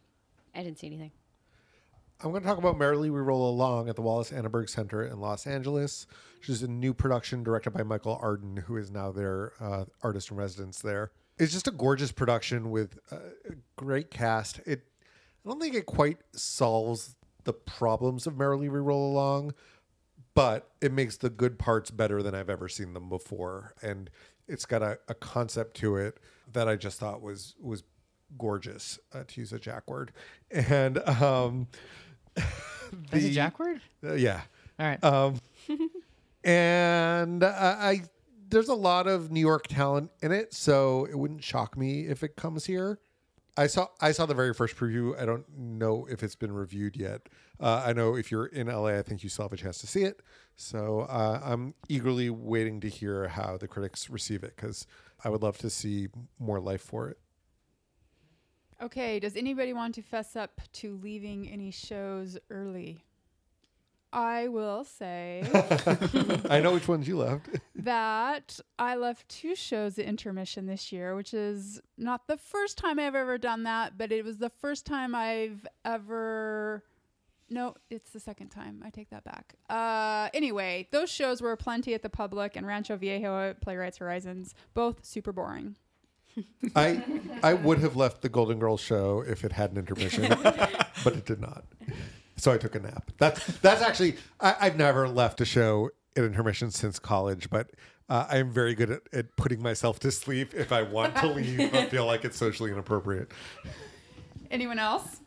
I 0.54 0.64
didn't 0.64 0.80
see 0.80 0.88
anything. 0.88 1.12
I'm 2.24 2.30
going 2.30 2.44
to 2.44 2.48
talk 2.48 2.60
about 2.60 2.78
Merrily 2.78 3.10
We 3.10 3.20
Roll 3.20 3.50
Along 3.50 3.90
at 3.90 3.96
the 3.96 4.04
Wallis 4.04 4.32
Annenberg 4.32 4.70
Center 4.70 5.04
in 5.04 5.20
Los 5.20 5.48
Angeles, 5.48 6.06
which 6.38 6.50
is 6.50 6.62
a 6.62 6.68
new 6.68 6.94
production 6.94 7.42
directed 7.42 7.72
by 7.72 7.82
Michael 7.82 8.20
Arden, 8.22 8.58
who 8.58 8.78
is 8.78 8.92
now 8.92 9.12
their 9.12 9.54
uh, 9.60 9.86
artist 10.04 10.30
in 10.30 10.38
residence 10.38 10.82
there. 10.82 11.12
It's 11.40 11.52
just 11.52 11.68
a 11.68 11.72
gorgeous 11.72 12.12
production 12.12 12.70
with 12.70 13.00
a 13.12 13.20
great 13.76 14.12
cast. 14.12 14.60
It, 14.68 14.84
I 15.44 15.50
don't 15.50 15.60
think 15.60 15.74
it 15.74 15.88
quite 15.88 16.20
solves 16.34 17.16
the 17.44 17.54
problems 17.54 18.28
of 18.28 18.38
Merrily 18.38 18.70
We 18.70 18.78
Roll 18.78 19.12
Along, 19.12 19.56
but 20.36 20.70
it 20.80 20.92
makes 20.92 21.18
the 21.18 21.32
good 21.32 21.58
parts 21.58 21.90
better 21.90 22.22
than 22.22 22.36
I've 22.36 22.52
ever 22.52 22.70
seen 22.70 22.94
them 22.94 23.10
before, 23.10 23.74
and 23.82 24.12
it's 24.48 24.68
got 24.68 24.84
a, 24.84 25.00
a 25.08 25.16
concept 25.16 25.76
to 25.78 25.96
it 25.96 26.20
that 26.54 26.68
I 26.68 26.76
just 26.76 27.00
thought 27.00 27.22
was 27.22 27.56
was 27.60 27.84
gorgeous, 28.38 29.00
uh, 29.14 29.24
to 29.28 29.40
use 29.42 29.54
a 29.54 29.60
jack 29.60 29.90
word, 29.90 30.12
and 30.50 30.98
um, 31.00 31.68
Is 33.12 33.26
it 33.26 33.32
Jack 33.32 33.60
word? 33.60 33.82
uh, 34.04 34.14
yeah. 34.14 34.42
All 34.80 34.86
right. 34.88 35.04
Um, 35.04 35.40
and 36.44 37.44
I, 37.44 37.50
I 37.80 38.02
there's 38.50 38.70
a 38.70 38.76
lot 38.76 39.08
of 39.08 39.32
New 39.32 39.40
York 39.40 39.68
talent 39.68 40.12
in 40.22 40.32
it, 40.32 40.54
so 40.54 41.06
it 41.06 41.18
wouldn't 41.18 41.44
shock 41.44 41.78
me 41.78 42.02
if 42.08 42.24
it 42.24 42.36
comes 42.36 42.66
here. 42.66 43.00
I 43.58 43.68
saw 43.68 43.88
I 44.00 44.12
saw 44.12 44.26
the 44.26 44.34
very 44.34 44.54
first 44.54 44.76
preview. 44.76 45.20
I 45.22 45.26
don't 45.26 45.46
know 45.58 46.08
if 46.10 46.24
it's 46.24 46.36
been 46.36 46.52
reviewed 46.52 46.96
yet. 46.96 47.22
Uh, 47.60 47.84
I 47.86 47.94
know 47.94 48.16
if 48.16 48.32
you're 48.32 48.48
in 48.48 48.68
LA, 48.68 48.98
I 48.98 49.02
think 49.04 49.24
you 49.24 49.30
still 49.30 49.46
have 49.46 49.54
a 49.54 49.58
chance 49.58 49.78
to 49.80 49.88
see 49.88 50.04
it. 50.04 50.22
So 50.56 51.02
uh, 51.02 51.42
I'm 51.44 51.74
eagerly 51.90 52.30
waiting 52.30 52.80
to 52.82 52.90
hear 52.90 53.28
how 53.28 53.58
the 53.58 53.68
critics 53.68 54.10
receive 54.10 54.44
it 54.44 54.56
because 54.56 54.88
I 55.24 55.30
would 55.30 55.44
love 55.44 55.58
to 55.60 55.70
see 55.70 56.08
more 56.40 56.60
life 56.60 56.82
for 56.82 57.10
it. 57.10 57.18
Okay, 58.82 59.20
does 59.20 59.36
anybody 59.36 59.74
want 59.74 59.94
to 59.96 60.02
fess 60.02 60.36
up 60.36 60.60
to 60.74 60.98
leaving 61.04 61.48
any 61.48 61.70
shows 61.70 62.38
early? 62.50 63.04
I 64.14 64.50
will 64.50 64.84
say 64.84 65.44
I 66.50 66.60
know 66.60 66.74
which 66.74 66.88
ones 66.88 67.08
you 67.08 67.18
left. 67.18 67.48
that 67.76 68.60
I 68.78 68.96
left 68.96 69.30
two 69.30 69.56
shows 69.56 69.98
at 70.00 70.06
intermission 70.06 70.66
this 70.66 70.92
year, 70.92 71.16
which 71.16 71.34
is 71.34 71.80
not 71.98 72.28
the 72.28 72.38
first 72.38 72.78
time 72.78 73.00
I've 73.00 73.16
ever 73.16 73.38
done 73.38 73.64
that, 73.64 73.98
but 73.98 74.12
it 74.12 74.26
was 74.26 74.38
the 74.38 74.50
first 74.50 74.86
time 74.86 75.16
I've 75.16 75.66
ever. 75.86 76.84
No, 77.50 77.76
it's 77.90 78.10
the 78.12 78.20
second 78.20 78.50
time. 78.50 78.82
I 78.84 78.90
take 78.90 79.10
that 79.12 79.24
back. 79.24 79.56
Uh, 79.70 80.30
anyway, 80.34 80.88
those 80.92 81.10
shows 81.10 81.42
were 81.42 81.56
Plenty 81.56 81.94
at 81.94 82.02
the 82.02 82.10
Public 82.10 82.56
and 82.56 82.66
Rancho 82.66 82.98
Viejo 82.98 83.50
at 83.50 83.62
Playwrights 83.62 83.98
Horizons, 83.98 84.56
both 84.74 85.06
super 85.06 85.32
boring. 85.32 85.76
I 86.76 87.04
I 87.44 87.54
would 87.54 87.80
have 87.80 87.96
left 87.96 88.22
the 88.22 88.30
Golden 88.30 88.60
Girls 88.60 88.82
show 88.82 89.24
if 89.28 89.44
it 89.44 89.52
had 89.52 89.72
an 89.72 89.78
intermission, 89.78 90.28
but 91.04 91.14
it 91.14 91.26
did 91.26 91.42
not. 91.42 91.66
So 92.38 92.52
I 92.52 92.58
took 92.58 92.76
a 92.76 92.80
nap. 92.80 93.12
That's 93.18 93.46
that's 93.60 93.82
actually 93.82 94.16
I, 94.40 94.56
I've 94.62 94.78
never 94.78 95.08
left 95.08 95.42
a 95.42 95.46
show 95.46 95.90
at 96.16 96.24
intermission 96.24 96.72
since 96.72 97.00
college, 97.00 97.50
but 97.50 97.72
uh, 98.10 98.26
I 98.30 98.38
am 98.38 98.52
very 98.52 98.76
good 98.76 98.92
at, 98.92 99.02
at 99.14 99.36
putting 99.36 99.62
myself 99.62 100.00
to 100.00 100.12
sleep 100.12 100.54
if 100.54 100.72
I 100.72 100.82
want 100.82 101.16
to 101.18 101.28
leave 101.28 101.72
but 101.72 101.90
feel 101.92 102.06
like 102.06 102.26
it's 102.26 102.38
socially 102.38 102.72
inappropriate. 102.72 103.32
Anyone 104.50 104.80
else? 104.80 105.22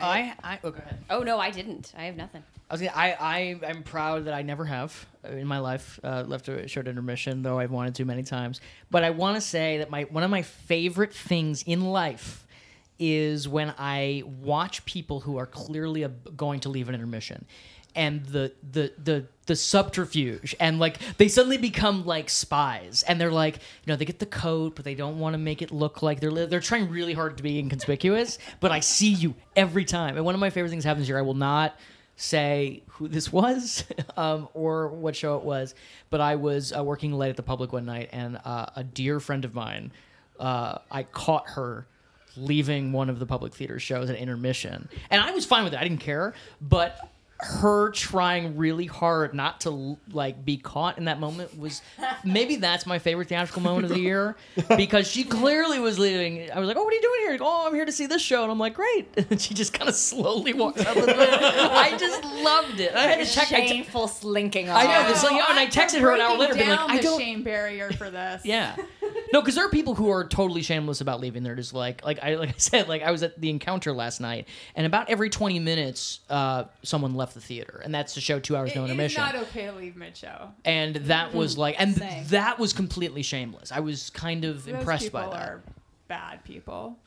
I, 0.00 0.34
I 0.42 0.58
oh, 0.64 0.70
go 0.70 0.78
ahead. 0.78 1.04
Oh 1.10 1.22
no, 1.22 1.38
I 1.38 1.50
didn't. 1.50 1.92
I 1.96 2.04
have 2.04 2.16
nothing. 2.16 2.42
I 2.68 2.74
was 2.74 2.80
gonna, 2.80 2.92
I, 2.96 3.16
I 3.20 3.60
I'm 3.68 3.82
proud 3.82 4.24
that 4.24 4.34
I 4.34 4.42
never 4.42 4.64
have 4.64 5.06
uh, 5.24 5.28
in 5.32 5.46
my 5.46 5.58
life 5.58 6.00
uh, 6.02 6.24
left 6.26 6.48
a 6.48 6.66
short 6.66 6.88
intermission, 6.88 7.42
though 7.42 7.58
I've 7.58 7.70
wanted 7.70 7.94
to 7.96 8.04
many 8.04 8.22
times. 8.24 8.60
But 8.90 9.04
I 9.04 9.10
want 9.10 9.36
to 9.36 9.40
say 9.40 9.78
that 9.78 9.90
my 9.90 10.02
one 10.04 10.24
of 10.24 10.30
my 10.30 10.42
favorite 10.42 11.14
things 11.14 11.62
in 11.62 11.80
life 11.84 12.44
is 12.98 13.46
when 13.46 13.74
I 13.78 14.22
watch 14.24 14.84
people 14.86 15.20
who 15.20 15.36
are 15.36 15.46
clearly 15.46 16.02
a, 16.02 16.08
going 16.08 16.60
to 16.60 16.68
leave 16.70 16.88
an 16.88 16.94
intermission. 16.94 17.44
and 17.94 18.24
the 18.26 18.52
the 18.72 18.92
the 19.02 19.26
the 19.46 19.54
subterfuge 19.56 20.54
and 20.58 20.78
like 20.78 20.98
they 21.18 21.28
suddenly 21.28 21.56
become 21.58 22.04
like 22.04 22.28
spies 22.28 23.04
and 23.06 23.20
they're 23.20 23.30
like 23.30 23.56
you 23.56 23.86
know 23.92 23.96
they 23.96 24.04
get 24.04 24.18
the 24.18 24.26
coat 24.26 24.74
but 24.74 24.84
they 24.84 24.94
don't 24.94 25.18
want 25.18 25.34
to 25.34 25.38
make 25.38 25.62
it 25.62 25.70
look 25.70 26.02
like 26.02 26.20
they're 26.20 26.30
li- 26.32 26.46
they're 26.46 26.60
trying 26.60 26.90
really 26.90 27.12
hard 27.14 27.36
to 27.36 27.42
be 27.42 27.58
inconspicuous 27.58 28.38
but 28.60 28.72
I 28.72 28.80
see 28.80 29.10
you 29.12 29.34
every 29.54 29.84
time 29.84 30.16
and 30.16 30.24
one 30.24 30.34
of 30.34 30.40
my 30.40 30.50
favorite 30.50 30.70
things 30.70 30.84
happens 30.84 31.06
here 31.06 31.16
I 31.18 31.22
will 31.22 31.34
not 31.34 31.78
say 32.16 32.82
who 32.88 33.08
this 33.16 33.32
was 33.32 33.84
um, 34.16 34.48
or 34.54 34.88
what 34.88 35.14
show 35.14 35.36
it 35.36 35.44
was 35.44 35.74
but 36.10 36.20
I 36.20 36.36
was 36.36 36.72
uh, 36.76 36.82
working 36.82 37.12
late 37.12 37.30
at 37.30 37.36
the 37.36 37.42
public 37.42 37.72
one 37.72 37.84
night 37.84 38.10
and 38.12 38.38
uh, 38.44 38.66
a 38.74 38.84
dear 38.84 39.20
friend 39.20 39.44
of 39.44 39.54
mine 39.54 39.92
uh, 40.38 40.78
I 40.90 41.04
caught 41.04 41.50
her 41.50 41.86
leaving 42.36 42.92
one 42.92 43.08
of 43.08 43.18
the 43.18 43.24
public 43.24 43.54
theater 43.54 43.78
shows 43.78 44.10
at 44.10 44.16
intermission. 44.16 44.90
And 45.08 45.22
i 45.22 45.30
was 45.30 45.46
fine 45.46 45.64
with 45.64 45.72
it. 45.72 45.78
I 45.78 45.82
didn't 45.82 46.00
care 46.00 46.34
but 46.60 47.10
her 47.38 47.90
trying 47.90 48.56
really 48.56 48.86
hard 48.86 49.34
not 49.34 49.60
to 49.60 49.98
like 50.10 50.42
be 50.44 50.56
caught 50.56 50.96
in 50.96 51.04
that 51.04 51.20
moment 51.20 51.58
was 51.58 51.82
maybe 52.24 52.56
that's 52.56 52.86
my 52.86 52.98
favorite 52.98 53.28
theatrical 53.28 53.60
moment 53.62 53.84
of 53.84 53.90
the 53.90 54.00
year 54.00 54.36
because 54.76 55.06
she 55.06 55.22
clearly 55.22 55.78
was 55.78 55.98
leaving 55.98 56.50
i 56.50 56.58
was 56.58 56.66
like 56.66 56.78
oh 56.78 56.82
what 56.82 56.90
are 56.92 56.96
you 56.96 57.02
doing 57.02 57.20
here 57.28 57.38
oh 57.42 57.66
i'm 57.66 57.74
here 57.74 57.84
to 57.84 57.92
see 57.92 58.06
this 58.06 58.22
show 58.22 58.42
and 58.42 58.50
i'm 58.50 58.58
like 58.58 58.72
great 58.72 59.06
and 59.30 59.38
she 59.38 59.52
just 59.52 59.74
kind 59.74 59.86
of 59.86 59.94
slowly 59.94 60.54
walked 60.54 60.78
out 60.78 60.94
the 60.94 61.02
door 61.02 61.14
i 61.18 61.94
just 61.98 62.24
loved 62.24 62.80
it 62.80 62.94
i 62.94 63.02
had 63.02 63.18
to 63.26 63.30
check 63.30 63.52
I 63.52 63.60
te- 63.60 63.68
Shameful 63.68 64.08
slinking 64.08 64.70
off. 64.70 64.78
I 64.78 64.84
know, 64.86 65.08
this 65.08 65.22
like, 65.22 65.32
Oh, 65.34 65.46
and 65.50 65.58
I 65.58 65.66
texted 65.66 66.00
her 66.00 66.14
an 66.14 66.20
hour 66.22 66.38
later, 66.38 66.54
breaking 66.54 66.68
being 66.68 66.78
like, 66.80 66.90
I 66.90 66.96
the 66.96 67.02
don't, 67.02 67.20
shame 67.20 67.42
barrier 67.42 67.90
for 67.92 68.08
this. 68.10 68.44
yeah. 68.46 68.76
No, 69.32 69.40
because 69.40 69.56
there 69.56 69.64
are 69.66 69.70
people 69.70 69.94
who 69.94 70.08
are 70.10 70.26
totally 70.26 70.62
shameless 70.62 71.00
about 71.00 71.20
leaving. 71.20 71.42
They're 71.42 71.54
just 71.56 71.74
like, 71.74 72.04
like 72.04 72.20
I 72.22 72.36
like 72.36 72.50
I 72.50 72.54
said, 72.58 72.88
like 72.88 73.02
I 73.02 73.10
was 73.10 73.22
at 73.24 73.40
the 73.40 73.50
encounter 73.50 73.92
last 73.92 74.20
night, 74.20 74.46
and 74.76 74.86
about 74.86 75.10
every 75.10 75.30
twenty 75.30 75.58
minutes, 75.58 76.20
uh, 76.30 76.64
someone 76.82 77.14
left 77.14 77.25
the 77.34 77.40
theater, 77.40 77.80
and 77.84 77.94
that's 77.94 78.14
the 78.14 78.20
show 78.20 78.38
two 78.40 78.56
hours 78.56 78.70
It- 78.70 78.76
no 78.76 78.82
it 78.82 78.84
is 78.86 78.90
intermission. 78.92 79.22
not 79.22 79.34
okay 79.36 79.66
to 79.66 79.72
leave 79.72 79.96
mid-show. 79.96 80.50
and 80.64 80.96
that 80.96 81.28
mm-hmm. 81.28 81.38
was 81.38 81.56
like, 81.58 81.76
and 81.80 81.96
Same. 81.96 82.24
that 82.28 82.58
was 82.58 82.72
completely 82.72 83.22
shameless. 83.22 83.72
I 83.72 83.80
was 83.80 84.10
kind 84.10 84.44
of 84.44 84.64
Those 84.64 84.74
impressed 84.74 85.12
by 85.12 85.26
that. 85.26 85.34
are 85.34 85.62
bad 86.08 86.44
people. 86.44 86.98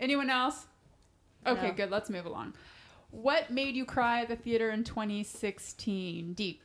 Anyone 0.00 0.30
else? 0.30 0.66
Okay, 1.46 1.68
No. 1.68 1.72
good. 1.74 1.90
Let's 1.90 2.10
move 2.10 2.26
along. 2.26 2.54
What 3.10 3.50
made 3.50 3.74
you 3.74 3.84
cry 3.84 4.20
at 4.22 4.28
the 4.28 4.36
theater 4.36 4.70
in 4.70 4.84
2016? 4.84 6.34
Diep. 6.36 6.58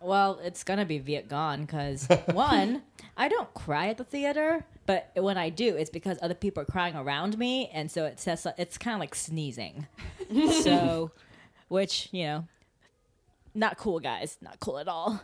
Well, 0.00 0.38
it's 0.44 0.62
gonna 0.62 0.84
be 0.84 1.00
Vietgone 1.00 1.62
because 1.62 2.06
one, 2.32 2.82
I 3.16 3.28
don't 3.28 3.52
cry 3.54 3.88
at 3.88 3.98
the 3.98 4.04
theater, 4.04 4.64
but 4.86 5.10
when 5.16 5.36
I 5.36 5.48
do, 5.50 5.74
it's 5.74 5.90
because 5.90 6.18
other 6.22 6.34
people 6.34 6.62
are 6.62 6.66
crying 6.66 6.94
around 6.94 7.36
me, 7.36 7.68
and 7.74 7.90
so 7.90 8.04
it 8.04 8.20
says 8.20 8.46
it's 8.56 8.78
kind 8.78 8.94
of 8.94 9.00
like 9.00 9.14
sneezing. 9.16 9.86
so, 10.62 11.10
which 11.68 12.08
you 12.12 12.24
know, 12.24 12.44
not 13.54 13.78
cool, 13.78 14.00
guys, 14.00 14.38
not 14.40 14.60
cool 14.60 14.78
at 14.78 14.88
all. 14.88 15.20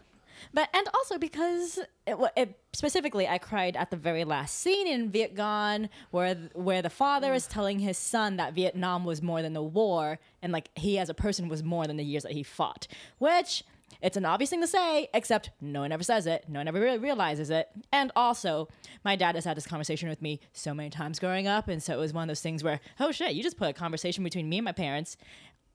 But 0.53 0.68
and 0.74 0.88
also 0.95 1.18
because 1.18 1.78
it, 2.07 2.16
it, 2.36 2.59
specifically, 2.72 3.26
I 3.26 3.38
cried 3.38 3.76
at 3.76 3.90
the 3.90 3.97
very 3.97 4.24
last 4.24 4.59
scene 4.59 4.86
in 4.86 5.11
Vietgone, 5.11 5.88
where 6.11 6.34
where 6.55 6.82
the 6.82 6.90
father 6.90 7.32
is 7.32 7.47
telling 7.47 7.78
his 7.78 7.99
son 7.99 8.36
that 8.36 8.55
Vietnam 8.55 9.05
was 9.05 9.22
more 9.22 9.42
than 9.42 9.53
the 9.53 9.62
war, 9.62 10.18
and 10.42 10.53
like 10.53 10.70
he 10.74 10.99
as 10.99 11.09
a 11.09 11.14
person 11.14 11.49
was 11.49 11.62
more 11.62 11.86
than 11.86 11.97
the 11.97 12.05
years 12.05 12.24
that 12.24 12.32
he 12.32 12.42
fought. 12.42 12.86
Which 13.18 13.64
it's 14.03 14.16
an 14.16 14.24
obvious 14.24 14.51
thing 14.51 14.61
to 14.61 14.66
say, 14.66 15.09
except 15.14 15.51
no 15.61 15.80
one 15.80 15.92
ever 15.92 16.03
says 16.03 16.26
it. 16.26 16.45
No 16.49 16.61
one 16.61 16.68
ever 16.68 16.80
really 16.80 16.99
realizes 16.99 17.49
it. 17.49 17.68
And 17.92 18.11
also, 18.16 18.68
my 19.05 19.16
dad 19.16 19.34
has 19.34 19.45
had 19.45 19.57
this 19.57 19.66
conversation 19.66 20.09
with 20.09 20.20
me 20.20 20.40
so 20.53 20.74
many 20.74 20.90
times 20.90 21.18
growing 21.18 21.47
up, 21.47 21.68
and 21.68 21.82
so 21.82 21.95
it 21.95 22.01
was 22.01 22.12
one 22.12 22.24
of 22.24 22.28
those 22.28 22.40
things 22.40 22.64
where, 22.64 22.80
oh 23.01 23.12
shit, 23.12 23.34
you 23.34 23.42
just 23.42 23.57
put 23.57 23.68
a 23.68 23.72
conversation 23.72 24.24
between 24.24 24.49
me 24.49 24.59
and 24.59 24.64
my 24.64 24.72
parents 24.72 25.16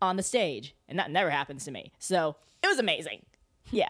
on 0.02 0.16
the 0.18 0.24
stage, 0.24 0.76
and 0.88 0.97
that 1.00 1.12
never 1.12 1.30
happens 1.30 1.66
to 1.66 1.72
me. 1.72 1.91
So 2.00 2.36
it 2.64 2.68
was 2.68 2.80
amazing. 2.80 3.26
Yeah. 3.72 3.89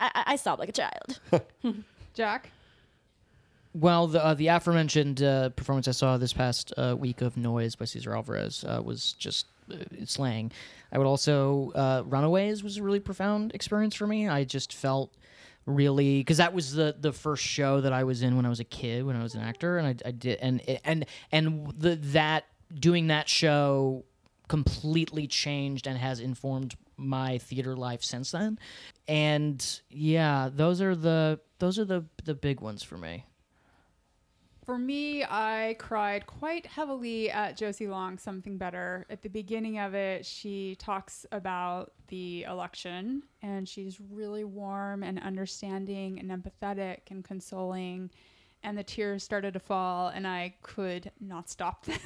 I, 0.00 0.10
I- 0.14 0.24
I 0.32 0.36
sobbed 0.36 0.58
like 0.60 0.68
a 0.68 0.72
child. 0.72 1.20
Jack. 2.14 2.50
Well, 3.74 4.06
the 4.06 4.24
uh, 4.24 4.34
the 4.34 4.48
aforementioned 4.48 5.20
uh, 5.22 5.48
performance 5.50 5.88
I 5.88 5.92
saw 5.92 6.16
this 6.16 6.32
past 6.32 6.72
uh, 6.76 6.94
week 6.96 7.22
of 7.22 7.36
Noise 7.36 7.74
by 7.74 7.86
Cesar 7.86 8.14
Alvarez 8.14 8.64
uh, 8.64 8.80
was 8.84 9.14
just 9.14 9.46
uh, 9.72 9.76
slaying. 10.04 10.52
I 10.92 10.98
would 10.98 11.08
also 11.08 11.72
uh, 11.74 12.02
Runaways 12.06 12.62
was 12.62 12.76
a 12.76 12.82
really 12.84 13.00
profound 13.00 13.52
experience 13.52 13.96
for 13.96 14.06
me. 14.06 14.28
I 14.28 14.44
just 14.44 14.72
felt 14.72 15.12
really 15.66 16.20
because 16.20 16.36
that 16.36 16.54
was 16.54 16.72
the 16.72 16.94
the 17.00 17.12
first 17.12 17.42
show 17.42 17.80
that 17.80 17.92
I 17.92 18.04
was 18.04 18.22
in 18.22 18.36
when 18.36 18.46
I 18.46 18.48
was 18.48 18.60
a 18.60 18.64
kid 18.64 19.04
when 19.04 19.16
I 19.16 19.22
was 19.24 19.34
an 19.34 19.40
actor, 19.40 19.76
and 19.78 19.88
I, 19.88 20.08
I 20.08 20.12
did 20.12 20.38
and 20.40 20.60
and 20.84 21.04
and 21.32 21.72
the 21.76 21.96
that 21.96 22.44
doing 22.72 23.08
that 23.08 23.28
show 23.28 24.04
completely 24.48 25.26
changed 25.26 25.86
and 25.86 25.98
has 25.98 26.20
informed 26.20 26.74
my 26.96 27.38
theater 27.38 27.76
life 27.76 28.02
since 28.02 28.30
then. 28.30 28.58
And 29.08 29.80
yeah, 29.90 30.50
those 30.52 30.80
are 30.80 30.94
the 30.94 31.40
those 31.58 31.78
are 31.78 31.84
the 31.84 32.04
the 32.24 32.34
big 32.34 32.60
ones 32.60 32.82
for 32.82 32.98
me. 32.98 33.24
For 34.64 34.78
me, 34.78 35.22
I 35.24 35.76
cried 35.78 36.26
quite 36.26 36.64
heavily 36.64 37.30
at 37.30 37.54
Josie 37.54 37.86
Long, 37.86 38.16
Something 38.16 38.56
Better. 38.56 39.04
At 39.10 39.20
the 39.20 39.28
beginning 39.28 39.78
of 39.78 39.94
it, 39.94 40.24
she 40.24 40.74
talks 40.76 41.26
about 41.32 41.92
the 42.08 42.44
election 42.44 43.24
and 43.42 43.68
she's 43.68 44.00
really 44.00 44.44
warm 44.44 45.02
and 45.02 45.20
understanding 45.20 46.18
and 46.18 46.30
empathetic 46.30 47.00
and 47.10 47.22
consoling. 47.22 48.10
And 48.64 48.76
the 48.76 48.82
tears 48.82 49.22
started 49.22 49.54
to 49.54 49.60
fall, 49.60 50.08
and 50.08 50.26
I 50.26 50.54
could 50.62 51.10
not 51.20 51.48
stop 51.48 51.84
them 51.84 51.98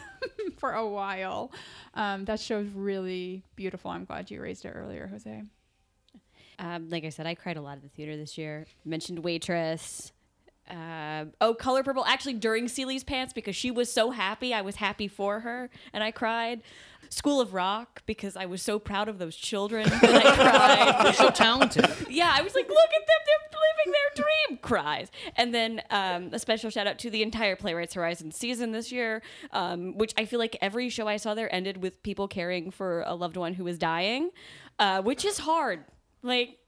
for 0.59 0.73
a 0.73 0.87
while. 0.87 1.53
Um, 1.95 2.25
that 2.27 2.41
show's 2.41 2.69
really 2.75 3.45
beautiful. 3.57 3.91
I'm 3.91 4.05
glad 4.05 4.31
you 4.31 4.43
raised 4.43 4.65
it 4.65 4.71
earlier, 4.71 5.07
Jose. 5.07 5.45
Um, 6.59 6.89
like 6.91 7.05
I 7.05 7.11
said, 7.11 7.27
I 7.27 7.35
cried 7.35 7.57
a 7.57 7.63
lot 7.63 7.77
at 7.77 7.83
the 7.83 7.89
theater 7.89 8.17
this 8.17 8.37
year. 8.37 8.67
Mentioned 8.85 9.21
waitress. 9.21 10.13
Uh, 10.69 11.27
oh, 11.41 11.55
color 11.55 11.83
purple. 11.83 12.05
Actually, 12.05 12.35
during 12.35 12.69
Celie's 12.69 13.05
pants 13.05 13.33
because 13.33 13.57
she 13.57 13.71
was 13.71 13.91
so 13.91 14.11
happy. 14.11 14.53
I 14.53 14.61
was 14.61 14.77
happy 14.77 15.09
for 15.09 15.41
her, 15.41 15.71
and 15.93 16.05
I 16.05 16.11
cried. 16.11 16.61
School 17.11 17.41
of 17.41 17.55
Rock 17.55 18.03
because 18.07 18.37
I 18.37 18.47
was 18.47 18.63
so 18.63 18.79
proud 18.79 19.09
of 19.09 19.19
those 19.19 19.37
children. 19.37 19.89
And 20.03 20.17
I 20.17 20.35
cried. 20.35 21.05
They're 21.05 21.13
so 21.13 21.31
talented. 21.31 21.87
yeah, 22.09 22.33
I 22.35 22.43
was 22.43 22.55
like, 22.55 22.69
look 22.69 22.79
at 22.79 23.07
them, 23.07 23.21
they're 23.27 23.61
living 23.79 23.93
their 23.93 24.25
dream. 24.25 24.59
Cries. 24.63 25.11
And 25.37 25.55
then 25.55 25.83
um, 25.91 26.31
a 26.33 26.39
special 26.39 26.71
shout 26.71 26.87
out 26.87 26.99
to 27.01 27.11
the 27.11 27.23
entire 27.23 27.57
Playwrights 27.57 27.95
Horizon 27.95 28.31
season 28.33 28.73
this 28.73 28.91
year, 28.93 29.23
um, 29.53 29.97
which 29.97 30.15
I 30.17 30.25
feel 30.25 30.39
like 30.39 30.57
every 30.61 30.89
show 30.89 31.07
I 31.09 31.17
saw 31.17 31.35
there 31.35 31.53
ended 31.55 31.83
with 31.83 32.03
people 32.03 32.29
caring 32.29 32.71
for 32.71 33.03
a 33.07 33.15
loved 33.15 33.37
one 33.37 33.55
who 33.55 33.65
was 33.65 33.79
dying, 33.79 34.31
uh, 34.79 35.03
which 35.03 35.25
is 35.25 35.39
hard. 35.39 35.85
Like, 36.23 36.59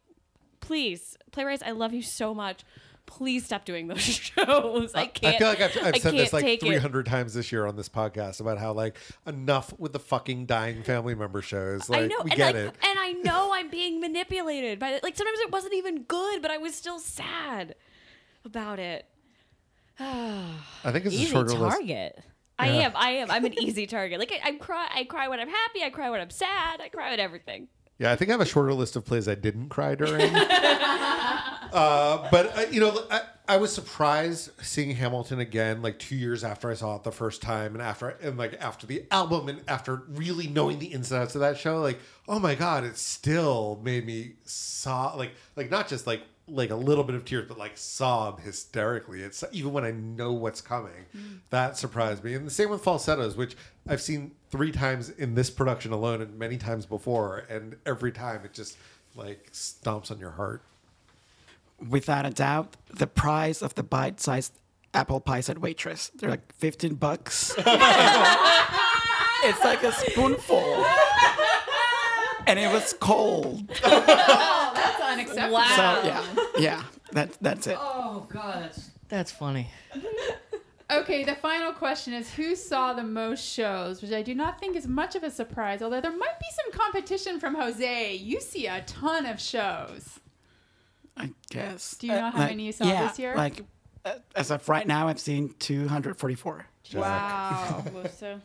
please, 0.61 1.17
Playwrights, 1.33 1.63
I 1.65 1.71
love 1.73 1.93
you 1.93 2.03
so 2.03 2.35
much. 2.35 2.63
Please 3.11 3.45
stop 3.45 3.65
doing 3.65 3.89
those 3.89 4.01
shows. 4.03 4.95
I 4.95 5.07
can't. 5.07 5.35
I 5.35 5.39
feel 5.39 5.49
like 5.49 5.61
I've, 5.61 5.95
I've 5.95 5.97
said 6.01 6.15
this 6.15 6.33
like 6.33 6.45
take 6.45 6.63
it. 6.63 6.67
300 6.67 7.05
times 7.07 7.35
this 7.35 7.51
year 7.53 7.67
on 7.67 7.77
this 7.77 7.89
podcast 7.89 8.41
about 8.41 8.57
how 8.59 8.73
like 8.73 8.97
enough 9.27 9.75
with 9.79 9.93
the 9.93 9.99
fucking 9.99 10.47
dying 10.47 10.83
family 10.83 11.15
member 11.15 11.43
shows. 11.43 11.89
Like 11.91 12.05
I 12.05 12.07
know, 12.07 12.17
we 12.25 12.31
and 12.31 12.37
get 12.39 12.55
I, 12.55 12.59
it. 12.61 12.75
and 12.83 12.99
I 12.99 13.13
know 13.13 13.51
I'm 13.55 13.69
being 13.69 14.01
manipulated 14.01 14.79
by 14.79 14.91
it. 14.93 15.03
Like 15.03 15.17
sometimes 15.17 15.41
it 15.41 15.51
wasn't 15.51 15.75
even 15.75 16.05
good, 16.05 16.41
but 16.41 16.51
I 16.51 16.59
was 16.59 16.75
still 16.75 16.99
sad 16.99 17.75
about 18.45 18.79
it. 18.79 19.07
I 19.99 20.55
think 20.85 21.05
it's 21.07 21.15
a 21.15 21.19
Easy 21.19 21.27
shorter 21.27 21.51
list. 21.55 21.77
target. 21.77 22.23
I 22.59 22.67
Yeah. 22.69 22.73
am. 22.87 22.93
I 22.95 23.11
am. 23.13 23.31
I'm 23.31 23.45
an 23.45 23.55
easy 23.61 23.87
target. 23.87 24.19
Like 24.19 24.33
I, 24.33 24.51
I 24.51 24.53
cry. 24.53 24.89
I 24.95 25.05
cry 25.05 25.29
when 25.29 25.41
I'm 25.41 25.49
happy. 25.49 25.83
I 25.83 25.91
cry 25.91 26.11
when 26.11 26.21
I'm 26.21 26.31
sad. 26.31 26.81
I 26.81 26.89
cry 26.89 27.13
at 27.13 27.19
everything. 27.19 27.69
Yeah, 28.01 28.11
I 28.11 28.17
think 28.17 28.31
I 28.31 28.33
have 28.33 28.41
a 28.41 28.47
shorter 28.47 28.73
list 28.73 28.97
of 28.97 29.05
plays 29.05 29.29
I 29.29 29.35
didn't 29.35 29.69
cry 29.69 29.95
during. 29.95 30.35
uh, 30.35 32.29
but 32.31 32.57
uh, 32.57 32.65
you 32.71 32.81
know, 32.81 32.99
I, 33.11 33.21
I 33.47 33.59
was 33.59 33.75
surprised 33.75 34.53
seeing 34.63 34.93
Hamilton 34.97 35.39
again, 35.39 35.83
like 35.83 35.99
two 35.99 36.17
years 36.17 36.43
after 36.43 36.71
I 36.71 36.75
saw 36.75 36.97
it 36.97 37.05
the 37.05 37.13
first 37.13 37.43
time, 37.43 37.75
and 37.75 37.83
after 37.83 38.09
and 38.09 38.39
like 38.39 38.57
after 38.59 38.87
the 38.87 39.05
album, 39.11 39.51
and 39.51 39.61
after 39.69 39.97
really 40.09 40.47
knowing 40.47 40.79
the 40.79 40.87
ins 40.87 41.13
and 41.13 41.21
outs 41.21 41.35
of 41.35 41.43
that 41.43 41.59
show. 41.59 41.83
Like, 41.83 41.99
oh 42.27 42.39
my 42.39 42.55
god, 42.55 42.85
it 42.85 42.97
still 42.97 43.79
made 43.85 44.07
me 44.07 44.37
sob, 44.45 45.19
like 45.19 45.33
like 45.55 45.71
not 45.71 45.87
just 45.87 46.07
like 46.07 46.23
like 46.51 46.71
a 46.71 46.77
little 46.77 47.05
bit 47.05 47.15
of 47.15 47.25
tears, 47.25 47.47
but 47.49 47.59
like 47.59 47.77
sob 47.77 48.41
hysterically. 48.41 49.23
It's 49.23 49.45
even 49.53 49.73
when 49.73 49.85
I 49.85 49.91
know 49.91 50.33
what's 50.33 50.61
coming. 50.61 51.07
Mm. 51.17 51.39
That 51.51 51.77
surprised 51.79 52.25
me, 52.25 52.35
and 52.35 52.47
the 52.47 52.51
same 52.51 52.71
with 52.71 52.83
falsettos, 52.83 53.37
which 53.37 53.57
I've 53.89 54.01
seen 54.01 54.33
three 54.51 54.73
times 54.73 55.11
in 55.11 55.35
this 55.35 55.51
production 55.51 55.93
alone, 55.93 56.21
and 56.21 56.39
many 56.39 56.57
times 56.57 56.87
before, 56.87 57.45
and 57.49 57.77
every 57.87 58.13
time 58.13 58.45
it 58.45 58.53
just 58.53 58.77
like 59.15 59.53
stomps 59.53 60.11
on 60.11 60.19
your 60.19 60.33
heart. 60.33 60.63
Without 61.89 62.27
a 62.27 62.31
doubt, 62.31 62.77
the 62.93 63.07
price 63.07 63.63
of 63.63 63.75
the 63.75 63.83
bite-sized 63.83 64.53
apple 64.93 65.21
pies 65.21 65.49
at 65.49 65.59
Waitress. 65.59 66.11
They're 66.15 66.31
like 66.31 66.53
15 66.57 66.95
bucks. 66.95 67.55
it's 67.59 67.67
like 69.65 69.83
a 69.83 69.93
spoonful. 69.93 70.85
And 72.47 72.59
it 72.59 72.73
was 72.73 72.93
cold. 72.95 73.71
oh, 73.85 74.73
That's 74.75 75.01
unacceptable. 75.01 75.53
Wow. 75.53 76.01
So 76.03 76.09
yeah, 76.09 76.25
yeah, 76.59 76.83
that, 77.13 77.37
that's 77.41 77.67
it. 77.67 77.79
Oh 77.81 78.27
god, 78.31 78.65
that's 78.65 78.91
that's 79.09 79.33
funny. 79.33 79.69
Okay, 80.91 81.23
the 81.23 81.37
final 81.37 81.73
question 81.73 82.13
is 82.13 82.35
who 82.35 82.57
saw 82.57 82.93
the 82.93 83.05
most 83.05 83.45
shows, 83.45 84.03
which 84.03 84.11
I 84.11 84.23
do 84.23 84.35
not 84.35 84.59
think 84.59 84.75
is 84.75 84.89
much 84.89 85.15
of 85.15 85.23
a 85.23 85.31
surprise, 85.31 85.83
although 85.83 86.01
there 86.01 86.17
might 86.17 86.39
be 86.41 86.47
some 86.51 86.73
competition 86.73 87.39
from 87.39 87.55
Jose. 87.55 88.15
You 88.15 88.41
see 88.41 88.67
a 88.67 88.83
ton 88.83 89.25
of 89.25 89.41
shows. 89.41 90.19
I 91.17 91.31
guess. 91.51 91.97
Do 91.97 92.09
you 92.09 92.15
know 92.15 92.31
how 92.31 92.39
many 92.39 92.65
you 92.65 92.73
saw 92.73 92.87
yeah, 92.87 93.07
this 93.07 93.19
year? 93.19 93.37
Like, 93.37 93.63
uh, 94.05 94.15
as 94.35 94.51
of 94.51 94.69
right 94.69 94.87
now, 94.87 95.07
I've 95.07 95.21
seen 95.21 95.55
244. 95.61 96.67
Wow. 96.95 97.85
Well, 97.93 98.09
so, 98.17 98.41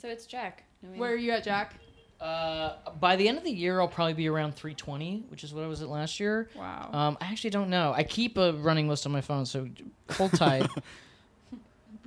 so 0.00 0.08
it's 0.08 0.26
Jack. 0.26 0.64
I 0.82 0.86
mean, 0.86 0.98
Where 0.98 1.12
are 1.12 1.16
you 1.16 1.32
at, 1.32 1.44
Jack? 1.44 1.74
Uh, 2.20 2.74
by 2.98 3.14
the 3.16 3.28
end 3.28 3.38
of 3.38 3.44
the 3.44 3.50
year, 3.50 3.80
I'll 3.80 3.86
probably 3.88 4.14
be 4.14 4.28
around 4.28 4.54
320, 4.56 5.26
which 5.28 5.44
is 5.44 5.54
what 5.54 5.62
I 5.62 5.68
was 5.68 5.82
at 5.82 5.88
last 5.88 6.18
year. 6.18 6.48
Wow. 6.56 6.90
Um, 6.92 7.18
I 7.20 7.26
actually 7.26 7.50
don't 7.50 7.70
know. 7.70 7.92
I 7.96 8.02
keep 8.02 8.36
a 8.38 8.52
running 8.54 8.88
list 8.88 9.06
on 9.06 9.12
my 9.12 9.20
phone, 9.20 9.46
so 9.46 9.68
hold 10.12 10.32
tight. 10.32 10.66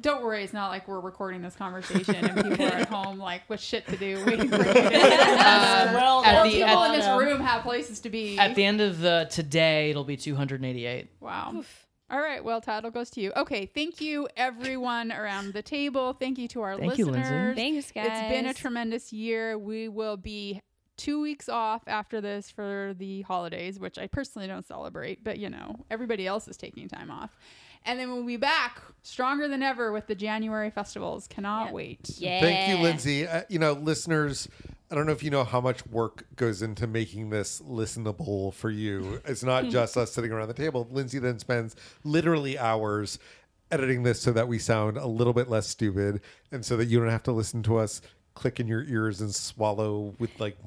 Don't 0.01 0.23
worry, 0.23 0.43
it's 0.43 0.51
not 0.51 0.69
like 0.69 0.87
we're 0.87 0.99
recording 0.99 1.43
this 1.43 1.55
conversation 1.55 2.15
and 2.15 2.35
people 2.49 2.65
are 2.65 2.69
at 2.71 2.89
home 2.89 3.19
like 3.19 3.47
with 3.47 3.59
shit 3.61 3.85
to 3.87 3.95
do, 3.95 4.23
waiting 4.25 4.49
for 4.49 4.57
you. 4.57 4.63
To, 4.73 4.79
um, 4.79 5.93
Well, 5.93 6.25
at 6.25 6.39
or 6.43 6.49
the- 6.49 6.55
people 6.55 6.69
at- 6.83 6.93
in 6.95 6.99
this 6.99 7.07
room 7.23 7.39
have 7.41 7.61
places 7.61 7.99
to 7.99 8.09
be. 8.09 8.39
At 8.39 8.55
the 8.55 8.65
end 8.65 8.81
of 8.81 8.99
the 8.99 9.27
today, 9.29 9.91
it'll 9.91 10.03
be 10.03 10.17
288. 10.17 11.07
Wow. 11.19 11.63
All 12.11 12.19
right. 12.19 12.43
Well, 12.43 12.59
title 12.59 12.91
goes 12.91 13.09
to 13.11 13.21
you. 13.21 13.31
Okay. 13.37 13.65
Thank 13.65 14.01
you, 14.01 14.27
everyone 14.35 15.11
around 15.13 15.53
the 15.53 15.61
table. 15.61 16.11
Thank 16.13 16.37
you 16.37 16.47
to 16.49 16.61
our 16.61 16.77
Thank 16.77 16.97
you, 16.97 17.05
listeners. 17.05 17.55
Lindsay. 17.57 17.61
Thanks, 17.81 17.91
guys. 17.93 18.07
It's 18.11 18.29
been 18.31 18.45
a 18.47 18.53
tremendous 18.53 19.13
year. 19.13 19.57
We 19.57 19.87
will 19.87 20.17
be 20.17 20.61
two 20.97 21.21
weeks 21.21 21.47
off 21.47 21.83
after 21.87 22.19
this 22.19 22.51
for 22.51 22.93
the 22.97 23.21
holidays, 23.21 23.79
which 23.79 23.97
I 23.97 24.07
personally 24.07 24.47
don't 24.47 24.67
celebrate, 24.67 25.23
but 25.23 25.39
you 25.39 25.49
know, 25.49 25.85
everybody 25.89 26.27
else 26.27 26.47
is 26.49 26.57
taking 26.57 26.87
time 26.89 27.09
off. 27.09 27.31
And 27.85 27.97
then 27.99 28.11
we'll 28.13 28.23
be 28.25 28.37
back 28.37 28.79
stronger 29.01 29.47
than 29.47 29.63
ever 29.63 29.91
with 29.91 30.05
the 30.05 30.13
January 30.13 30.69
festivals. 30.69 31.27
Cannot 31.27 31.67
Yeah. 31.67 31.71
wait. 31.73 32.09
Yeah. 32.17 32.39
Thank 32.41 32.69
you, 32.77 32.83
Lindsay. 32.83 33.25
Uh, 33.25 33.43
you 33.49 33.57
know, 33.57 33.71
listeners, 33.73 34.47
I 34.91 34.95
don't 34.95 35.05
know 35.05 35.13
if 35.13 35.23
you 35.23 35.31
know 35.31 35.45
how 35.45 35.61
much 35.61 35.87
work 35.87 36.25
goes 36.35 36.61
into 36.61 36.85
making 36.85 37.29
this 37.29 37.61
listenable 37.61 38.53
for 38.53 38.69
you. 38.69 39.21
It's 39.25 39.41
not 39.41 39.63
hmm. 39.63 39.69
just 39.69 39.95
us 39.95 40.11
sitting 40.11 40.31
around 40.31 40.49
the 40.49 40.53
table. 40.53 40.85
Lindsay 40.91 41.17
then 41.17 41.39
spends 41.39 41.77
literally 42.03 42.59
hours 42.59 43.17
editing 43.71 44.03
this 44.03 44.19
so 44.19 44.33
that 44.33 44.49
we 44.49 44.59
sound 44.59 44.97
a 44.97 45.07
little 45.07 45.31
bit 45.31 45.49
less 45.49 45.65
stupid 45.65 46.19
and 46.51 46.65
so 46.65 46.75
that 46.75 46.85
you 46.85 46.99
don't 46.99 47.09
have 47.09 47.23
to 47.23 47.31
listen 47.31 47.63
to 47.63 47.77
us 47.77 48.01
click 48.33 48.59
in 48.59 48.67
your 48.67 48.83
ears 48.83 49.21
and 49.21 49.33
swallow 49.33 50.13
with 50.19 50.37
like 50.39 50.57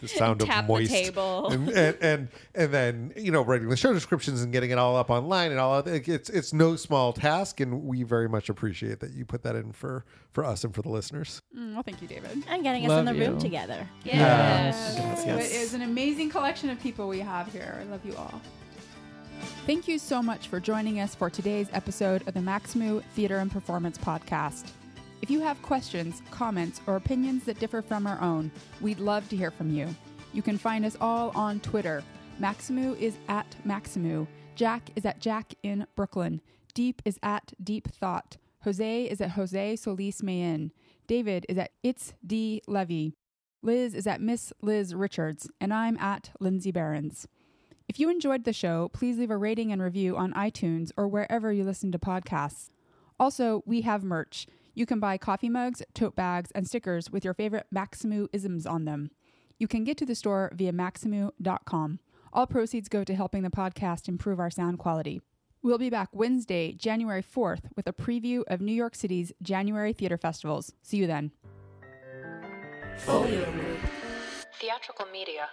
the 0.00 0.08
sound 0.08 0.40
Tap 0.40 0.60
of 0.62 0.66
the 0.66 0.72
moist 0.72 0.90
table. 0.90 1.48
and, 1.48 1.68
and 1.70 1.96
and 2.00 2.28
and 2.54 2.72
then 2.74 3.12
you 3.16 3.30
know 3.32 3.42
writing 3.42 3.68
the 3.68 3.76
show 3.76 3.92
descriptions 3.92 4.42
and 4.42 4.52
getting 4.52 4.70
it 4.70 4.78
all 4.78 4.96
up 4.96 5.10
online 5.10 5.50
and 5.50 5.58
all 5.60 5.74
of 5.74 5.86
it, 5.86 6.06
it's 6.08 6.28
it's 6.30 6.52
no 6.52 6.76
small 6.76 7.12
task 7.12 7.60
and 7.60 7.82
we 7.84 8.02
very 8.02 8.28
much 8.28 8.48
appreciate 8.48 9.00
that 9.00 9.12
you 9.12 9.24
put 9.24 9.42
that 9.42 9.56
in 9.56 9.72
for 9.72 10.04
for 10.32 10.44
us 10.44 10.64
and 10.64 10.74
for 10.74 10.82
the 10.82 10.88
listeners 10.90 11.40
Mm, 11.56 11.74
well, 11.74 11.82
thank 11.82 12.02
you, 12.02 12.08
David. 12.08 12.42
And 12.48 12.62
getting 12.62 12.84
us 12.84 12.98
in 12.98 13.04
Love 13.06 13.14
the 13.16 13.20
room 13.26 13.38
together. 13.38 13.88
Yeah. 14.04 14.14
Yes, 14.16 14.96
It 15.22 15.26
yes. 15.26 15.52
is 15.54 15.74
an 15.74 15.82
amazing 15.82 16.28
collection 16.30 16.68
of 16.70 16.78
people 16.80 17.08
we 17.08 17.20
have 17.20 17.50
here. 17.52 17.78
I 17.80 17.84
love 17.84 18.04
you 18.04 18.14
all. 18.16 18.40
Thank 19.66 19.88
you 19.88 19.98
so 19.98 20.22
much 20.22 20.48
for 20.48 20.60
joining 20.60 21.00
us 21.00 21.14
for 21.14 21.28
today's 21.30 21.68
episode 21.72 22.26
of 22.28 22.34
the 22.34 22.40
Maxamoo 22.40 23.02
Theater 23.14 23.38
and 23.38 23.50
Performance 23.50 23.98
Podcast. 23.98 24.70
If 25.22 25.30
you 25.30 25.40
have 25.40 25.60
questions, 25.62 26.22
comments, 26.30 26.80
or 26.86 26.96
opinions 26.96 27.44
that 27.44 27.58
differ 27.58 27.82
from 27.82 28.06
our 28.06 28.20
own, 28.20 28.50
we'd 28.80 29.00
love 29.00 29.28
to 29.30 29.36
hear 29.36 29.50
from 29.50 29.70
you. 29.70 29.88
You 30.32 30.42
can 30.42 30.58
find 30.58 30.84
us 30.84 30.96
all 31.00 31.32
on 31.34 31.60
Twitter. 31.60 32.04
Maxamoo 32.40 32.98
is 32.98 33.16
at 33.28 33.56
Maxamoo. 33.66 34.26
Jack 34.54 34.90
is 34.94 35.06
at 35.06 35.20
Jack 35.20 35.54
in 35.62 35.86
Brooklyn. 35.96 36.40
Diep 36.74 37.00
is 37.04 37.18
at 37.22 37.54
Diep 37.62 37.84
Thought. 37.84 38.36
Jose 38.64 39.04
is 39.04 39.20
at 39.20 39.30
Jose 39.32 39.76
Solis 39.76 40.22
Mayen. 40.22 40.72
David 41.06 41.46
is 41.48 41.56
at 41.56 41.70
It's 41.82 42.12
D 42.24 42.60
Levy. 42.66 43.14
Liz 43.62 43.94
is 43.94 44.06
at 44.06 44.20
Miss 44.20 44.52
Liz 44.60 44.94
Richards, 44.94 45.48
and 45.60 45.72
I'm 45.72 45.96
at 45.96 46.30
Lindsay 46.38 46.72
Barenz. 46.72 47.26
If 47.88 47.98
you 47.98 48.10
enjoyed 48.10 48.44
the 48.44 48.52
show, 48.52 48.90
please 48.92 49.18
leave 49.18 49.30
a 49.30 49.36
rating 49.36 49.72
and 49.72 49.80
review 49.80 50.16
on 50.16 50.34
iTunes 50.34 50.90
or 50.96 51.08
wherever 51.08 51.52
you 51.52 51.64
listen 51.64 51.90
to 51.92 51.98
podcasts. 51.98 52.68
Also, 53.18 53.62
we 53.64 53.80
have 53.82 54.04
merch. 54.04 54.46
You 54.76 54.84
can 54.84 55.00
buy 55.00 55.16
coffee 55.16 55.48
mugs, 55.48 55.82
tote 55.94 56.14
bags, 56.14 56.50
and 56.54 56.68
stickers 56.68 57.10
with 57.10 57.24
your 57.24 57.32
favorite 57.32 57.66
Maxamoo 57.74 58.28
isms 58.30 58.66
on 58.66 58.84
them. 58.84 59.10
You 59.58 59.66
can 59.66 59.84
get 59.84 59.96
to 59.96 60.04
the 60.04 60.14
store 60.14 60.52
via 60.54 60.70
maxamoo.com. 60.70 61.98
All 62.30 62.46
proceeds 62.46 62.90
go 62.90 63.02
to 63.02 63.14
helping 63.14 63.42
the 63.42 63.48
podcast 63.48 64.06
improve 64.06 64.38
our 64.38 64.50
sound 64.50 64.78
quality. 64.78 65.22
We'll 65.62 65.78
be 65.78 65.88
back 65.88 66.10
Wednesday, 66.12 66.72
January 66.72 67.22
4th, 67.22 67.70
with 67.74 67.86
a 67.86 67.92
preview 67.94 68.42
of 68.48 68.60
New 68.60 68.74
York 68.74 68.94
City's 68.94 69.32
January 69.40 69.94
theater 69.94 70.18
festivals. 70.18 70.74
See 70.82 70.98
you 70.98 71.06
then. 71.06 71.30
Theatrical 74.60 75.06
media. 75.10 75.48